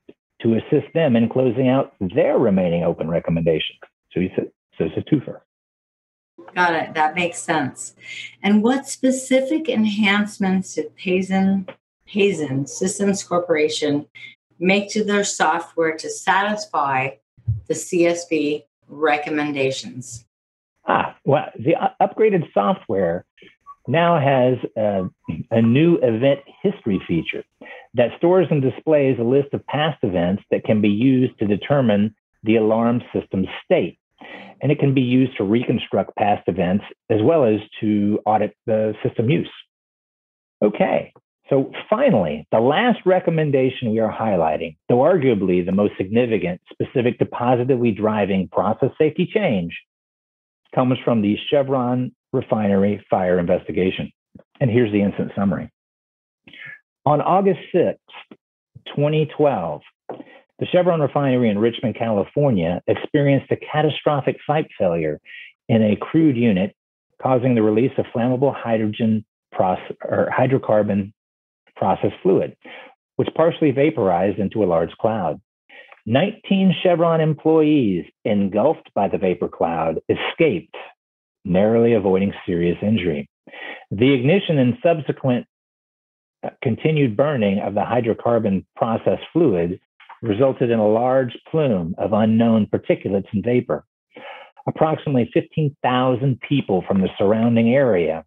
to 0.43 0.55
assist 0.55 0.93
them 0.95 1.17
in 1.17 1.29
closing 1.29 1.69
out 1.69 1.95
their 2.01 2.39
remaining 2.39 2.85
open 2.85 3.09
recommendations. 3.09 3.79
So, 4.13 4.21
he 4.21 4.29
said, 4.37 4.51
so 4.77 4.85
it's 4.85 4.97
a 4.97 5.15
twofer. 5.15 5.41
Got 6.55 6.75
it. 6.75 6.95
That 6.95 7.15
makes 7.15 7.39
sense. 7.39 7.95
And 8.43 8.63
what 8.63 8.87
specific 8.87 9.69
enhancements 9.69 10.75
did 10.75 10.95
Pason, 10.97 11.67
Pason 12.07 12.67
Systems 12.67 13.23
Corporation 13.23 14.07
make 14.59 14.91
to 14.91 15.05
their 15.05 15.25
software 15.25 15.97
to 15.97 16.11
satisfy 16.11 17.11
the 17.67 17.75
CSB 17.75 18.65
recommendations? 18.89 20.27
Ah, 20.93 21.17
well, 21.25 21.45
the 21.57 21.75
upgraded 22.03 22.53
software 22.53 23.25
now 23.87 24.19
has 24.19 24.59
a, 24.77 25.09
a, 25.53 25.63
new 25.63 25.99
event 26.03 26.41
history 26.65 27.01
feature 27.07 27.45
that 27.95 28.11
stores 28.19 28.49
and 28.51 28.61
displays 28.61 29.17
a 29.21 29.23
list 29.23 29.55
of 29.55 29.65
past 29.67 29.99
events 30.03 30.43
that 30.51 30.65
can 30.65 30.81
be 30.81 30.89
used 30.89 31.39
to 31.39 31.47
determine 31.47 32.13
the 32.43 32.57
alarm 32.57 33.03
system's 33.13 33.47
state 33.65 34.01
and 34.61 34.73
it 34.73 34.81
can 34.81 34.93
be 34.93 35.01
used 35.01 35.37
to 35.37 35.45
reconstruct 35.45 36.17
past 36.17 36.43
events 36.49 36.85
as 37.09 37.21
well 37.23 37.45
as 37.45 37.61
to 37.81 38.19
audit 38.27 38.57
the 38.67 38.93
system 39.05 39.31
use. 39.31 39.51
Okay, 40.61 41.13
so 41.49 41.71
finally, 41.89 42.49
the 42.51 42.59
last 42.59 42.99
recommendation 43.07 43.93
we 43.93 44.01
are 44.01 44.13
highlighting, 44.13 44.77
though 44.89 44.99
arguably 44.99 45.65
the 45.65 45.73
most 45.73 45.93
significant 45.97 46.61
specific 46.73 47.21
to 47.21 47.27
positively 47.27 47.93
driving 47.93 48.49
process 48.49 48.91
safety 48.99 49.31
change, 49.33 49.73
comes 50.75 50.99
from 51.05 51.23
the 51.23 51.37
Chevron 51.51 52.13
refinery 52.33 53.05
fire 53.11 53.39
investigation. 53.39 54.11
And 54.61 54.71
here's 54.71 54.93
the 54.93 55.03
incident 55.03 55.33
summary. 55.37 55.71
On 57.07 57.21
August 57.21 57.61
6, 57.73 57.99
2012, 58.95 59.81
the 60.59 60.67
Chevron 60.67 61.01
refinery 61.01 61.49
in 61.49 61.59
Richmond, 61.59 61.97
California 61.97 62.83
experienced 62.87 63.51
a 63.51 63.57
catastrophic 63.57 64.37
pipe 64.47 64.67
failure 64.79 65.19
in 65.69 65.83
a 65.83 65.97
crude 65.97 66.37
unit, 66.37 66.75
causing 67.23 67.55
the 67.55 67.63
release 67.63 67.93
of 67.97 68.05
flammable 68.15 68.55
hydrogen 68.55 69.25
process, 69.53 69.97
or 70.05 70.29
hydrocarbon 70.37 71.13
process 71.77 72.13
fluid, 72.23 72.57
which 73.17 73.29
partially 73.35 73.71
vaporized 73.71 74.39
into 74.39 74.63
a 74.63 74.67
large 74.67 74.93
cloud. 75.01 75.41
19 76.07 76.75
Chevron 76.83 77.21
employees 77.21 78.05
engulfed 78.25 78.93
by 78.95 79.09
the 79.09 79.19
vapor 79.19 79.49
cloud 79.49 80.01
escaped, 80.09 80.75
narrowly 81.45 81.95
avoiding 81.95 82.33
serious 82.47 82.79
injury. 82.83 83.29
The 83.91 84.13
ignition 84.13 84.59
and 84.59 84.79
subsequent 84.83 85.47
uh, 86.43 86.51
continued 86.63 87.17
burning 87.17 87.59
of 87.61 87.75
the 87.75 87.81
hydrocarbon 87.81 88.65
process 88.77 89.19
fluid 89.33 89.81
resulted 90.23 90.71
in 90.71 90.79
a 90.79 90.89
large 90.89 91.37
plume 91.51 91.95
of 91.99 92.13
unknown 92.13 92.67
particulates 92.67 93.27
and 93.33 93.45
vapor. 93.45 93.85
Approximately 94.67 95.31
15,000 95.33 96.41
people 96.41 96.85
from 96.87 97.01
the 97.01 97.09
surrounding 97.19 97.75
area 97.75 98.25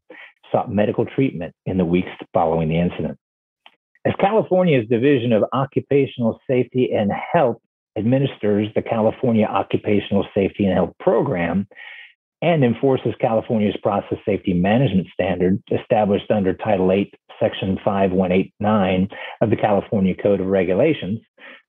sought 0.51 0.71
medical 0.71 1.05
treatment 1.05 1.53
in 1.65 1.77
the 1.77 1.85
weeks 1.85 2.09
following 2.33 2.69
the 2.69 2.79
incident. 2.79 3.17
As 4.05 4.13
California's 4.19 4.87
Division 4.89 5.31
of 5.31 5.45
Occupational 5.53 6.39
Safety 6.49 6.91
and 6.93 7.09
Health 7.11 7.57
administers 7.97 8.67
the 8.75 8.81
California 8.81 9.45
Occupational 9.45 10.27
Safety 10.35 10.65
and 10.65 10.73
Health 10.73 10.93
Program 10.99 11.67
and 12.41 12.65
enforces 12.65 13.13
California's 13.21 13.77
process 13.81 14.17
safety 14.25 14.53
management 14.53 15.07
standard 15.13 15.63
established 15.71 16.29
under 16.29 16.53
Title 16.53 16.91
8, 16.91 17.13
Section 17.39 17.77
5189 17.77 19.07
of 19.39 19.49
the 19.49 19.55
California 19.55 20.13
Code 20.21 20.41
of 20.41 20.47
Regulations, 20.47 21.21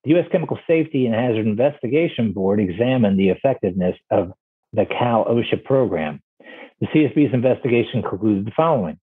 the 0.02 0.10
U.S. 0.10 0.26
Chemical 0.32 0.58
Safety 0.66 1.06
and 1.06 1.14
Hazard 1.14 1.46
Investigation 1.46 2.32
Board 2.32 2.58
examined 2.58 3.18
the 3.18 3.28
effectiveness 3.28 3.96
of 4.10 4.32
the 4.72 4.86
Cal 4.86 5.24
OSHA 5.26 5.62
program. 5.64 6.20
The 6.80 6.88
CSB's 6.88 7.32
investigation 7.32 8.02
concluded 8.02 8.44
the 8.44 8.52
following. 8.56 8.98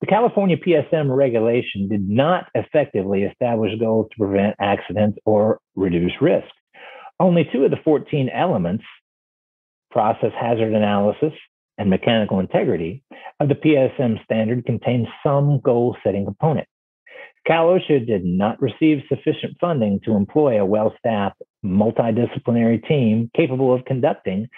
The 0.00 0.06
California 0.06 0.56
PSM 0.56 1.14
regulation 1.14 1.86
did 1.88 2.08
not 2.08 2.46
effectively 2.54 3.24
establish 3.24 3.72
goals 3.78 4.06
to 4.10 4.18
prevent 4.18 4.56
accidents 4.58 5.18
or 5.26 5.60
reduce 5.76 6.12
risk. 6.22 6.48
Only 7.18 7.46
two 7.52 7.64
of 7.64 7.70
the 7.70 7.76
14 7.84 8.30
elements, 8.30 8.84
process 9.90 10.32
hazard 10.40 10.72
analysis 10.72 11.34
and 11.76 11.90
mechanical 11.90 12.40
integrity, 12.40 13.02
of 13.40 13.48
the 13.48 13.54
PSM 13.54 14.24
standard 14.24 14.64
contain 14.64 15.06
some 15.22 15.60
goal 15.60 15.94
setting 16.02 16.24
component. 16.24 16.66
Cal 17.46 17.66
OSHA 17.66 18.06
did 18.06 18.24
not 18.24 18.60
receive 18.60 19.02
sufficient 19.08 19.56
funding 19.60 20.00
to 20.04 20.12
employ 20.12 20.60
a 20.60 20.64
well 20.64 20.94
staffed, 20.98 21.42
multidisciplinary 21.62 22.86
team 22.86 23.30
capable 23.36 23.74
of 23.74 23.84
conducting 23.84 24.48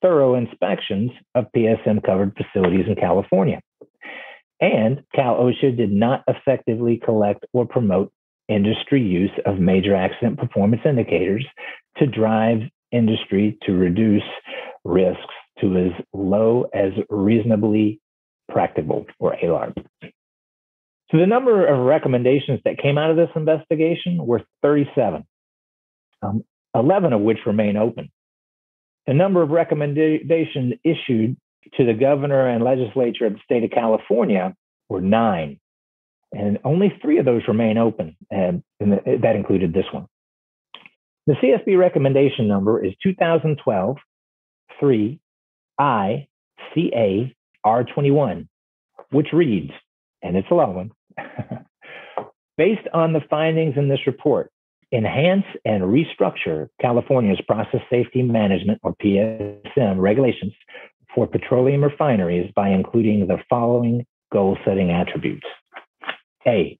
thorough 0.00 0.34
inspections 0.34 1.10
of 1.34 1.46
PSM 1.56 2.04
covered 2.04 2.36
facilities 2.36 2.86
in 2.86 2.94
California. 2.94 3.60
And 4.62 5.02
Cal 5.12 5.38
OSHA 5.38 5.76
did 5.76 5.90
not 5.92 6.22
effectively 6.28 7.00
collect 7.04 7.44
or 7.52 7.66
promote 7.66 8.12
industry 8.48 9.02
use 9.02 9.32
of 9.44 9.58
major 9.58 9.94
accident 9.96 10.38
performance 10.38 10.82
indicators 10.84 11.44
to 11.96 12.06
drive 12.06 12.60
industry 12.92 13.58
to 13.66 13.72
reduce 13.72 14.22
risks 14.84 15.34
to 15.60 15.76
as 15.76 16.04
low 16.12 16.66
as 16.72 16.92
reasonably 17.10 18.00
practicable 18.48 19.04
or 19.18 19.36
ALARP. 19.42 19.74
So 21.10 21.18
the 21.18 21.26
number 21.26 21.66
of 21.66 21.84
recommendations 21.84 22.60
that 22.64 22.78
came 22.78 22.98
out 22.98 23.10
of 23.10 23.16
this 23.16 23.30
investigation 23.34 24.24
were 24.24 24.42
37, 24.62 25.24
um, 26.22 26.44
11 26.74 27.12
of 27.12 27.20
which 27.20 27.38
remain 27.46 27.76
open. 27.76 28.10
The 29.06 29.14
number 29.14 29.42
of 29.42 29.50
recommendations 29.50 30.74
issued 30.84 31.36
to 31.76 31.84
the 31.84 31.94
governor 31.94 32.48
and 32.48 32.64
legislature 32.64 33.26
of 33.26 33.34
the 33.34 33.40
state 33.44 33.64
of 33.64 33.70
California 33.70 34.54
were 34.88 35.00
nine, 35.00 35.58
and 36.32 36.58
only 36.64 36.92
three 37.02 37.18
of 37.18 37.24
those 37.24 37.42
remain 37.48 37.78
open, 37.78 38.16
and, 38.30 38.62
and 38.80 38.92
that 39.22 39.36
included 39.36 39.72
this 39.72 39.86
one. 39.92 40.06
The 41.26 41.34
CSB 41.34 41.78
recommendation 41.78 42.48
number 42.48 42.84
is 42.84 42.92
2012 43.02 43.96
3 44.80 45.20
I 45.78 46.26
CA 46.74 47.34
R21, 47.64 48.48
which 49.10 49.28
reads, 49.32 49.70
and 50.22 50.36
it's 50.36 50.50
a 50.50 50.54
long 50.54 50.74
one 50.74 50.90
Based 52.58 52.86
on 52.92 53.12
the 53.12 53.22
findings 53.30 53.76
in 53.76 53.88
this 53.88 54.06
report, 54.06 54.50
enhance 54.92 55.46
and 55.64 55.84
restructure 55.84 56.68
California's 56.80 57.40
process 57.46 57.80
safety 57.88 58.22
management 58.22 58.78
or 58.82 58.94
PSM 59.02 59.98
regulations 59.98 60.52
for 61.14 61.26
petroleum 61.26 61.84
refineries 61.84 62.50
by 62.54 62.68
including 62.68 63.26
the 63.26 63.38
following 63.48 64.06
goal 64.32 64.56
setting 64.64 64.90
attributes. 64.90 65.46
A, 66.46 66.78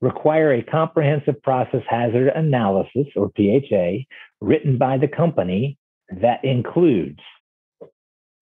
require 0.00 0.52
a 0.52 0.62
comprehensive 0.62 1.40
process 1.42 1.82
hazard 1.88 2.28
analysis 2.34 3.06
or 3.16 3.30
PHA 3.36 4.04
written 4.40 4.78
by 4.78 4.98
the 4.98 5.08
company 5.08 5.78
that 6.20 6.44
includes 6.44 7.20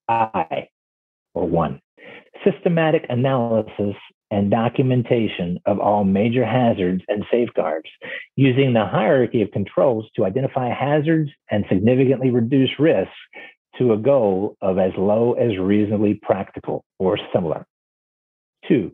I 0.08 0.68
or 1.34 1.46
one, 1.46 1.80
systematic 2.44 3.06
analysis 3.08 3.94
and 4.32 4.50
documentation 4.50 5.58
of 5.66 5.80
all 5.80 6.04
major 6.04 6.44
hazards 6.44 7.02
and 7.08 7.24
safeguards, 7.30 7.88
using 8.36 8.72
the 8.72 8.86
hierarchy 8.86 9.42
of 9.42 9.50
controls 9.50 10.06
to 10.16 10.24
identify 10.24 10.68
hazards 10.68 11.30
and 11.50 11.64
significantly 11.68 12.30
reduce 12.30 12.70
risks 12.78 13.12
to 13.80 13.92
a 13.92 13.96
goal 13.96 14.56
of 14.60 14.78
as 14.78 14.92
low 14.96 15.32
as 15.32 15.58
reasonably 15.58 16.20
practical 16.22 16.84
or 16.98 17.18
similar. 17.34 17.66
Two, 18.68 18.92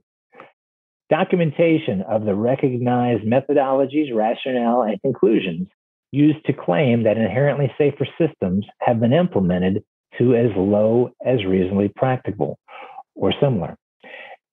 documentation 1.11 2.03
of 2.03 2.25
the 2.25 2.35
recognized 2.35 3.25
methodologies, 3.25 4.15
rationale, 4.15 4.83
and 4.83 5.01
conclusions 5.03 5.69
used 6.13 6.45
to 6.47 6.53
claim 6.53 7.03
that 7.03 7.19
inherently 7.19 7.71
safer 7.77 8.07
systems 8.19 8.65
have 8.81 9.01
been 9.01 9.13
implemented 9.13 9.83
to 10.19 10.35
as 10.35 10.51
low 10.57 11.11
as 11.25 11.45
reasonably 11.45 11.91
practicable 11.95 12.59
or 13.17 13.33
similar, 13.41 13.77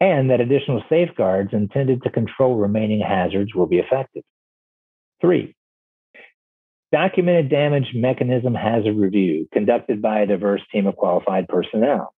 and 0.02 0.32
that 0.32 0.42
additional 0.42 0.84
safeguards 0.90 1.52
intended 1.54 2.02
to 2.04 2.10
control 2.10 2.56
remaining 2.56 3.00
hazards 3.00 3.54
will 3.54 3.68
be 3.68 3.78
effective. 3.78 4.24
Three, 5.22 5.56
documented 6.94 7.50
damage 7.50 7.88
mechanism 7.96 8.54
hazard 8.54 8.96
review 8.96 9.48
conducted 9.52 10.00
by 10.02 10.20
a 10.20 10.28
diverse 10.28 10.62
team 10.72 10.86
of 10.86 10.96
qualified 10.96 11.48
personnel. 11.48 12.14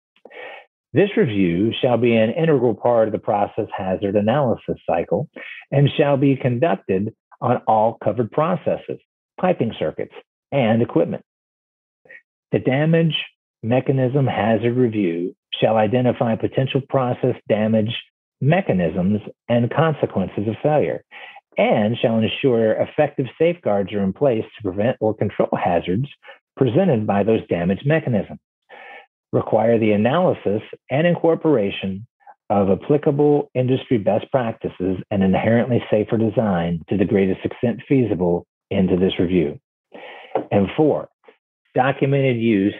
This 0.92 1.08
review 1.16 1.72
shall 1.80 1.96
be 1.96 2.14
an 2.14 2.30
integral 2.30 2.74
part 2.74 3.08
of 3.08 3.12
the 3.12 3.18
process 3.18 3.66
hazard 3.76 4.16
analysis 4.16 4.76
cycle 4.88 5.28
and 5.70 5.88
shall 5.96 6.18
be 6.18 6.36
conducted 6.36 7.14
on 7.40 7.62
all 7.66 7.96
covered 8.04 8.30
processes, 8.30 9.00
piping 9.40 9.72
circuits, 9.78 10.14
and 10.52 10.82
equipment. 10.82 11.24
The 12.52 12.58
damage 12.58 13.14
mechanism 13.62 14.26
hazard 14.26 14.76
review 14.76 15.34
shall 15.58 15.76
identify 15.76 16.36
potential 16.36 16.82
process 16.88 17.34
damage 17.48 17.94
mechanisms 18.42 19.20
and 19.48 19.70
consequences 19.70 20.46
of 20.46 20.54
failure 20.62 21.02
and 21.56 21.96
shall 22.00 22.18
ensure 22.18 22.72
effective 22.72 23.26
safeguards 23.38 23.92
are 23.92 24.02
in 24.02 24.12
place 24.12 24.44
to 24.56 24.62
prevent 24.62 24.96
or 25.00 25.14
control 25.14 25.50
hazards 25.62 26.08
presented 26.56 27.06
by 27.06 27.22
those 27.22 27.46
damage 27.48 27.82
mechanisms 27.84 28.40
require 29.32 29.78
the 29.78 29.92
analysis 29.92 30.62
and 30.90 31.06
incorporation 31.06 32.06
of 32.48 32.70
applicable 32.70 33.50
industry 33.54 33.98
best 33.98 34.30
practices 34.30 34.98
and 35.10 35.22
inherently 35.22 35.82
safer 35.90 36.16
design 36.16 36.80
to 36.88 36.96
the 36.96 37.04
greatest 37.04 37.44
extent 37.44 37.80
feasible 37.88 38.46
into 38.70 38.96
this 38.96 39.18
review. 39.18 39.58
And 40.50 40.68
four, 40.76 41.08
documented 41.74 42.36
use 42.36 42.74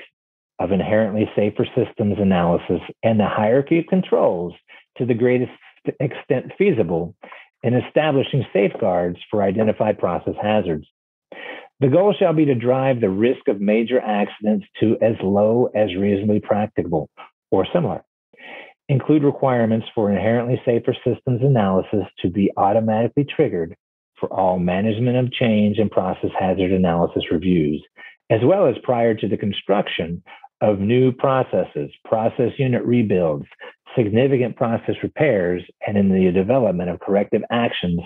of 0.61 0.72
inherently 0.72 1.29
safer 1.35 1.66
systems 1.77 2.16
analysis 2.18 2.81
and 3.03 3.18
the 3.18 3.27
hierarchy 3.27 3.81
of 3.81 3.87
controls 3.89 4.55
to 4.99 5.05
the 5.05 5.14
greatest 5.14 5.53
extent 6.01 6.53
feasible 6.57 7.14
in 7.63 7.75
establishing 7.75 8.45
safeguards 8.53 9.19
for 9.31 9.43
identified 9.43 9.99
process 9.99 10.35
hazards. 10.41 10.87
The 11.81 11.89
goal 11.89 12.15
shall 12.19 12.33
be 12.33 12.47
to 12.47 12.55
drive 12.55 13.01
the 13.01 13.11
risk 13.11 13.49
of 13.49 13.61
major 13.61 14.01
accidents 14.01 14.67
to 14.81 14.97
as 15.03 15.15
low 15.23 15.69
as 15.75 15.95
reasonably 15.95 16.41
practicable 16.41 17.11
or 17.51 17.67
similar. 17.73 18.03
Include 18.89 19.25
requirements 19.25 19.87
for 19.95 20.11
inherently 20.11 20.61
safer 20.65 20.95
systems 21.05 21.43
analysis 21.43 22.07
to 22.23 22.31
be 22.31 22.51
automatically 22.57 23.25
triggered 23.25 23.77
for 24.19 24.33
all 24.33 24.59
management 24.59 25.17
of 25.17 25.33
change 25.33 25.79
and 25.79 25.91
process 25.91 26.31
hazard 26.39 26.73
analysis 26.73 27.25
reviews, 27.31 27.85
as 28.31 28.41
well 28.43 28.67
as 28.67 28.77
prior 28.83 29.15
to 29.15 29.29
the 29.29 29.37
construction 29.37 30.23
of 30.61 30.81
new 30.81 31.13
processes, 31.13 31.91
process 32.05 32.53
unit 32.59 32.85
rebuilds, 32.85 33.47
significant 33.97 34.57
process 34.57 34.95
repairs, 35.03 35.63
and 35.87 35.97
in 35.97 36.09
the 36.09 36.31
development 36.33 36.91
of 36.91 37.01
corrective 37.01 37.43
actions 37.51 38.01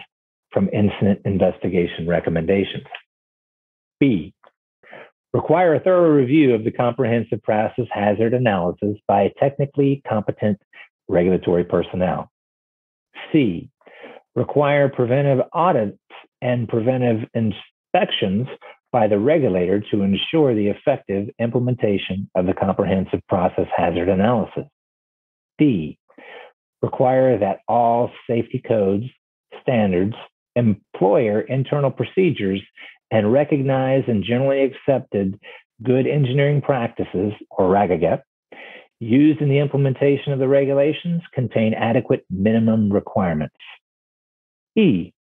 from 0.52 0.68
incident 0.72 1.20
investigation 1.24 2.08
recommendations. 2.08 2.86
B, 4.00 4.34
require 5.32 5.74
a 5.74 5.80
thorough 5.80 6.10
review 6.10 6.54
of 6.54 6.64
the 6.64 6.72
comprehensive 6.72 7.42
process 7.42 7.86
hazard 7.92 8.34
analysis 8.34 8.96
by 9.06 9.30
technically 9.38 10.02
competent 10.08 10.58
regulatory 11.08 11.64
personnel. 11.64 12.30
C, 13.32 13.70
require 14.34 14.88
preventive 14.88 15.44
audits 15.52 15.98
and 16.42 16.68
preventive 16.68 17.28
inspections 17.34 18.48
by 18.92 19.06
the 19.06 19.18
regulator 19.18 19.80
to 19.90 20.02
ensure 20.02 20.54
the 20.54 20.68
effective 20.68 21.28
implementation 21.38 22.28
of 22.34 22.46
the 22.46 22.54
comprehensive 22.54 23.20
process 23.28 23.66
hazard 23.76 24.08
analysis. 24.08 24.64
D, 25.58 25.98
require 26.82 27.38
that 27.38 27.60
all 27.68 28.10
safety 28.26 28.62
codes, 28.66 29.04
standards, 29.62 30.14
employer 30.56 31.40
internal 31.40 31.90
procedures, 31.90 32.60
and 33.10 33.32
recognize 33.32 34.04
and 34.06 34.24
generally 34.24 34.62
accepted 34.64 35.38
good 35.82 36.06
engineering 36.06 36.60
practices, 36.60 37.32
or 37.50 37.68
RAGAGEP, 37.68 38.22
used 39.00 39.40
in 39.40 39.48
the 39.48 39.58
implementation 39.58 40.32
of 40.32 40.38
the 40.38 40.48
regulations 40.48 41.22
contain 41.32 41.74
adequate 41.74 42.24
minimum 42.28 42.92
requirements. 42.92 43.54
E, 44.76 45.12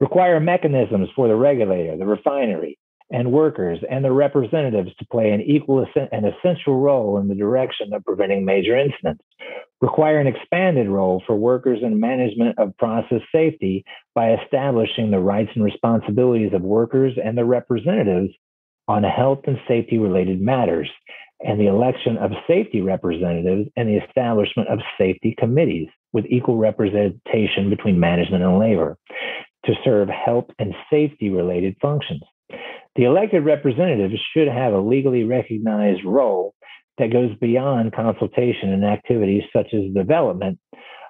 require 0.00 0.40
mechanisms 0.40 1.08
for 1.16 1.26
the 1.26 1.34
regulator, 1.34 1.96
the 1.96 2.06
refinery, 2.06 2.78
and 3.10 3.32
workers 3.32 3.78
and 3.90 4.04
their 4.04 4.12
representatives 4.12 4.90
to 4.98 5.06
play 5.06 5.30
an 5.30 5.40
equal 5.40 5.86
and 6.12 6.26
essential 6.26 6.78
role 6.78 7.18
in 7.18 7.28
the 7.28 7.34
direction 7.34 7.92
of 7.92 8.04
preventing 8.04 8.44
major 8.44 8.76
incidents. 8.76 9.24
Require 9.80 10.18
an 10.18 10.26
expanded 10.26 10.88
role 10.88 11.22
for 11.26 11.36
workers 11.36 11.78
in 11.82 12.00
management 12.00 12.58
of 12.58 12.76
process 12.78 13.20
safety 13.32 13.84
by 14.14 14.32
establishing 14.32 15.10
the 15.10 15.20
rights 15.20 15.50
and 15.54 15.64
responsibilities 15.64 16.52
of 16.52 16.62
workers 16.62 17.14
and 17.22 17.38
their 17.38 17.44
representatives 17.44 18.30
on 18.88 19.02
health 19.04 19.40
and 19.46 19.58
safety 19.68 19.98
related 19.98 20.40
matters, 20.40 20.90
and 21.40 21.60
the 21.60 21.66
election 21.66 22.16
of 22.16 22.32
safety 22.46 22.80
representatives 22.80 23.68
and 23.76 23.88
the 23.88 23.98
establishment 24.04 24.68
of 24.68 24.80
safety 24.98 25.34
committees 25.38 25.88
with 26.12 26.24
equal 26.28 26.56
representation 26.56 27.70
between 27.70 28.00
management 28.00 28.42
and 28.42 28.58
labor 28.58 28.96
to 29.64 29.74
serve 29.84 30.08
health 30.08 30.46
and 30.58 30.74
safety 30.90 31.30
related 31.30 31.76
functions. 31.80 32.22
The 32.98 33.04
elected 33.04 33.44
representatives 33.44 34.20
should 34.34 34.48
have 34.48 34.72
a 34.72 34.80
legally 34.80 35.22
recognized 35.22 36.04
role 36.04 36.56
that 36.98 37.12
goes 37.12 37.30
beyond 37.40 37.92
consultation 37.92 38.72
and 38.72 38.84
activities 38.84 39.44
such 39.52 39.72
as 39.72 39.94
development 39.94 40.58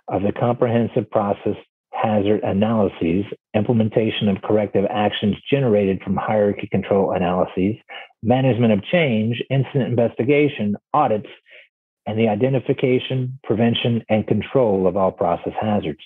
of 0.07 0.20
the 0.20 0.32
comprehensive 0.39 1.11
process 1.11 1.57
hazard 1.95 2.43
analyses, 2.45 3.24
implementation 3.55 4.28
of 4.28 4.43
corrective 4.43 4.84
actions 4.91 5.36
generated 5.51 6.03
from 6.03 6.14
hierarchy 6.14 6.68
control 6.70 7.12
analyses, 7.12 7.76
management 8.22 8.74
of 8.74 8.84
change, 8.84 9.43
incident 9.49 9.89
investigation, 9.89 10.76
audits, 10.93 11.30
and 12.05 12.18
the 12.18 12.28
identification, 12.28 13.39
prevention, 13.45 14.05
and 14.11 14.26
control 14.26 14.86
of 14.86 14.99
all 14.99 15.11
process 15.11 15.55
hazards. 15.59 16.03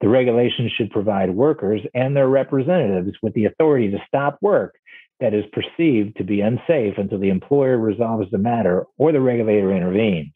The 0.00 0.08
regulations 0.08 0.72
should 0.76 0.90
provide 0.90 1.30
workers 1.30 1.82
and 1.94 2.16
their 2.16 2.28
representatives 2.28 3.16
with 3.22 3.32
the 3.34 3.44
authority 3.44 3.92
to 3.92 4.02
stop 4.08 4.38
work 4.42 4.74
that 5.20 5.34
is 5.34 5.44
perceived 5.52 6.16
to 6.16 6.24
be 6.24 6.40
unsafe 6.40 6.94
until 6.98 7.18
the 7.18 7.30
employer 7.30 7.78
resolves 7.78 8.30
the 8.30 8.38
matter 8.38 8.84
or 8.98 9.12
the 9.12 9.20
regulator 9.20 9.72
intervenes. 9.72 10.32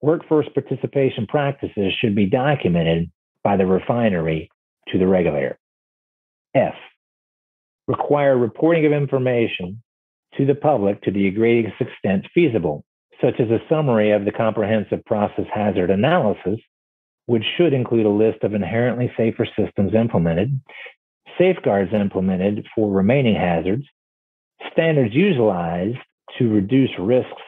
Workforce 0.00 0.46
participation 0.52 1.26
practices 1.26 1.92
should 1.98 2.14
be 2.14 2.26
documented 2.26 3.10
by 3.42 3.56
the 3.56 3.66
refinery 3.66 4.50
to 4.88 4.98
the 4.98 5.06
regulator. 5.06 5.58
F. 6.54 6.74
Require 7.88 8.36
reporting 8.36 8.86
of 8.86 8.92
information 8.92 9.82
to 10.36 10.46
the 10.46 10.54
public 10.54 11.02
to 11.02 11.10
the 11.10 11.30
greatest 11.30 11.80
extent 11.80 12.26
feasible, 12.34 12.84
such 13.20 13.34
as 13.40 13.50
a 13.50 13.60
summary 13.68 14.12
of 14.12 14.24
the 14.24 14.32
comprehensive 14.32 15.04
process 15.04 15.46
hazard 15.52 15.90
analysis, 15.90 16.60
which 17.26 17.44
should 17.56 17.72
include 17.72 18.06
a 18.06 18.10
list 18.10 18.42
of 18.42 18.54
inherently 18.54 19.10
safer 19.16 19.46
systems 19.58 19.94
implemented, 19.94 20.60
safeguards 21.38 21.92
implemented 21.92 22.66
for 22.74 22.90
remaining 22.90 23.34
hazards, 23.34 23.84
standards 24.72 25.14
utilized 25.14 25.98
to 26.38 26.48
reduce 26.50 26.90
risks 26.98 27.42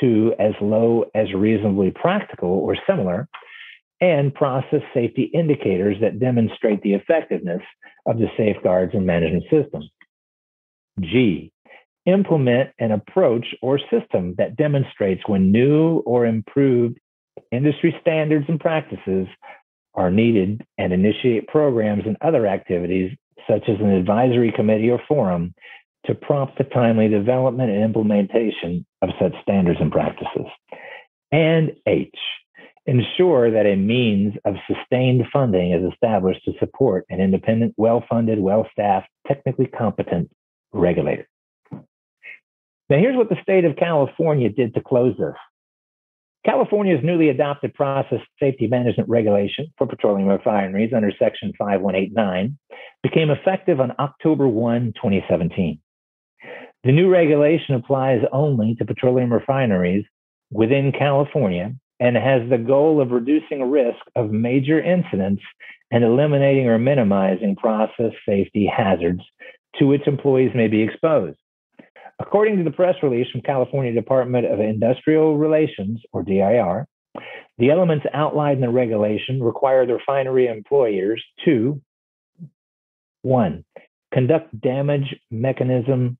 to 0.00 0.34
as 0.38 0.52
low 0.60 1.04
as 1.14 1.32
reasonably 1.34 1.90
practical 1.90 2.48
or 2.48 2.76
similar, 2.86 3.28
and 4.00 4.34
process 4.34 4.82
safety 4.92 5.30
indicators 5.34 5.96
that 6.00 6.18
demonstrate 6.18 6.82
the 6.82 6.94
effectiveness 6.94 7.62
of 8.06 8.18
the 8.18 8.26
safeguards 8.36 8.92
and 8.94 9.06
management 9.06 9.44
system. 9.44 9.82
G, 11.00 11.52
implement 12.06 12.70
an 12.78 12.92
approach 12.92 13.46
or 13.62 13.78
system 13.90 14.34
that 14.36 14.56
demonstrates 14.56 15.22
when 15.26 15.52
new 15.52 15.98
or 16.00 16.26
improved 16.26 16.98
industry 17.50 17.96
standards 18.00 18.44
and 18.48 18.60
practices 18.60 19.26
are 19.94 20.10
needed 20.10 20.64
and 20.76 20.92
initiate 20.92 21.46
programs 21.48 22.02
and 22.06 22.16
other 22.20 22.46
activities 22.46 23.16
such 23.48 23.62
as 23.68 23.78
an 23.80 23.90
advisory 23.90 24.52
committee 24.52 24.90
or 24.90 25.00
forum 25.06 25.54
to 26.06 26.14
prompt 26.14 26.58
the 26.58 26.64
timely 26.64 27.08
development 27.08 27.70
and 27.70 27.82
implementation 27.82 28.84
of 29.02 29.10
such 29.20 29.32
standards 29.42 29.80
and 29.80 29.90
practices. 29.90 30.46
And 31.32 31.72
H, 31.86 32.14
ensure 32.86 33.50
that 33.50 33.66
a 33.66 33.76
means 33.76 34.34
of 34.44 34.54
sustained 34.66 35.24
funding 35.32 35.72
is 35.72 35.92
established 35.92 36.44
to 36.44 36.52
support 36.58 37.06
an 37.08 37.20
independent, 37.20 37.74
well 37.76 38.04
funded, 38.08 38.38
well 38.38 38.68
staffed, 38.72 39.08
technically 39.26 39.66
competent 39.66 40.30
regulator. 40.72 41.26
Now, 42.90 42.98
here's 42.98 43.16
what 43.16 43.30
the 43.30 43.40
state 43.42 43.64
of 43.64 43.76
California 43.76 44.50
did 44.50 44.74
to 44.74 44.82
close 44.82 45.16
this 45.18 45.34
California's 46.44 47.02
newly 47.02 47.30
adopted 47.30 47.72
process 47.72 48.20
safety 48.38 48.66
management 48.66 49.08
regulation 49.08 49.66
for 49.78 49.86
petroleum 49.86 50.28
refineries 50.28 50.92
under 50.94 51.10
Section 51.18 51.54
5189 51.58 52.58
became 53.02 53.30
effective 53.30 53.80
on 53.80 53.94
October 53.98 54.46
1, 54.46 54.92
2017. 54.94 55.80
The 56.84 56.92
new 56.92 57.10
regulation 57.10 57.74
applies 57.74 58.20
only 58.30 58.74
to 58.74 58.84
petroleum 58.84 59.32
refineries 59.32 60.04
within 60.52 60.92
California 60.92 61.74
and 61.98 62.14
has 62.14 62.48
the 62.50 62.58
goal 62.58 63.00
of 63.00 63.10
reducing 63.10 63.70
risk 63.70 64.00
of 64.14 64.30
major 64.30 64.82
incidents 64.82 65.42
and 65.90 66.04
eliminating 66.04 66.68
or 66.68 66.78
minimizing 66.78 67.56
process 67.56 68.12
safety 68.28 68.66
hazards 68.66 69.22
to 69.78 69.86
which 69.86 70.06
employees 70.06 70.50
may 70.54 70.68
be 70.68 70.82
exposed. 70.82 71.38
According 72.18 72.58
to 72.58 72.64
the 72.64 72.70
press 72.70 72.96
release 73.02 73.30
from 73.30 73.40
California 73.40 73.92
Department 73.92 74.46
of 74.46 74.60
Industrial 74.60 75.38
Relations, 75.38 76.00
or 76.12 76.22
DIR, 76.22 76.86
the 77.56 77.70
elements 77.70 78.04
outlined 78.12 78.56
in 78.56 78.60
the 78.60 78.68
regulation 78.68 79.42
require 79.42 79.86
the 79.86 79.94
refinery 79.94 80.48
employers 80.48 81.24
to 81.46 81.80
one, 83.22 83.64
conduct 84.12 84.60
damage 84.60 85.16
mechanism 85.30 86.18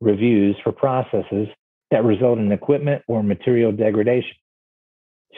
reviews 0.00 0.56
for 0.62 0.72
processes 0.72 1.48
that 1.90 2.04
result 2.04 2.38
in 2.38 2.50
equipment 2.52 3.02
or 3.08 3.22
material 3.22 3.72
degradation. 3.72 4.36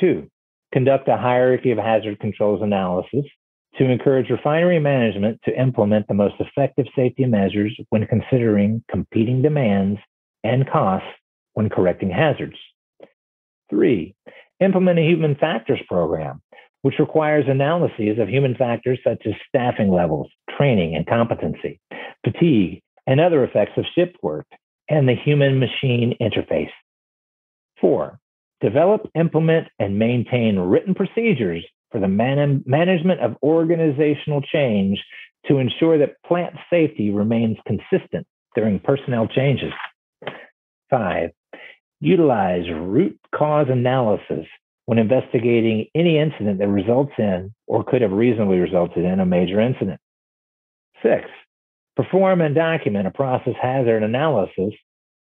Two, 0.00 0.28
conduct 0.72 1.09
a 1.09 1.16
hierarchy 1.16 1.70
of 1.70 1.78
hazard 1.78 2.18
controls 2.20 2.62
analysis 2.62 3.24
to 3.76 3.84
encourage 3.84 4.30
refinery 4.30 4.80
management 4.80 5.40
to 5.44 5.61
implement 5.61 6.09
the 6.09 6.14
most 6.14 6.34
effective 6.40 6.86
safety 6.96 7.26
measures 7.26 7.78
when 7.90 8.06
considering 8.06 8.82
competing 8.90 9.42
demands 9.42 10.00
and 10.42 10.68
costs 10.68 11.09
when 11.54 11.68
correcting 11.68 12.11
hazards. 12.11 12.56
Three, 13.70 14.14
implement 14.61 14.98
a 14.98 15.02
human 15.02 15.34
factors 15.36 15.80
program, 15.88 16.40
which 16.82 16.98
requires 16.98 17.44
analyses 17.48 18.18
of 18.18 18.28
human 18.28 18.54
factors 18.54 18.98
such 19.04 19.22
as 19.26 19.34
staffing 19.48 19.90
levels, 19.90 20.28
training 20.56 20.94
and 20.94 21.06
competency, 21.06 21.80
fatigue, 22.24 22.82
and 23.09 23.20
other 23.20 23.42
effects 23.42 23.72
of 23.78 23.86
shift 23.94 24.16
work, 24.22 24.46
and 24.88 25.09
the 25.09 25.14
human 25.14 25.59
machine 25.59 26.14
interface. 26.20 26.70
Four, 27.80 28.20
develop, 28.61 29.11
implement, 29.14 29.68
and 29.78 29.98
maintain 29.98 30.59
written 30.59 30.94
procedures 30.94 31.64
for 31.90 32.00
the 32.00 32.09
man- 32.09 32.62
management 32.66 33.20
of 33.20 33.36
organizational 33.42 34.42
change 34.42 35.02
to 35.46 35.56
ensure 35.56 35.96
that 35.98 36.22
plant 36.26 36.54
safety 36.68 37.11
remains 37.11 37.56
consistent 37.66 38.26
during 38.54 38.78
personnel 38.78 39.26
changes. 39.26 39.72
Five, 40.90 41.30
utilize 42.00 42.68
root 42.70 43.18
cause 43.34 43.68
analysis 43.70 44.46
when 44.84 44.98
investigating 44.98 45.86
any 45.94 46.18
incident 46.18 46.59
that 46.59 46.68
results 46.68 47.12
in 47.18 47.54
or 47.66 47.84
could 47.84 48.02
have 48.02 48.12
reasonably 48.12 48.59
resulted 48.59 49.04
in 49.04 49.20
a 49.20 49.26
major 49.26 49.61
incident. 49.61 50.00
Six, 51.02 51.24
perform 51.99 52.40
and 52.40 52.55
document 52.55 53.09
a 53.09 53.11
process 53.11 53.55
hazard 53.61 54.05
analysis 54.05 54.72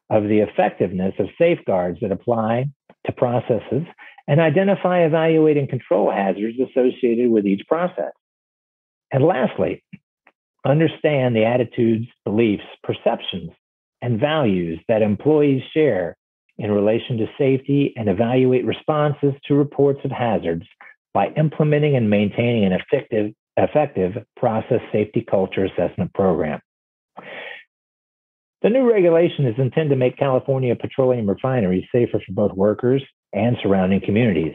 of 0.08 0.22
the 0.22 0.38
effectiveness 0.38 1.14
of 1.18 1.26
safeguards 1.36 1.98
that 2.00 2.12
apply 2.12 2.64
to 3.06 3.12
processes 3.12 3.82
and 4.28 4.40
identify, 4.40 5.00
evaluate, 5.00 5.56
and 5.56 5.68
control 5.68 6.12
hazards 6.12 6.56
associated 6.60 7.28
with 7.28 7.44
each 7.44 7.66
process. 7.66 8.12
And 9.12 9.24
lastly, 9.24 9.82
understand 10.64 11.34
the 11.34 11.44
attitudes, 11.44 12.06
beliefs, 12.24 12.62
perceptions, 12.84 13.50
and 14.00 14.20
values 14.20 14.78
that 14.86 15.02
employees 15.02 15.62
share 15.74 16.16
in 16.56 16.70
relation 16.70 17.16
to 17.16 17.26
safety 17.36 17.92
and 17.96 18.08
evaluate 18.08 18.64
responses 18.64 19.32
to 19.46 19.54
reports 19.54 20.00
of 20.04 20.12
hazards 20.12 20.66
by 21.12 21.32
implementing 21.36 21.96
and 21.96 22.08
maintaining 22.08 22.64
an 22.64 22.72
effective, 22.72 23.32
effective 23.64 24.12
process 24.36 24.80
safety 24.92 25.24
culture 25.28 25.64
assessment 25.64 26.12
program. 26.14 26.60
The 28.62 28.68
new 28.68 28.90
regulation 28.90 29.46
is 29.46 29.54
intended 29.58 29.90
to 29.90 29.96
make 29.96 30.18
California 30.18 30.76
petroleum 30.76 31.28
refineries 31.28 31.84
safer 31.92 32.20
for 32.24 32.32
both 32.32 32.52
workers 32.52 33.02
and 33.32 33.56
surrounding 33.62 34.02
communities. 34.04 34.54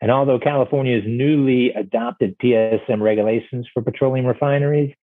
And 0.00 0.10
although 0.10 0.38
California's 0.38 1.04
newly 1.06 1.72
adopted 1.72 2.36
PSM 2.38 3.00
regulations 3.00 3.68
for 3.72 3.82
petroleum 3.82 4.26
refineries 4.26 4.94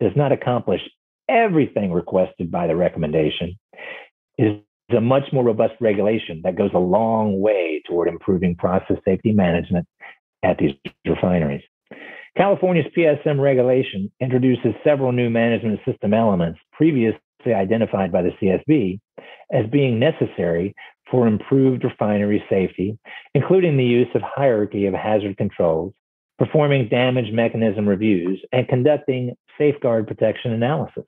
does 0.00 0.12
not 0.14 0.32
accomplish 0.32 0.80
everything 1.28 1.92
requested 1.92 2.50
by 2.50 2.68
the 2.68 2.76
recommendation, 2.76 3.58
it 4.38 4.64
is 4.88 4.96
a 4.96 5.00
much 5.00 5.24
more 5.32 5.44
robust 5.44 5.74
regulation 5.80 6.42
that 6.44 6.56
goes 6.56 6.70
a 6.72 6.78
long 6.78 7.40
way 7.40 7.82
toward 7.88 8.06
improving 8.06 8.54
process 8.54 8.98
safety 9.04 9.32
management 9.32 9.86
at 10.44 10.58
these 10.58 10.72
refineries. 11.04 11.62
California's 12.36 12.86
PSM 12.96 13.40
regulation 13.40 14.12
introduces 14.20 14.74
several 14.84 15.10
new 15.10 15.30
management 15.30 15.80
system 15.86 16.12
elements 16.12 16.60
previously 16.72 17.18
identified 17.46 18.12
by 18.12 18.22
the 18.22 18.32
CSB 18.40 19.00
as 19.52 19.64
being 19.70 19.98
necessary 19.98 20.74
for 21.10 21.26
improved 21.26 21.84
refinery 21.84 22.44
safety, 22.50 22.98
including 23.34 23.76
the 23.76 23.84
use 23.84 24.08
of 24.14 24.22
hierarchy 24.22 24.86
of 24.86 24.92
hazard 24.92 25.36
controls, 25.38 25.94
performing 26.38 26.88
damage 26.88 27.32
mechanism 27.32 27.88
reviews, 27.88 28.38
and 28.52 28.68
conducting 28.68 29.34
safeguard 29.56 30.06
protection 30.06 30.52
analysis. 30.52 31.04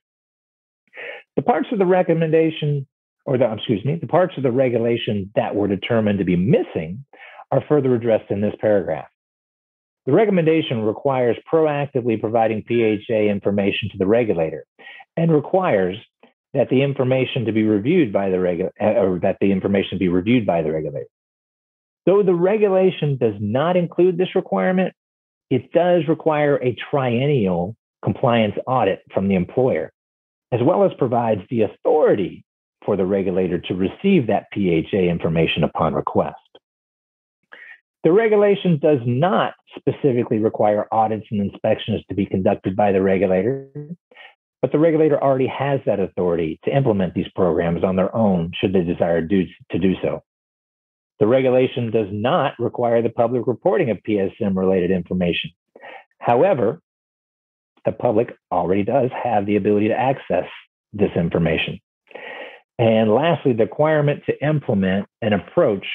The 1.37 1.43
parts 1.43 1.69
of 1.73 1.79
the 1.79 1.87
recommendation, 1.87 2.87
or 3.27 3.37
the, 3.37 3.53
excuse 3.53 3.85
me, 3.85 3.97
the 3.97 4.07
parts 4.07 4.35
of 4.39 4.45
the 4.45 4.53
regulation 4.53 5.31
that 5.35 5.55
were 5.55 5.69
determined 5.69 6.21
to 6.21 6.25
be 6.25 6.37
missing 6.37 7.05
are 7.51 7.63
further 7.69 7.95
addressed 7.95 8.31
in 8.31 8.41
this 8.41 8.55
paragraph. 8.61 9.09
The 10.09 10.15
recommendation 10.15 10.85
requires 10.85 11.37
proactively 11.53 12.19
providing 12.19 12.65
PHA 12.67 13.31
information 13.31 13.91
to 13.91 13.99
the 13.99 14.07
regulator 14.07 14.65
and 15.19 15.31
requires 15.31 15.99
that 16.55 16.71
the 16.71 16.83
information 16.83 17.45
to 17.45 17.53
be 17.53 17.65
reviewed 17.65 18.11
by 18.11 18.31
the 18.31 18.71
uh, 18.81 19.19
that 19.21 19.37
the 19.43 19.53
information 19.53 19.99
be 19.99 20.09
reviewed 20.09 20.47
by 20.47 20.63
the 20.63 20.73
regulator. 20.73 21.11
Though 22.07 22.23
the 22.23 22.33
regulation 22.33 23.19
does 23.19 23.35
not 23.39 23.77
include 23.77 24.17
this 24.17 24.35
requirement, 24.35 24.95
it 25.51 25.73
does 25.73 26.05
require 26.09 26.57
a 26.57 26.75
triennial 26.91 27.77
compliance 28.03 28.55
audit 28.67 29.01
from 29.13 29.29
the 29.29 29.35
employer, 29.35 29.93
as 30.53 30.61
well 30.65 30.85
as 30.85 30.93
provides 30.97 31.43
the 31.51 31.65
authority 31.65 32.47
for 32.83 32.97
the 32.97 33.05
regulator 33.05 33.59
to 33.59 33.75
receive 33.75 34.29
that 34.29 34.47
PHA 34.55 35.11
information 35.11 35.65
upon 35.65 35.93
request. 35.93 36.48
The 38.05 38.13
regulation 38.13 38.79
does 38.79 39.01
not 39.05 39.55
specifically 39.77 40.39
require 40.39 40.87
audits 40.93 41.27
and 41.31 41.41
inspections 41.41 42.03
to 42.09 42.15
be 42.15 42.27
conducted 42.27 42.77
by 42.77 42.93
the 42.93 43.03
regulator, 43.03 43.69
but 44.63 44.73
the 44.73 44.79
regulator 44.79 45.23
already 45.23 45.49
has 45.49 45.81
that 45.87 46.01
authority 46.01 46.61
to 46.65 46.77
implement 46.77 47.15
these 47.15 47.29
programs 47.35 47.83
on 47.83 47.97
their 47.97 48.15
own 48.15 48.53
should 48.61 48.73
they 48.73 48.83
desire 48.83 49.27
to 49.27 49.79
do 49.79 49.95
so. 50.03 50.23
The 51.19 51.27
regulation 51.27 51.91
does 51.91 52.07
not 52.13 52.55
require 52.61 53.03
the 53.03 53.11
public 53.11 53.47
reporting 53.47 53.91
of 53.91 53.99
PSM 54.09 54.57
related 54.57 54.93
information. 54.93 55.51
However, 56.21 56.81
the 57.85 57.93
public 57.93 58.37
already 58.53 58.85
does 58.85 59.11
have 59.25 59.45
the 59.45 59.57
ability 59.57 59.89
to 59.89 59.99
access 59.99 60.47
this 60.93 61.11
information. 61.17 61.81
And 62.79 63.11
lastly, 63.13 63.53
the 63.53 63.65
requirement 63.65 64.23
to 64.27 64.47
implement 64.47 65.07
an 65.21 65.33
approach 65.33 65.87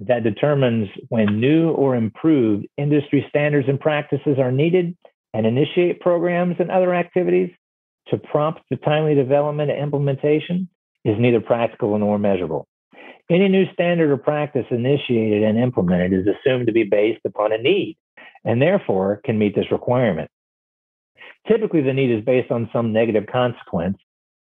that 0.00 0.22
determines 0.22 0.88
when 1.08 1.40
new 1.40 1.70
or 1.70 1.96
improved 1.96 2.66
industry 2.76 3.26
standards 3.28 3.68
and 3.68 3.80
practices 3.80 4.38
are 4.38 4.52
needed 4.52 4.96
and 5.34 5.46
initiate 5.46 6.00
programs 6.00 6.56
and 6.58 6.70
other 6.70 6.94
activities 6.94 7.50
to 8.08 8.18
prompt 8.18 8.60
the 8.70 8.76
timely 8.76 9.14
development 9.14 9.70
and 9.70 9.80
implementation 9.80 10.68
is 11.04 11.16
neither 11.18 11.40
practical 11.40 11.96
nor 11.98 12.18
measurable. 12.18 12.66
Any 13.30 13.48
new 13.48 13.70
standard 13.72 14.10
or 14.10 14.16
practice 14.16 14.64
initiated 14.70 15.42
and 15.42 15.58
implemented 15.58 16.14
is 16.14 16.26
assumed 16.26 16.66
to 16.66 16.72
be 16.72 16.84
based 16.84 17.20
upon 17.26 17.52
a 17.52 17.58
need 17.58 17.98
and 18.44 18.62
therefore 18.62 19.20
can 19.24 19.38
meet 19.38 19.54
this 19.54 19.70
requirement. 19.70 20.30
Typically, 21.46 21.82
the 21.82 21.92
need 21.92 22.10
is 22.10 22.24
based 22.24 22.50
on 22.50 22.70
some 22.72 22.92
negative 22.92 23.26
consequence, 23.30 23.98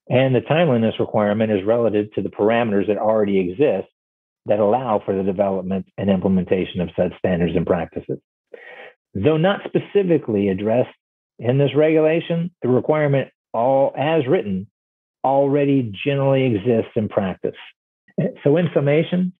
and 0.09 0.35
the 0.35 0.41
timeliness 0.41 0.99
requirement 0.99 1.51
is 1.51 1.63
relative 1.63 2.11
to 2.13 2.21
the 2.21 2.29
parameters 2.29 2.87
that 2.87 2.97
already 2.97 3.39
exist 3.39 3.87
that 4.45 4.59
allow 4.59 5.01
for 5.03 5.15
the 5.15 5.23
development 5.23 5.85
and 5.97 6.09
implementation 6.09 6.81
of 6.81 6.89
such 6.95 7.17
standards 7.17 7.55
and 7.55 7.65
practices. 7.65 8.19
Though 9.13 9.37
not 9.37 9.61
specifically 9.65 10.49
addressed 10.49 10.95
in 11.39 11.57
this 11.57 11.75
regulation, 11.75 12.51
the 12.61 12.69
requirement 12.69 13.29
all 13.53 13.93
as 13.97 14.27
written 14.27 14.67
already 15.23 15.91
generally 16.05 16.45
exists 16.45 16.91
in 16.95 17.09
practice. 17.09 17.55
So, 18.43 18.57
in 18.57 18.69
summation 18.73 19.33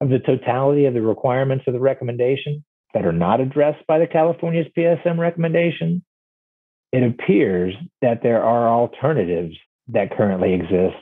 of 0.00 0.08
the 0.08 0.18
totality 0.18 0.84
of 0.84 0.94
the 0.94 1.02
requirements 1.02 1.64
of 1.66 1.72
the 1.72 1.80
recommendation 1.80 2.64
that 2.94 3.06
are 3.06 3.12
not 3.12 3.40
addressed 3.40 3.84
by 3.86 3.98
the 3.98 4.06
California's 4.06 4.66
PSM 4.76 5.18
recommendation, 5.18 6.04
it 6.92 7.02
appears 7.02 7.74
that 8.02 8.22
there 8.22 8.42
are 8.42 8.68
alternatives 8.68 9.56
that 9.88 10.16
currently 10.16 10.54
exist 10.54 10.96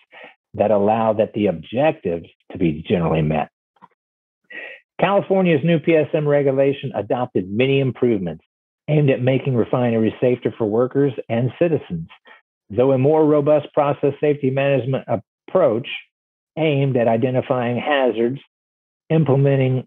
that 0.55 0.71
allow 0.71 1.13
that 1.15 1.33
the 1.35 1.47
objectives 1.47 2.27
to 2.53 2.59
be 2.59 2.85
generally 2.89 3.23
met. 3.23 3.51
California's 5.01 5.65
new 5.65 5.79
PSM 5.81 6.27
regulation 6.27 6.93
adopted 6.95 7.51
many 7.51 7.81
improvements 7.81 8.45
aimed 8.89 9.11
at 9.11 9.21
making 9.21 9.57
refineries 9.57 10.13
safer 10.21 10.55
for 10.57 10.67
workers 10.67 11.13
and 11.29 11.51
citizens, 11.59 12.09
though 12.71 12.93
a 12.93 12.99
more 12.99 13.25
robust 13.25 13.73
process 13.73 14.13
safety 14.21 14.51
management 14.51 15.05
approach 15.09 15.89
aimed 16.57 16.97
at 16.97 17.09
identifying 17.09 17.79
hazards, 17.79 18.39
implementing 19.11 19.87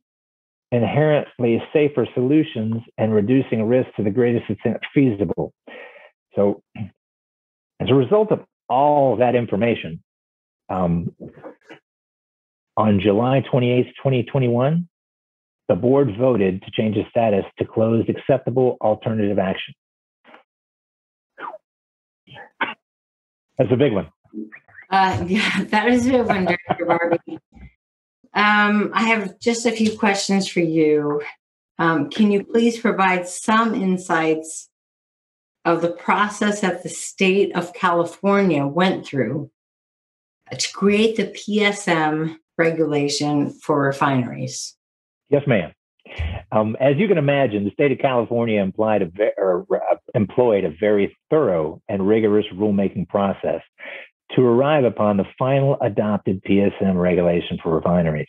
inherently 0.71 1.63
safer 1.71 2.05
solutions, 2.13 2.81
and 2.97 3.13
reducing 3.13 3.63
risk 3.63 3.87
to 3.95 4.03
the 4.03 4.11
greatest 4.11 4.49
extent 4.49 4.77
feasible. 4.93 5.53
So, 6.35 6.61
as 7.79 7.89
a 7.89 7.93
result 7.93 8.31
of 8.31 8.41
all 8.67 9.15
that 9.17 9.35
information, 9.35 10.03
um, 10.69 11.15
on 12.75 12.99
July 12.99 13.41
28, 13.49 13.85
2021, 13.97 14.87
the 15.67 15.75
board 15.75 16.15
voted 16.17 16.61
to 16.63 16.71
change 16.71 16.95
the 16.95 17.03
status 17.09 17.45
to 17.59 17.65
closed 17.65 18.09
acceptable 18.09 18.77
alternative 18.81 19.39
action. 19.39 19.73
That's 23.57 23.71
a 23.71 23.75
big 23.75 23.93
one. 23.93 24.09
Uh, 24.89 25.25
yeah, 25.27 25.63
that 25.69 25.87
is 25.87 26.07
a 26.07 26.11
big 26.11 26.25
one, 26.25 26.47
Barbee. 26.69 27.39
Um, 28.33 28.91
I 28.93 29.03
have 29.07 29.39
just 29.39 29.65
a 29.65 29.71
few 29.71 29.97
questions 29.97 30.47
for 30.47 30.59
you. 30.59 31.23
Um, 31.79 32.09
can 32.09 32.31
you 32.31 32.43
please 32.43 32.79
provide 32.79 33.27
some 33.27 33.73
insights 33.73 34.69
of 35.65 35.81
the 35.81 35.89
process 35.89 36.61
that 36.61 36.83
the 36.83 36.89
state 36.89 37.55
of 37.55 37.73
California 37.73 38.65
went 38.65 39.05
through 39.05 39.49
to 40.51 40.73
create 40.73 41.15
the 41.15 41.27
PSM 41.27 42.37
regulation 42.57 43.51
for 43.51 43.81
refineries? 43.81 44.75
Yes, 45.29 45.43
ma'am. 45.47 45.71
Um, 46.51 46.77
as 46.79 46.95
you 46.97 47.07
can 47.07 47.17
imagine, 47.17 47.65
the 47.65 47.71
state 47.71 47.91
of 47.91 47.99
California 47.99 48.61
implied 48.61 49.01
a 49.01 49.05
ve- 49.05 49.31
or, 49.37 49.65
uh, 49.71 49.95
employed 50.15 50.63
a 50.63 50.73
very 50.79 51.15
thorough 51.29 51.81
and 51.89 52.07
rigorous 52.07 52.45
rulemaking 52.53 53.09
process 53.09 53.61
to 54.35 54.41
arrive 54.41 54.85
upon 54.85 55.17
the 55.17 55.25
final 55.37 55.77
adopted 55.81 56.41
PSM 56.43 56.97
regulation 56.97 57.57
for 57.61 57.75
refineries. 57.75 58.27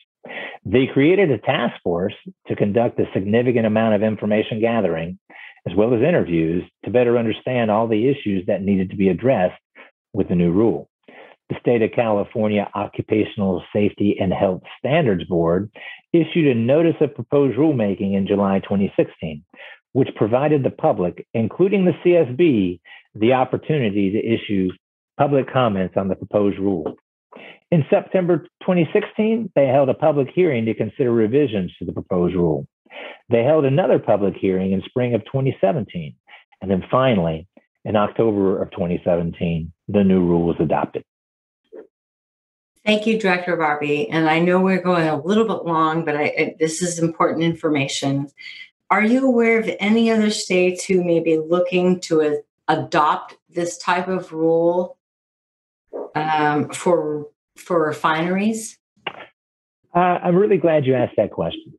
They 0.64 0.86
created 0.86 1.30
a 1.30 1.38
task 1.38 1.80
force 1.82 2.14
to 2.48 2.56
conduct 2.56 3.00
a 3.00 3.10
significant 3.12 3.66
amount 3.66 3.94
of 3.94 4.02
information 4.02 4.60
gathering, 4.60 5.18
as 5.66 5.74
well 5.76 5.94
as 5.94 6.02
interviews, 6.02 6.64
to 6.84 6.90
better 6.90 7.16
understand 7.16 7.70
all 7.70 7.86
the 7.86 8.08
issues 8.08 8.46
that 8.46 8.62
needed 8.62 8.90
to 8.90 8.96
be 8.96 9.08
addressed 9.08 9.60
with 10.12 10.28
the 10.28 10.34
new 10.34 10.50
rule 10.52 10.88
the 11.48 11.56
state 11.60 11.82
of 11.82 11.92
California 11.92 12.68
Occupational 12.74 13.62
Safety 13.72 14.16
and 14.20 14.32
Health 14.32 14.62
Standards 14.78 15.24
Board 15.24 15.70
issued 16.12 16.46
a 16.46 16.54
notice 16.54 16.96
of 17.00 17.14
proposed 17.14 17.56
rulemaking 17.56 18.14
in 18.14 18.26
July 18.26 18.60
2016, 18.60 19.42
which 19.92 20.14
provided 20.16 20.62
the 20.62 20.70
public, 20.70 21.26
including 21.34 21.84
the 21.84 21.94
CSB, 22.04 22.80
the 23.14 23.32
opportunity 23.32 24.10
to 24.10 24.18
issue 24.18 24.70
public 25.18 25.50
comments 25.50 25.94
on 25.96 26.08
the 26.08 26.16
proposed 26.16 26.58
rule. 26.58 26.94
In 27.70 27.84
September 27.90 28.46
2016, 28.62 29.52
they 29.54 29.66
held 29.66 29.88
a 29.88 29.94
public 29.94 30.28
hearing 30.34 30.64
to 30.66 30.74
consider 30.74 31.12
revisions 31.12 31.72
to 31.78 31.84
the 31.84 31.92
proposed 31.92 32.34
rule. 32.34 32.66
They 33.30 33.42
held 33.42 33.64
another 33.64 33.98
public 33.98 34.34
hearing 34.36 34.72
in 34.72 34.82
spring 34.82 35.14
of 35.14 35.24
2017. 35.26 36.14
And 36.60 36.70
then 36.70 36.84
finally, 36.90 37.46
in 37.84 37.96
October 37.96 38.62
of 38.62 38.70
2017, 38.70 39.72
the 39.88 40.04
new 40.04 40.20
rule 40.20 40.46
was 40.46 40.56
adopted. 40.60 41.04
Thank 42.88 43.06
you, 43.06 43.18
Director 43.18 43.54
Barbee. 43.54 44.08
And 44.10 44.30
I 44.30 44.38
know 44.38 44.60
we're 44.60 44.80
going 44.80 45.06
a 45.06 45.20
little 45.20 45.44
bit 45.44 45.66
long, 45.66 46.06
but 46.06 46.16
I, 46.16 46.56
this 46.58 46.80
is 46.80 46.98
important 46.98 47.42
information. 47.42 48.28
Are 48.88 49.02
you 49.02 49.26
aware 49.26 49.60
of 49.60 49.68
any 49.78 50.10
other 50.10 50.30
states 50.30 50.86
who 50.86 51.04
may 51.04 51.20
be 51.20 51.36
looking 51.36 52.00
to 52.00 52.22
a, 52.22 52.38
adopt 52.66 53.36
this 53.50 53.76
type 53.76 54.08
of 54.08 54.32
rule 54.32 54.96
um, 56.14 56.70
for 56.70 57.26
for 57.56 57.88
refineries? 57.88 58.78
Uh, 59.94 59.98
I'm 59.98 60.36
really 60.36 60.56
glad 60.56 60.86
you 60.86 60.94
asked 60.94 61.16
that 61.18 61.30
question. 61.30 61.74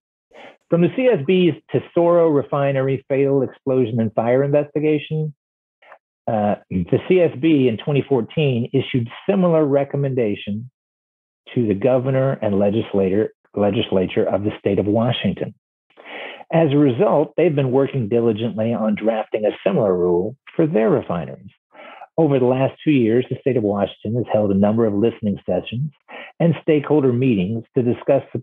From 0.69 0.81
the 0.81 0.89
CSB's 0.89 1.59
Tesoro 1.71 2.29
Refinery 2.29 3.03
Fatal 3.09 3.41
Explosion 3.41 3.99
and 3.99 4.13
Fire 4.13 4.43
Investigation, 4.43 5.33
uh, 6.27 6.57
the 6.69 6.99
CSB 7.09 7.67
in 7.67 7.77
2014 7.77 8.69
issued 8.73 9.09
similar 9.27 9.65
recommendation 9.65 10.69
to 11.55 11.67
the 11.67 11.73
governor 11.73 12.33
and 12.41 12.59
legislator, 12.59 13.33
legislature 13.55 14.23
of 14.23 14.43
the 14.43 14.51
state 14.59 14.79
of 14.79 14.85
Washington. 14.85 15.53
As 16.51 16.71
a 16.71 16.77
result, 16.77 17.33
they've 17.37 17.55
been 17.55 17.71
working 17.71 18.09
diligently 18.09 18.73
on 18.73 18.95
drafting 18.95 19.45
a 19.45 19.57
similar 19.63 19.95
rule 19.95 20.35
for 20.55 20.65
their 20.65 20.89
refineries. 20.89 21.51
Over 22.17 22.39
the 22.39 22.45
last 22.45 22.73
two 22.83 22.91
years, 22.91 23.25
the 23.29 23.37
state 23.39 23.55
of 23.55 23.63
Washington 23.63 24.15
has 24.15 24.25
held 24.33 24.51
a 24.51 24.57
number 24.57 24.85
of 24.85 24.93
listening 24.93 25.39
sessions 25.45 25.91
and 26.39 26.55
stakeholder 26.61 27.13
meetings 27.13 27.63
to 27.75 27.83
discuss 27.83 28.23
the, 28.33 28.41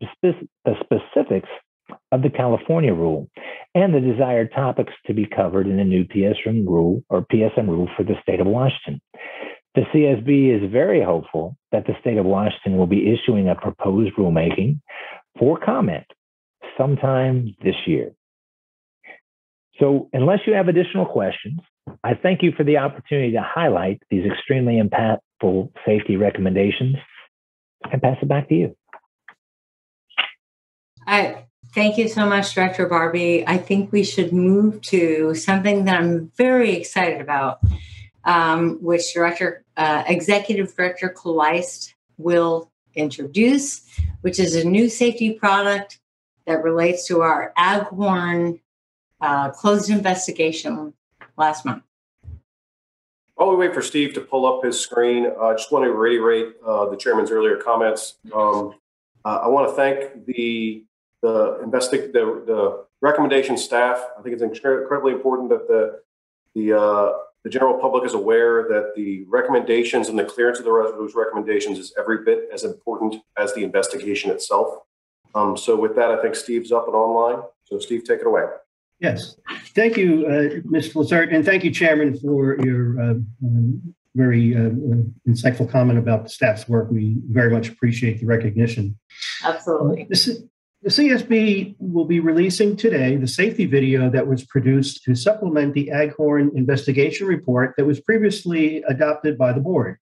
the 0.64 0.74
specifics 0.80 1.48
of 2.12 2.22
the 2.22 2.30
California 2.30 2.94
rule 2.94 3.28
and 3.74 3.92
the 3.92 4.00
desired 4.00 4.52
topics 4.54 4.92
to 5.06 5.14
be 5.14 5.26
covered 5.26 5.66
in 5.66 5.76
the 5.76 5.84
new 5.84 6.04
PSM 6.04 6.66
rule 6.66 7.02
or 7.08 7.26
PSM 7.26 7.68
rule 7.68 7.88
for 7.96 8.04
the 8.04 8.14
state 8.22 8.40
of 8.40 8.46
Washington. 8.46 9.00
The 9.76 9.82
CSB 9.92 10.56
is 10.56 10.72
very 10.72 11.04
hopeful 11.04 11.54
that 11.70 11.86
the 11.86 11.92
state 12.00 12.16
of 12.16 12.24
Washington 12.24 12.78
will 12.78 12.86
be 12.86 13.12
issuing 13.12 13.50
a 13.50 13.54
proposed 13.54 14.14
rulemaking 14.16 14.80
for 15.38 15.58
comment 15.58 16.06
sometime 16.78 17.54
this 17.62 17.74
year. 17.86 18.12
So, 19.78 20.08
unless 20.14 20.38
you 20.46 20.54
have 20.54 20.68
additional 20.68 21.04
questions, 21.04 21.60
I 22.02 22.14
thank 22.14 22.42
you 22.42 22.52
for 22.56 22.64
the 22.64 22.78
opportunity 22.78 23.32
to 23.32 23.42
highlight 23.42 24.02
these 24.08 24.24
extremely 24.24 24.80
impactful 24.80 25.70
safety 25.84 26.16
recommendations 26.16 26.96
and 27.92 28.00
pass 28.00 28.16
it 28.22 28.28
back 28.30 28.48
to 28.48 28.54
you. 28.54 28.76
I 31.06 31.44
thank 31.74 31.98
you 31.98 32.08
so 32.08 32.24
much, 32.24 32.54
Director 32.54 32.88
Barbee. 32.88 33.44
I 33.46 33.58
think 33.58 33.92
we 33.92 34.04
should 34.04 34.32
move 34.32 34.80
to 34.82 35.34
something 35.34 35.84
that 35.84 36.00
I'm 36.00 36.32
very 36.38 36.74
excited 36.76 37.20
about 37.20 37.58
um, 38.26 38.78
which 38.82 39.14
Director 39.14 39.64
uh, 39.76 40.02
Executive 40.06 40.74
Director 40.74 41.14
Klejst 41.16 41.94
will 42.18 42.70
introduce, 42.94 43.86
which 44.20 44.38
is 44.38 44.56
a 44.56 44.64
new 44.64 44.88
safety 44.88 45.32
product 45.32 46.00
that 46.46 46.62
relates 46.62 47.06
to 47.06 47.22
our 47.22 47.52
Aghorn 47.56 48.60
uh, 49.20 49.50
closed 49.50 49.90
investigation 49.90 50.92
last 51.36 51.64
month. 51.64 51.82
While 53.36 53.50
we 53.50 53.56
wait 53.56 53.74
for 53.74 53.82
Steve 53.82 54.14
to 54.14 54.20
pull 54.20 54.46
up 54.46 54.64
his 54.64 54.80
screen, 54.80 55.26
I 55.26 55.28
uh, 55.28 55.56
just 55.56 55.70
want 55.70 55.84
to 55.84 55.92
reiterate 55.92 56.54
uh, 56.66 56.86
the 56.86 56.96
chairman's 56.96 57.30
earlier 57.30 57.56
comments. 57.56 58.16
Um, 58.34 58.74
I 59.24 59.48
want 59.48 59.68
to 59.68 59.74
thank 59.74 60.26
the 60.26 60.84
the, 61.22 61.58
investi- 61.64 62.12
the 62.12 62.44
the 62.46 62.84
recommendation 63.00 63.56
staff. 63.56 64.02
I 64.18 64.22
think 64.22 64.34
it's 64.34 64.42
incredibly 64.42 65.12
important 65.12 65.50
that 65.50 65.66
the 65.66 66.00
the 66.54 66.78
uh, 66.78 67.12
the 67.46 67.50
general 67.50 67.78
public 67.78 68.04
is 68.04 68.12
aware 68.12 68.64
that 68.64 68.94
the 68.96 69.24
recommendations 69.28 70.08
and 70.08 70.18
the 70.18 70.24
clearance 70.24 70.58
of 70.58 70.64
the, 70.64 70.94
those 70.98 71.14
recommendations 71.14 71.78
is 71.78 71.94
every 71.96 72.24
bit 72.24 72.48
as 72.52 72.64
important 72.64 73.22
as 73.38 73.54
the 73.54 73.62
investigation 73.62 74.32
itself. 74.32 74.78
Um, 75.32 75.56
so 75.56 75.76
with 75.76 75.94
that, 75.94 76.10
I 76.10 76.20
think 76.20 76.34
Steve's 76.34 76.72
up 76.72 76.88
and 76.88 76.96
online. 76.96 77.44
So 77.62 77.78
Steve, 77.78 78.02
take 78.02 78.18
it 78.18 78.26
away. 78.26 78.42
Yes. 78.98 79.36
Thank 79.76 79.96
you, 79.96 80.26
uh, 80.26 80.68
Mr. 80.68 80.96
Lessert, 80.96 81.32
and 81.32 81.44
thank 81.44 81.62
you, 81.62 81.70
Chairman, 81.70 82.18
for 82.18 82.56
your 82.64 83.00
uh, 83.00 83.14
um, 83.44 83.94
very 84.16 84.56
uh, 84.56 84.70
insightful 85.28 85.70
comment 85.70 86.00
about 86.00 86.24
the 86.24 86.30
staff's 86.30 86.68
work. 86.68 86.90
We 86.90 87.18
very 87.30 87.52
much 87.52 87.68
appreciate 87.68 88.18
the 88.18 88.26
recognition. 88.26 88.98
Absolutely. 89.44 90.08
This 90.10 90.26
is, 90.26 90.42
the 90.86 90.92
CSB 90.92 91.74
will 91.80 92.04
be 92.04 92.20
releasing 92.20 92.76
today 92.76 93.16
the 93.16 93.26
safety 93.26 93.66
video 93.66 94.08
that 94.08 94.24
was 94.24 94.44
produced 94.44 95.02
to 95.02 95.16
supplement 95.16 95.74
the 95.74 95.88
Aghorn 95.88 96.52
investigation 96.54 97.26
report 97.26 97.74
that 97.76 97.84
was 97.84 97.98
previously 97.98 98.84
adopted 98.84 99.36
by 99.36 99.52
the 99.52 99.58
board. 99.58 99.98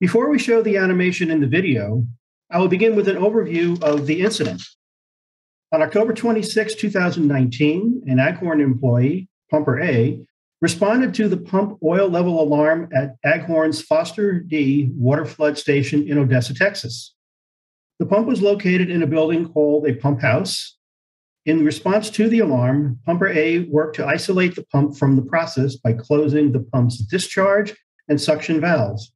Before 0.00 0.30
we 0.30 0.38
show 0.38 0.62
the 0.62 0.78
animation 0.78 1.30
in 1.30 1.42
the 1.42 1.46
video, 1.46 2.06
I 2.50 2.58
will 2.58 2.68
begin 2.68 2.96
with 2.96 3.06
an 3.06 3.18
overview 3.18 3.82
of 3.82 4.06
the 4.06 4.22
incident. 4.22 4.62
On 5.72 5.82
October 5.82 6.14
26, 6.14 6.74
2019, 6.76 8.04
an 8.06 8.16
Aghorn 8.16 8.62
employee, 8.62 9.28
Pumper 9.50 9.78
A, 9.78 10.24
responded 10.62 11.12
to 11.16 11.28
the 11.28 11.36
pump 11.36 11.78
oil 11.84 12.08
level 12.08 12.40
alarm 12.40 12.88
at 12.94 13.16
Aghorn's 13.26 13.82
Foster 13.82 14.40
D 14.40 14.88
water 14.94 15.26
flood 15.26 15.58
station 15.58 16.08
in 16.08 16.16
Odessa, 16.16 16.54
Texas. 16.54 17.12
The 18.02 18.08
pump 18.08 18.26
was 18.26 18.42
located 18.42 18.90
in 18.90 19.04
a 19.04 19.06
building 19.06 19.48
called 19.48 19.86
a 19.86 19.94
pump 19.94 20.22
house. 20.22 20.76
In 21.46 21.64
response 21.64 22.10
to 22.10 22.28
the 22.28 22.40
alarm, 22.40 22.98
Pumper 23.06 23.28
A 23.28 23.60
worked 23.60 23.94
to 23.94 24.04
isolate 24.04 24.56
the 24.56 24.64
pump 24.64 24.96
from 24.96 25.14
the 25.14 25.22
process 25.22 25.76
by 25.76 25.92
closing 25.92 26.50
the 26.50 26.66
pump's 26.72 26.98
discharge 26.98 27.76
and 28.08 28.20
suction 28.20 28.60
valves. 28.60 29.12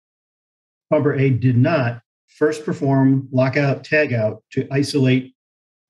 Pumper 0.88 1.14
A 1.14 1.30
did 1.30 1.56
not 1.56 2.00
first 2.28 2.64
perform 2.64 3.28
lockout 3.32 3.82
tagout 3.82 4.36
to 4.52 4.68
isolate 4.70 5.34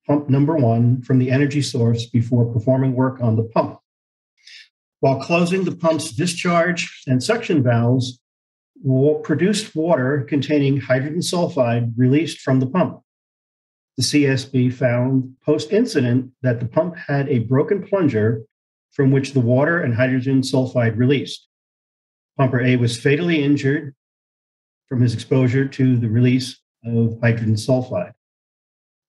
pump 0.07 0.27
number 0.27 0.55
one 0.55 1.03
from 1.03 1.19
the 1.19 1.29
energy 1.29 1.61
source 1.61 2.07
before 2.07 2.51
performing 2.51 2.93
work 2.93 3.21
on 3.21 3.35
the 3.35 3.43
pump. 3.43 3.77
While 5.01 5.21
closing 5.21 5.65
the 5.65 5.75
pump's 5.75 6.13
discharge 6.13 7.03
and 7.05 7.21
suction 7.21 7.61
valves, 7.61 8.19
produced 9.23 9.75
water 9.75 10.25
containing 10.27 10.77
hydrogen 10.77 11.19
sulfide 11.19 11.93
released 11.97 12.39
from 12.41 12.59
the 12.59 12.67
pump. 12.67 13.01
The 13.97 14.03
CSB 14.03 14.73
found 14.73 15.35
post 15.43 15.71
incident 15.71 16.31
that 16.43 16.59
the 16.59 16.67
pump 16.67 16.95
had 16.95 17.27
a 17.29 17.39
broken 17.39 17.81
plunger 17.81 18.43
from 18.91 19.11
which 19.11 19.33
the 19.33 19.39
water 19.39 19.81
and 19.81 19.95
hydrogen 19.95 20.41
sulfide 20.41 20.97
released. 20.97 21.47
Pumper 22.37 22.61
A 22.61 22.75
was 22.75 22.99
fatally 22.99 23.43
injured 23.43 23.95
from 24.87 25.01
his 25.01 25.13
exposure 25.13 25.67
to 25.67 25.97
the 25.97 26.07
release 26.07 26.59
of 26.85 27.19
hydrogen 27.21 27.55
sulfide. 27.55 28.13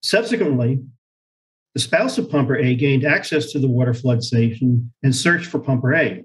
Subsequently, 0.03 0.81
the 1.75 1.81
spouse 1.81 2.19
of 2.19 2.31
Pumper 2.31 2.57
A 2.57 2.75
gained 2.75 3.05
access 3.05 3.53
to 3.53 3.59
the 3.59 3.69
water 3.69 3.95
flood 3.95 4.23
station 4.23 4.93
and 5.03 5.15
searched 5.15 5.47
for 5.47 5.59
Pumper 5.59 5.95
A. 5.95 6.25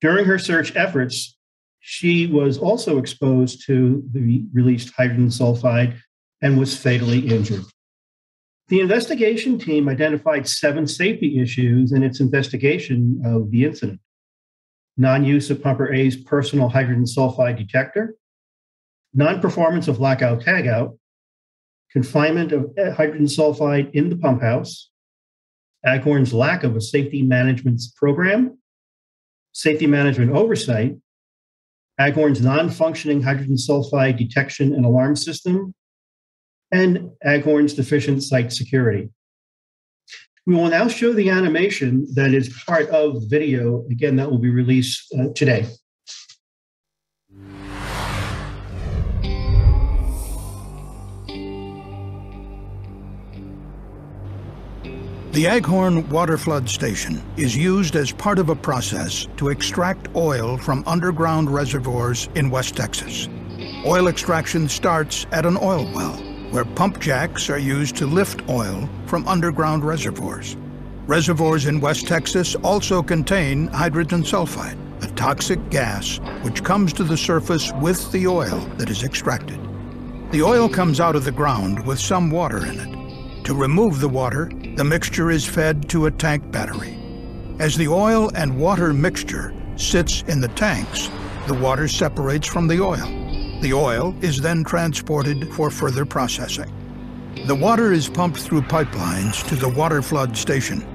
During 0.00 0.26
her 0.26 0.38
search 0.38 0.76
efforts, 0.76 1.36
she 1.82 2.28
was 2.28 2.58
also 2.58 2.98
exposed 2.98 3.66
to 3.66 4.04
the 4.12 4.44
released 4.52 4.94
hydrogen 4.94 5.26
sulfide 5.26 5.98
and 6.40 6.58
was 6.58 6.76
fatally 6.76 7.18
injured. 7.18 7.64
The 8.68 8.80
investigation 8.80 9.58
team 9.58 9.88
identified 9.88 10.48
seven 10.48 10.86
safety 10.86 11.40
issues 11.40 11.90
in 11.92 12.04
its 12.04 12.20
investigation 12.20 13.20
of 13.24 13.50
the 13.50 13.64
incident 13.64 14.00
non 14.96 15.24
use 15.24 15.50
of 15.50 15.62
Pumper 15.62 15.92
A's 15.92 16.16
personal 16.16 16.68
hydrogen 16.68 17.04
sulfide 17.04 17.58
detector, 17.58 18.14
non 19.12 19.40
performance 19.40 19.88
of 19.88 19.98
lockout 19.98 20.40
tagout, 20.40 20.96
confinement 21.90 22.52
of 22.52 22.70
hydrogen 22.96 23.26
sulfide 23.26 23.90
in 23.92 24.08
the 24.08 24.16
pump 24.16 24.40
house, 24.40 24.90
Aghorn's 25.84 26.32
lack 26.32 26.62
of 26.62 26.76
a 26.76 26.80
safety 26.80 27.22
management 27.22 27.82
program, 27.96 28.58
safety 29.52 29.88
management 29.88 30.30
oversight, 30.30 30.96
Aghorn's 31.98 32.40
non 32.40 32.70
functioning 32.70 33.22
hydrogen 33.22 33.56
sulfide 33.56 34.18
detection 34.18 34.74
and 34.74 34.84
alarm 34.84 35.16
system, 35.16 35.74
and 36.70 37.10
Aghorn's 37.22 37.74
deficient 37.74 38.22
site 38.22 38.52
security. 38.52 39.10
We 40.46 40.54
will 40.54 40.68
now 40.68 40.88
show 40.88 41.12
the 41.12 41.30
animation 41.30 42.06
that 42.14 42.34
is 42.34 42.62
part 42.66 42.88
of 42.88 43.20
the 43.20 43.26
video. 43.28 43.86
Again, 43.90 44.16
that 44.16 44.30
will 44.30 44.38
be 44.38 44.50
released 44.50 45.12
uh, 45.14 45.28
today. 45.34 45.66
The 55.32 55.46
Aghorn 55.46 56.10
Water 56.10 56.36
Flood 56.36 56.68
Station 56.68 57.22
is 57.38 57.56
used 57.56 57.96
as 57.96 58.12
part 58.12 58.38
of 58.38 58.50
a 58.50 58.54
process 58.54 59.26
to 59.38 59.48
extract 59.48 60.14
oil 60.14 60.58
from 60.58 60.84
underground 60.86 61.48
reservoirs 61.48 62.28
in 62.34 62.50
West 62.50 62.76
Texas. 62.76 63.30
Oil 63.86 64.08
extraction 64.08 64.68
starts 64.68 65.24
at 65.32 65.46
an 65.46 65.56
oil 65.56 65.90
well, 65.94 66.18
where 66.50 66.66
pump 66.66 67.00
jacks 67.00 67.48
are 67.48 67.56
used 67.56 67.96
to 67.96 68.06
lift 68.06 68.46
oil 68.50 68.86
from 69.06 69.26
underground 69.26 69.84
reservoirs. 69.84 70.54
Reservoirs 71.06 71.64
in 71.64 71.80
West 71.80 72.06
Texas 72.06 72.54
also 72.56 73.02
contain 73.02 73.68
hydrogen 73.68 74.24
sulfide, 74.24 74.76
a 75.02 75.10
toxic 75.14 75.70
gas 75.70 76.20
which 76.42 76.62
comes 76.62 76.92
to 76.92 77.04
the 77.04 77.16
surface 77.16 77.72
with 77.80 78.12
the 78.12 78.26
oil 78.26 78.60
that 78.76 78.90
is 78.90 79.02
extracted. 79.02 79.58
The 80.30 80.42
oil 80.42 80.68
comes 80.68 81.00
out 81.00 81.16
of 81.16 81.24
the 81.24 81.32
ground 81.32 81.86
with 81.86 81.98
some 81.98 82.30
water 82.30 82.66
in 82.66 82.78
it. 82.78 83.44
To 83.46 83.54
remove 83.54 83.98
the 83.98 84.10
water, 84.10 84.52
the 84.74 84.84
mixture 84.84 85.30
is 85.30 85.46
fed 85.46 85.88
to 85.90 86.06
a 86.06 86.10
tank 86.10 86.50
battery. 86.50 86.98
As 87.58 87.76
the 87.76 87.88
oil 87.88 88.30
and 88.34 88.58
water 88.58 88.94
mixture 88.94 89.54
sits 89.76 90.22
in 90.22 90.40
the 90.40 90.48
tanks, 90.48 91.10
the 91.46 91.54
water 91.54 91.88
separates 91.88 92.46
from 92.46 92.68
the 92.68 92.80
oil. 92.80 93.06
The 93.60 93.74
oil 93.74 94.14
is 94.22 94.40
then 94.40 94.64
transported 94.64 95.52
for 95.52 95.70
further 95.70 96.06
processing. 96.06 96.72
The 97.46 97.54
water 97.54 97.92
is 97.92 98.08
pumped 98.08 98.40
through 98.40 98.62
pipelines 98.62 99.46
to 99.48 99.56
the 99.56 99.68
water 99.68 100.00
flood 100.00 100.36
station. 100.36 100.86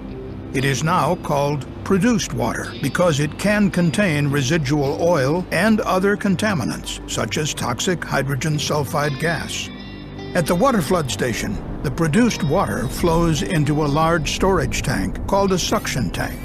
It 0.53 0.65
is 0.65 0.83
now 0.83 1.15
called 1.17 1.67
produced 1.83 2.33
water 2.33 2.73
because 2.81 3.19
it 3.19 3.37
can 3.37 3.69
contain 3.69 4.29
residual 4.29 4.97
oil 5.01 5.45
and 5.51 5.81
other 5.81 6.17
contaminants, 6.17 7.07
such 7.09 7.37
as 7.37 7.53
toxic 7.53 8.03
hydrogen 8.03 8.55
sulfide 8.55 9.19
gas. 9.19 9.69
At 10.35 10.47
the 10.47 10.55
water 10.55 10.81
flood 10.81 11.11
station, 11.11 11.55
the 11.83 11.91
produced 11.91 12.43
water 12.43 12.87
flows 12.87 13.43
into 13.43 13.85
a 13.85 13.87
large 13.87 14.33
storage 14.33 14.81
tank 14.81 15.25
called 15.27 15.51
a 15.51 15.59
suction 15.59 16.09
tank. 16.09 16.39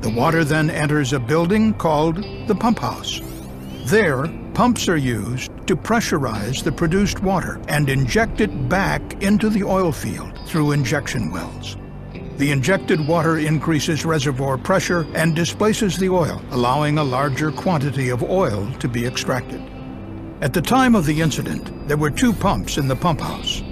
The 0.00 0.10
water 0.10 0.44
then 0.44 0.70
enters 0.70 1.12
a 1.12 1.20
building 1.20 1.72
called 1.74 2.16
the 2.46 2.54
pump 2.54 2.80
house. 2.80 3.20
There, 3.86 4.26
pumps 4.54 4.88
are 4.88 4.96
used 4.96 5.50
to 5.66 5.76
pressurize 5.76 6.62
the 6.62 6.72
produced 6.72 7.22
water 7.22 7.60
and 7.68 7.88
inject 7.88 8.40
it 8.40 8.68
back 8.68 9.22
into 9.22 9.48
the 9.48 9.62
oil 9.62 9.92
field 9.92 10.38
through 10.46 10.72
injection 10.72 11.30
wells. 11.30 11.76
The 12.36 12.50
injected 12.50 13.06
water 13.06 13.38
increases 13.38 14.04
reservoir 14.04 14.58
pressure 14.58 15.06
and 15.14 15.34
displaces 15.34 15.96
the 15.96 16.10
oil, 16.10 16.42
allowing 16.50 16.98
a 16.98 17.04
larger 17.04 17.50
quantity 17.50 18.10
of 18.10 18.22
oil 18.22 18.70
to 18.80 18.88
be 18.88 19.06
extracted. 19.06 19.62
At 20.42 20.52
the 20.52 20.60
time 20.60 20.94
of 20.94 21.06
the 21.06 21.20
incident, 21.20 21.88
there 21.88 21.96
were 21.96 22.10
two 22.10 22.32
pumps 22.32 22.76
in 22.76 22.88
the 22.88 22.96
pump 22.96 23.20
house. 23.20 23.62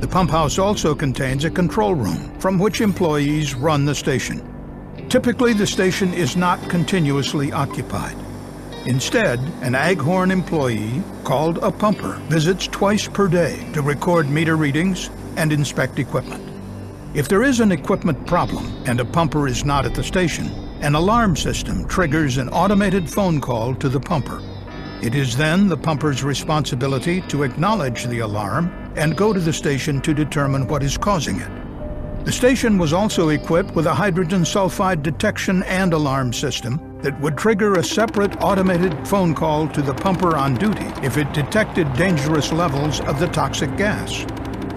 The 0.00 0.08
pump 0.08 0.30
house 0.30 0.58
also 0.58 0.94
contains 0.94 1.44
a 1.44 1.50
control 1.50 1.94
room 1.94 2.38
from 2.38 2.58
which 2.58 2.80
employees 2.80 3.54
run 3.54 3.84
the 3.84 3.94
station. 3.94 4.42
Typically, 5.08 5.52
the 5.52 5.66
station 5.66 6.12
is 6.12 6.36
not 6.36 6.68
continuously 6.68 7.52
occupied. 7.52 8.16
Instead, 8.86 9.38
an 9.62 9.74
Aghorn 9.74 10.30
employee, 10.30 11.02
called 11.24 11.58
a 11.58 11.70
pumper, 11.70 12.20
visits 12.28 12.66
twice 12.66 13.08
per 13.08 13.28
day 13.28 13.66
to 13.72 13.80
record 13.80 14.28
meter 14.28 14.56
readings 14.56 15.08
and 15.36 15.52
inspect 15.52 15.98
equipment. 15.98 16.42
If 17.14 17.28
there 17.28 17.42
is 17.42 17.60
an 17.60 17.72
equipment 17.72 18.26
problem 18.26 18.82
and 18.86 19.00
a 19.00 19.04
pumper 19.04 19.48
is 19.48 19.64
not 19.64 19.86
at 19.86 19.94
the 19.94 20.02
station, 20.02 20.48
an 20.80 20.94
alarm 20.94 21.34
system 21.34 21.86
triggers 21.88 22.36
an 22.36 22.50
automated 22.50 23.08
phone 23.08 23.40
call 23.40 23.74
to 23.76 23.88
the 23.88 24.00
pumper. 24.00 24.42
It 25.00 25.14
is 25.14 25.36
then 25.36 25.68
the 25.68 25.76
pumper's 25.76 26.22
responsibility 26.22 27.22
to 27.28 27.42
acknowledge 27.42 28.04
the 28.04 28.18
alarm 28.18 28.83
and 28.96 29.16
go 29.16 29.32
to 29.32 29.40
the 29.40 29.52
station 29.52 30.00
to 30.02 30.14
determine 30.14 30.66
what 30.66 30.82
is 30.82 30.96
causing 30.96 31.40
it. 31.40 31.50
The 32.24 32.32
station 32.32 32.78
was 32.78 32.94
also 32.94 33.28
equipped 33.28 33.74
with 33.74 33.86
a 33.86 33.94
hydrogen 33.94 34.42
sulfide 34.42 35.02
detection 35.02 35.62
and 35.64 35.92
alarm 35.92 36.32
system 36.32 36.80
that 37.02 37.20
would 37.20 37.36
trigger 37.36 37.74
a 37.74 37.84
separate 37.84 38.42
automated 38.42 39.06
phone 39.06 39.34
call 39.34 39.68
to 39.68 39.82
the 39.82 39.92
pumper 39.92 40.34
on 40.34 40.54
duty 40.54 40.86
if 41.02 41.18
it 41.18 41.30
detected 41.34 41.92
dangerous 41.92 42.50
levels 42.50 43.00
of 43.00 43.20
the 43.20 43.28
toxic 43.28 43.76
gas. 43.76 44.24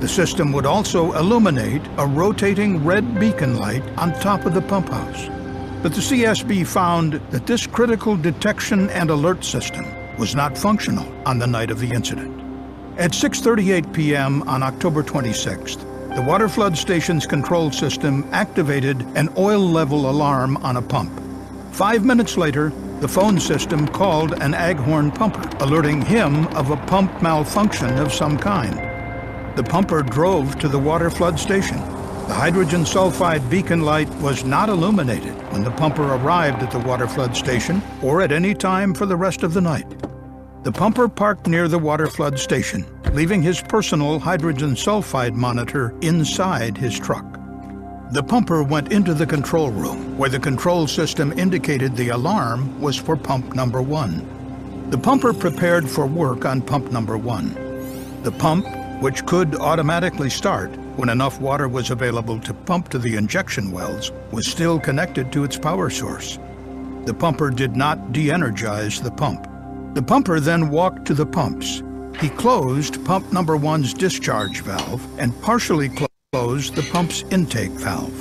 The 0.02 0.10
system 0.10 0.52
would 0.52 0.66
also 0.66 1.14
illuminate 1.14 1.82
a 1.98 2.06
rotating 2.06 2.84
red 2.84 3.18
beacon 3.18 3.58
light 3.58 3.84
on 3.98 4.12
top 4.20 4.46
of 4.46 4.54
the 4.54 4.62
pump 4.62 4.90
house. 4.90 5.30
But 5.82 5.94
the 5.94 6.02
CSB 6.02 6.68
found 6.68 7.14
that 7.32 7.48
this 7.48 7.66
critical 7.66 8.18
detection 8.18 8.90
and 8.90 9.10
alert 9.10 9.46
system 9.46 9.86
was 10.18 10.36
not 10.36 10.58
functional 10.58 11.08
on 11.26 11.40
the 11.40 11.48
night 11.48 11.72
of 11.72 11.80
the 11.80 11.92
incident. 11.92 12.47
At 12.98 13.12
6:38 13.12 13.94
p.m. 13.94 14.42
on 14.50 14.64
October 14.64 15.04
26th, 15.04 16.16
the 16.16 16.22
water 16.24 16.50
flood 16.50 16.76
station's 16.76 17.28
control 17.28 17.72
system 17.72 18.28
activated 18.32 19.00
an 19.16 19.30
oil 19.38 19.60
level 19.60 20.10
alarm 20.10 20.58
on 20.58 20.78
a 20.78 20.82
pump. 20.82 21.12
5 21.74 22.04
minutes 22.04 22.38
later, 22.38 22.72
the 23.00 23.08
phone 23.08 23.40
system 23.40 23.88
called 23.88 24.34
an 24.42 24.56
Aghorn 24.56 25.12
pumper, 25.14 25.48
alerting 25.64 26.02
him 26.02 26.48
of 26.56 26.72
a 26.72 26.78
pump 26.88 27.22
malfunction 27.22 28.00
of 28.00 28.12
some 28.12 28.36
kind. 28.36 28.76
The 29.56 29.64
pumper 29.64 30.02
drove 30.02 30.58
to 30.58 30.68
the 30.68 30.80
water 30.80 31.12
flood 31.12 31.40
station. 31.40 31.78
The 32.28 32.34
hydrogen 32.34 32.82
sulfide 32.82 33.48
beacon 33.48 33.84
light 33.84 34.10
was 34.16 34.44
not 34.44 34.70
illuminated 34.70 35.36
when 35.52 35.64
the 35.64 35.70
pumper 35.70 36.16
arrived 36.16 36.64
at 36.64 36.72
the 36.72 36.80
water 36.80 37.08
flood 37.08 37.38
station 37.38 37.80
or 38.02 38.24
at 38.24 38.32
any 38.32 38.56
time 38.56 38.96
for 38.96 39.06
the 39.06 39.16
rest 39.16 39.44
of 39.44 39.54
the 39.54 39.62
night. 39.62 39.86
The 40.68 40.74
pumper 40.74 41.08
parked 41.08 41.48
near 41.48 41.70
the 41.70 41.80
water 41.80 42.08
flood 42.08 42.38
station, 42.38 42.86
leaving 43.14 43.42
his 43.42 43.62
personal 43.62 44.20
hydrogen 44.20 44.72
sulfide 44.72 45.34
monitor 45.34 45.96
inside 46.02 46.78
his 46.78 47.00
truck. 47.00 47.24
The 48.12 48.22
pumper 48.22 48.64
went 48.64 48.92
into 48.92 49.14
the 49.14 49.26
control 49.26 49.72
room, 49.72 50.18
where 50.18 50.30
the 50.30 50.42
control 50.42 50.86
system 50.86 51.32
indicated 51.40 51.96
the 51.96 52.10
alarm 52.10 52.82
was 52.82 52.98
for 52.98 53.16
pump 53.16 53.56
number 53.56 53.82
one. 53.82 54.28
The 54.90 54.98
pumper 54.98 55.34
prepared 55.34 55.90
for 55.90 56.06
work 56.06 56.44
on 56.44 56.62
pump 56.62 56.92
number 56.92 57.18
one. 57.18 57.54
The 58.24 58.34
pump, 58.34 58.68
which 59.02 59.26
could 59.26 59.56
automatically 59.56 60.30
start 60.30 60.76
when 60.98 61.08
enough 61.08 61.40
water 61.40 61.70
was 61.70 61.92
available 61.92 62.42
to 62.42 62.54
pump 62.54 62.90
to 62.90 63.00
the 63.00 63.16
injection 63.16 63.72
wells, 63.72 64.12
was 64.34 64.48
still 64.48 64.82
connected 64.82 65.32
to 65.32 65.46
its 65.46 65.58
power 65.58 65.90
source. 65.90 66.40
The 67.06 67.14
pumper 67.14 67.52
did 67.52 67.78
not 67.78 68.12
de-energize 68.12 69.00
the 69.00 69.12
pump. 69.12 69.47
The 69.98 70.04
pumper 70.04 70.40
then 70.40 70.70
walked 70.70 71.06
to 71.06 71.16
the 71.16 71.26
pumps. 71.26 71.82
He 72.20 72.30
closed 72.30 73.04
pump 73.04 73.34
number 73.34 73.58
one's 73.58 73.96
discharge 73.96 74.62
valve 74.62 75.04
and 75.20 75.34
partially 75.42 75.90
closed 76.32 76.76
the 76.76 76.88
pump's 76.92 77.24
intake 77.32 77.72
valve. 77.72 78.14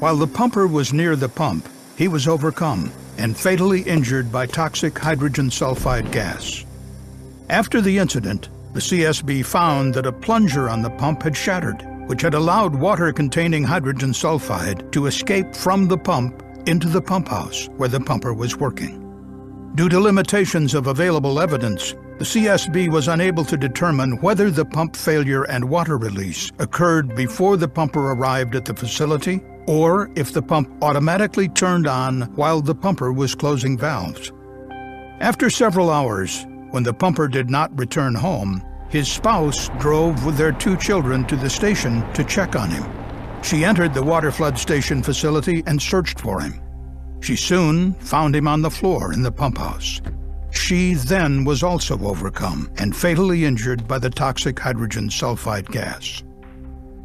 While 0.00 0.16
the 0.16 0.26
pumper 0.26 0.66
was 0.66 0.94
near 0.94 1.14
the 1.14 1.28
pump, 1.28 1.68
he 1.98 2.08
was 2.08 2.26
overcome 2.26 2.90
and 3.18 3.36
fatally 3.36 3.82
injured 3.82 4.32
by 4.32 4.46
toxic 4.46 4.98
hydrogen 4.98 5.50
sulfide 5.50 6.10
gas. 6.12 6.64
After 7.50 7.82
the 7.82 7.98
incident, 7.98 8.48
the 8.72 8.80
CSB 8.80 9.44
found 9.44 9.92
that 9.92 10.06
a 10.06 10.12
plunger 10.12 10.70
on 10.70 10.80
the 10.80 10.88
pump 10.88 11.24
had 11.24 11.36
shattered, 11.36 11.86
which 12.08 12.22
had 12.22 12.32
allowed 12.32 12.74
water 12.74 13.12
containing 13.12 13.64
hydrogen 13.64 14.12
sulfide 14.12 14.90
to 14.92 15.04
escape 15.04 15.54
from 15.54 15.88
the 15.88 15.98
pump 15.98 16.42
into 16.66 16.88
the 16.88 17.02
pump 17.02 17.28
house 17.28 17.68
where 17.76 17.90
the 17.90 18.00
pumper 18.00 18.32
was 18.32 18.56
working. 18.56 19.05
Due 19.76 19.90
to 19.90 20.00
limitations 20.00 20.72
of 20.72 20.86
available 20.86 21.38
evidence, 21.38 21.92
the 22.16 22.24
CSB 22.24 22.90
was 22.90 23.08
unable 23.08 23.44
to 23.44 23.58
determine 23.58 24.16
whether 24.22 24.50
the 24.50 24.64
pump 24.64 24.96
failure 24.96 25.42
and 25.42 25.62
water 25.62 25.98
release 25.98 26.50
occurred 26.58 27.14
before 27.14 27.58
the 27.58 27.68
pumper 27.68 28.12
arrived 28.12 28.54
at 28.54 28.64
the 28.64 28.72
facility 28.72 29.42
or 29.66 30.10
if 30.16 30.32
the 30.32 30.40
pump 30.40 30.82
automatically 30.82 31.46
turned 31.46 31.86
on 31.86 32.22
while 32.36 32.62
the 32.62 32.74
pumper 32.74 33.12
was 33.12 33.34
closing 33.34 33.76
valves. 33.76 34.32
After 35.20 35.50
several 35.50 35.90
hours, 35.90 36.46
when 36.70 36.82
the 36.82 36.94
pumper 36.94 37.28
did 37.28 37.50
not 37.50 37.78
return 37.78 38.14
home, 38.14 38.64
his 38.88 39.12
spouse 39.12 39.68
drove 39.78 40.24
with 40.24 40.38
their 40.38 40.52
two 40.52 40.78
children 40.78 41.26
to 41.26 41.36
the 41.36 41.50
station 41.50 42.00
to 42.14 42.24
check 42.24 42.56
on 42.56 42.70
him. 42.70 42.90
She 43.42 43.62
entered 43.62 43.92
the 43.92 44.02
water 44.02 44.32
flood 44.32 44.58
station 44.58 45.02
facility 45.02 45.62
and 45.66 45.82
searched 45.82 46.18
for 46.18 46.40
him. 46.40 46.62
She 47.20 47.36
soon 47.36 47.94
found 47.94 48.36
him 48.36 48.46
on 48.46 48.62
the 48.62 48.70
floor 48.70 49.12
in 49.12 49.22
the 49.22 49.32
pump 49.32 49.58
house. 49.58 50.00
She 50.50 50.94
then 50.94 51.44
was 51.44 51.62
also 51.62 51.98
overcome 51.98 52.70
and 52.78 52.96
fatally 52.96 53.44
injured 53.44 53.86
by 53.86 53.98
the 53.98 54.10
toxic 54.10 54.58
hydrogen 54.58 55.08
sulfide 55.08 55.68
gas. 55.70 56.22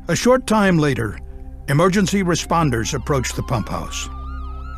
A 0.07 0.15
short 0.15 0.47
time 0.47 0.77
later, 0.77 1.19
emergency 1.67 2.23
responders 2.23 2.93
approached 2.93 3.35
the 3.35 3.43
pump 3.43 3.69
house. 3.69 4.09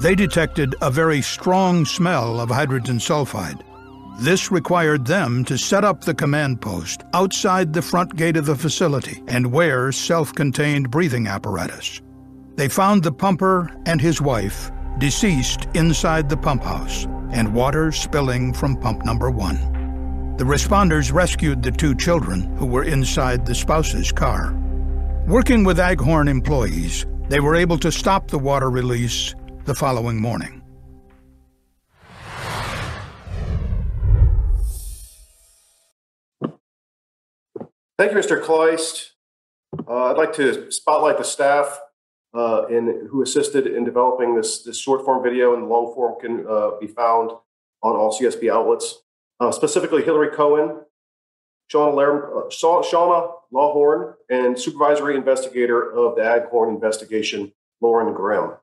They 0.02 0.16
detected 0.16 0.76
a 0.82 0.92
very 0.92 1.22
strong 1.22 1.86
smell 1.86 2.40
of 2.40 2.50
hydrogen 2.50 2.98
sulfide. 2.98 3.62
This 4.20 4.52
required 4.52 5.06
them 5.06 5.44
to 5.46 5.58
set 5.58 5.84
up 5.84 6.04
the 6.04 6.14
command 6.14 6.62
post 6.62 7.04
outside 7.14 7.74
the 7.74 7.82
front 7.82 8.16
gate 8.16 8.38
of 8.38 8.46
the 8.46 8.56
facility 8.56 9.24
and 9.28 9.52
wear 9.52 9.92
self 9.92 10.34
contained 10.36 10.92
breathing 10.92 11.28
apparatus. 11.28 12.02
They 12.56 12.70
found 12.70 13.04
the 13.04 13.12
pumper 13.12 13.72
and 13.86 14.00
his 14.00 14.22
wife 14.22 14.72
deceased 14.98 15.68
inside 15.74 16.30
the 16.30 16.38
pump 16.38 16.64
house 16.64 17.06
and 17.32 17.54
water 17.54 17.92
spilling 17.92 18.54
from 18.54 18.76
pump 18.78 19.04
number 19.06 19.30
one. 19.30 19.58
The 20.38 20.44
responders 20.44 21.14
rescued 21.14 21.62
the 21.62 21.72
two 21.72 21.96
children 21.96 22.42
who 22.58 22.66
were 22.66 22.84
inside 22.84 23.46
the 23.46 23.56
spouse's 23.56 24.12
car. 24.12 24.54
Working 25.28 25.64
with 25.64 25.80
Aghorn 25.80 26.28
employees, 26.28 27.06
they 27.30 27.40
were 27.40 27.56
able 27.56 27.78
to 27.80 27.92
stop 27.92 28.28
the 28.28 28.40
water 28.40 28.70
release 28.70 29.36
the 29.66 29.76
following 29.76 30.22
morning. 30.22 30.62
Thank 37.98 38.12
you, 38.12 38.18
Mr. 38.18 38.44
Klejst. 38.44 39.12
Uh, 39.88 40.12
I'd 40.12 40.18
like 40.18 40.34
to 40.34 40.72
spotlight 40.72 41.18
the 41.18 41.24
staff 41.24 41.80
uh, 42.34 42.66
in, 42.70 43.08
who 43.12 43.22
assisted 43.22 43.68
in 43.68 43.84
developing 43.84 44.36
this, 44.36 44.64
this 44.64 44.78
short 44.78 45.06
form 45.06 45.24
video 45.24 45.54
and 45.54 45.64
the 45.64 45.68
long 45.68 45.94
form 45.94 46.20
can 46.20 46.46
uh, 46.48 46.72
be 46.80 46.88
found 46.88 47.32
on 47.82 47.96
all 47.96 48.18
CSB 48.18 48.52
outlets. 48.52 49.04
Uh, 49.40 49.52
specifically, 49.52 50.04
Hillary 50.04 50.30
Cohen, 50.36 50.82
Shauna, 51.72 52.46
uh, 52.46 52.50
Shauna 52.50 53.34
Lawhorn, 53.54 54.14
and 54.30 54.60
supervisory 54.60 55.16
investigator 55.16 55.92
of 55.92 56.16
the 56.16 56.22
Aghorn 56.22 56.74
investigation, 56.74 57.52
Lauren 57.82 58.14
Grimm. 58.14 58.54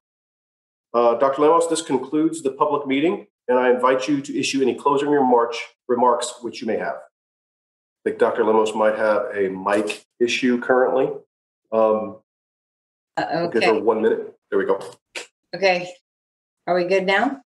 Uh, 0.92 1.14
Dr. 1.16 1.42
Lemos, 1.42 1.68
this 1.68 1.82
concludes 1.82 2.42
the 2.42 2.50
public 2.50 2.86
meeting, 2.86 3.26
and 3.46 3.58
I 3.58 3.70
invite 3.70 4.08
you 4.08 4.20
to 4.22 4.38
issue 4.38 4.62
any 4.62 4.74
closing 4.74 5.08
remarks, 5.08 5.58
remarks 5.86 6.34
which 6.40 6.60
you 6.60 6.66
may 6.66 6.78
have. 6.78 6.96
I 6.96 8.10
think 8.10 8.18
Dr. 8.18 8.44
Lemos 8.44 8.74
might 8.74 8.96
have 8.96 9.26
a 9.34 9.48
mic 9.48 10.04
issue 10.18 10.60
currently. 10.60 11.10
Um, 11.70 12.18
Uh, 13.28 13.50
her 13.50 13.56
Okay, 13.56 13.80
one 13.80 14.02
minute. 14.02 14.34
There 14.50 14.58
we 14.58 14.66
go. 14.66 14.80
okay. 15.54 15.92
Are 16.66 16.74
we 16.74 16.84
good 16.84 17.06
now? 17.06 17.42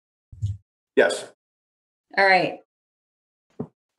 Yes. 0.96 1.32
All 2.18 2.26
right. 2.26 2.60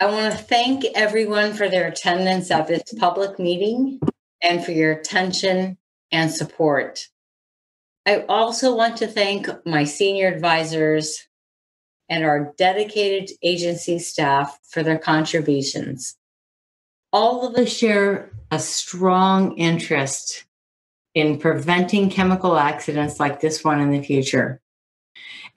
I 0.01 0.07
want 0.07 0.33
to 0.33 0.39
thank 0.39 0.85
everyone 0.95 1.55
for 1.55 1.69
their 1.69 1.87
attendance 1.87 2.51
at 2.51 2.67
this 2.67 2.83
public 2.99 3.39
meeting 3.39 4.01
and 4.43 4.65
for 4.65 4.73
your 4.73 4.93
attention 4.93 5.79
and 6.13 6.31
support. 6.31 7.09
I 8.07 8.25
also 8.29 8.75
want 8.75 8.99
to 8.99 9.07
thank 9.07 9.49
my 9.65 9.85
senior 9.85 10.29
advisors 10.29 11.27
and 12.09 12.23
our 12.25 12.53
dedicated 12.59 13.31
agency 13.43 13.99
staff 13.99 14.59
for 14.69 14.83
their 14.83 14.99
contributions. 14.99 16.17
All 17.13 17.47
of 17.47 17.55
us 17.55 17.73
share 17.73 18.31
a 18.51 18.59
strong 18.59 19.57
interest 19.57 20.45
in 21.15 21.39
preventing 21.39 22.11
chemical 22.11 22.59
accidents 22.59 23.21
like 23.21 23.41
this 23.41 23.63
one 23.63 23.81
in 23.81 23.91
the 23.91 24.03
future. 24.03 24.61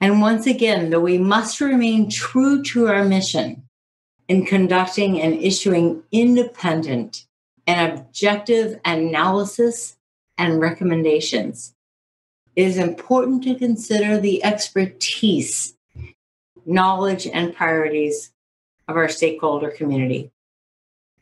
And 0.00 0.20
once 0.20 0.46
again, 0.46 0.90
though 0.90 1.00
we 1.00 1.18
must 1.18 1.60
remain 1.60 2.08
true 2.08 2.62
to 2.64 2.86
our 2.86 3.04
mission 3.04 3.64
in 4.28 4.46
conducting 4.46 5.20
and 5.20 5.34
issuing 5.34 6.04
independent 6.12 7.26
and 7.66 7.98
objective 7.98 8.78
analysis 8.84 9.96
and 10.36 10.60
recommendations, 10.60 11.74
it 12.54 12.66
is 12.66 12.78
important 12.78 13.42
to 13.44 13.56
consider 13.56 14.18
the 14.18 14.44
expertise, 14.44 15.74
knowledge, 16.64 17.26
and 17.26 17.54
priorities 17.54 18.32
of 18.86 18.96
our 18.96 19.08
stakeholder 19.08 19.70
community. 19.70 20.30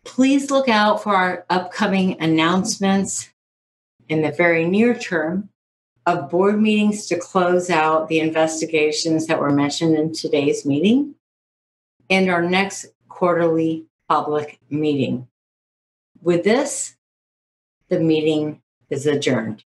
Please 0.05 0.51
look 0.51 0.69
out 0.69 1.03
for 1.03 1.17
our 1.17 1.47
upcoming 1.51 2.21
announcements 2.21 3.31
in 4.09 4.23
the 4.23 4.33
very 4.33 4.67
near 4.67 4.97
term 4.97 5.49
of 6.07 6.31
board 6.31 6.61
meetings 6.61 7.07
to 7.07 7.19
close 7.19 7.69
out 7.69 8.09
the 8.09 8.21
investigations 8.21 9.27
that 9.27 9.41
were 9.41 9.51
mentioned 9.51 9.97
in 9.97 10.13
today's 10.13 10.65
meeting 10.65 11.15
and 12.09 12.31
our 12.31 12.43
next 12.43 12.87
quarterly 13.09 13.87
public 14.09 14.61
meeting. 14.71 15.27
With 16.23 16.45
this, 16.45 16.97
the 17.89 17.99
meeting 17.99 18.63
is 18.89 19.07
adjourned. 19.07 19.65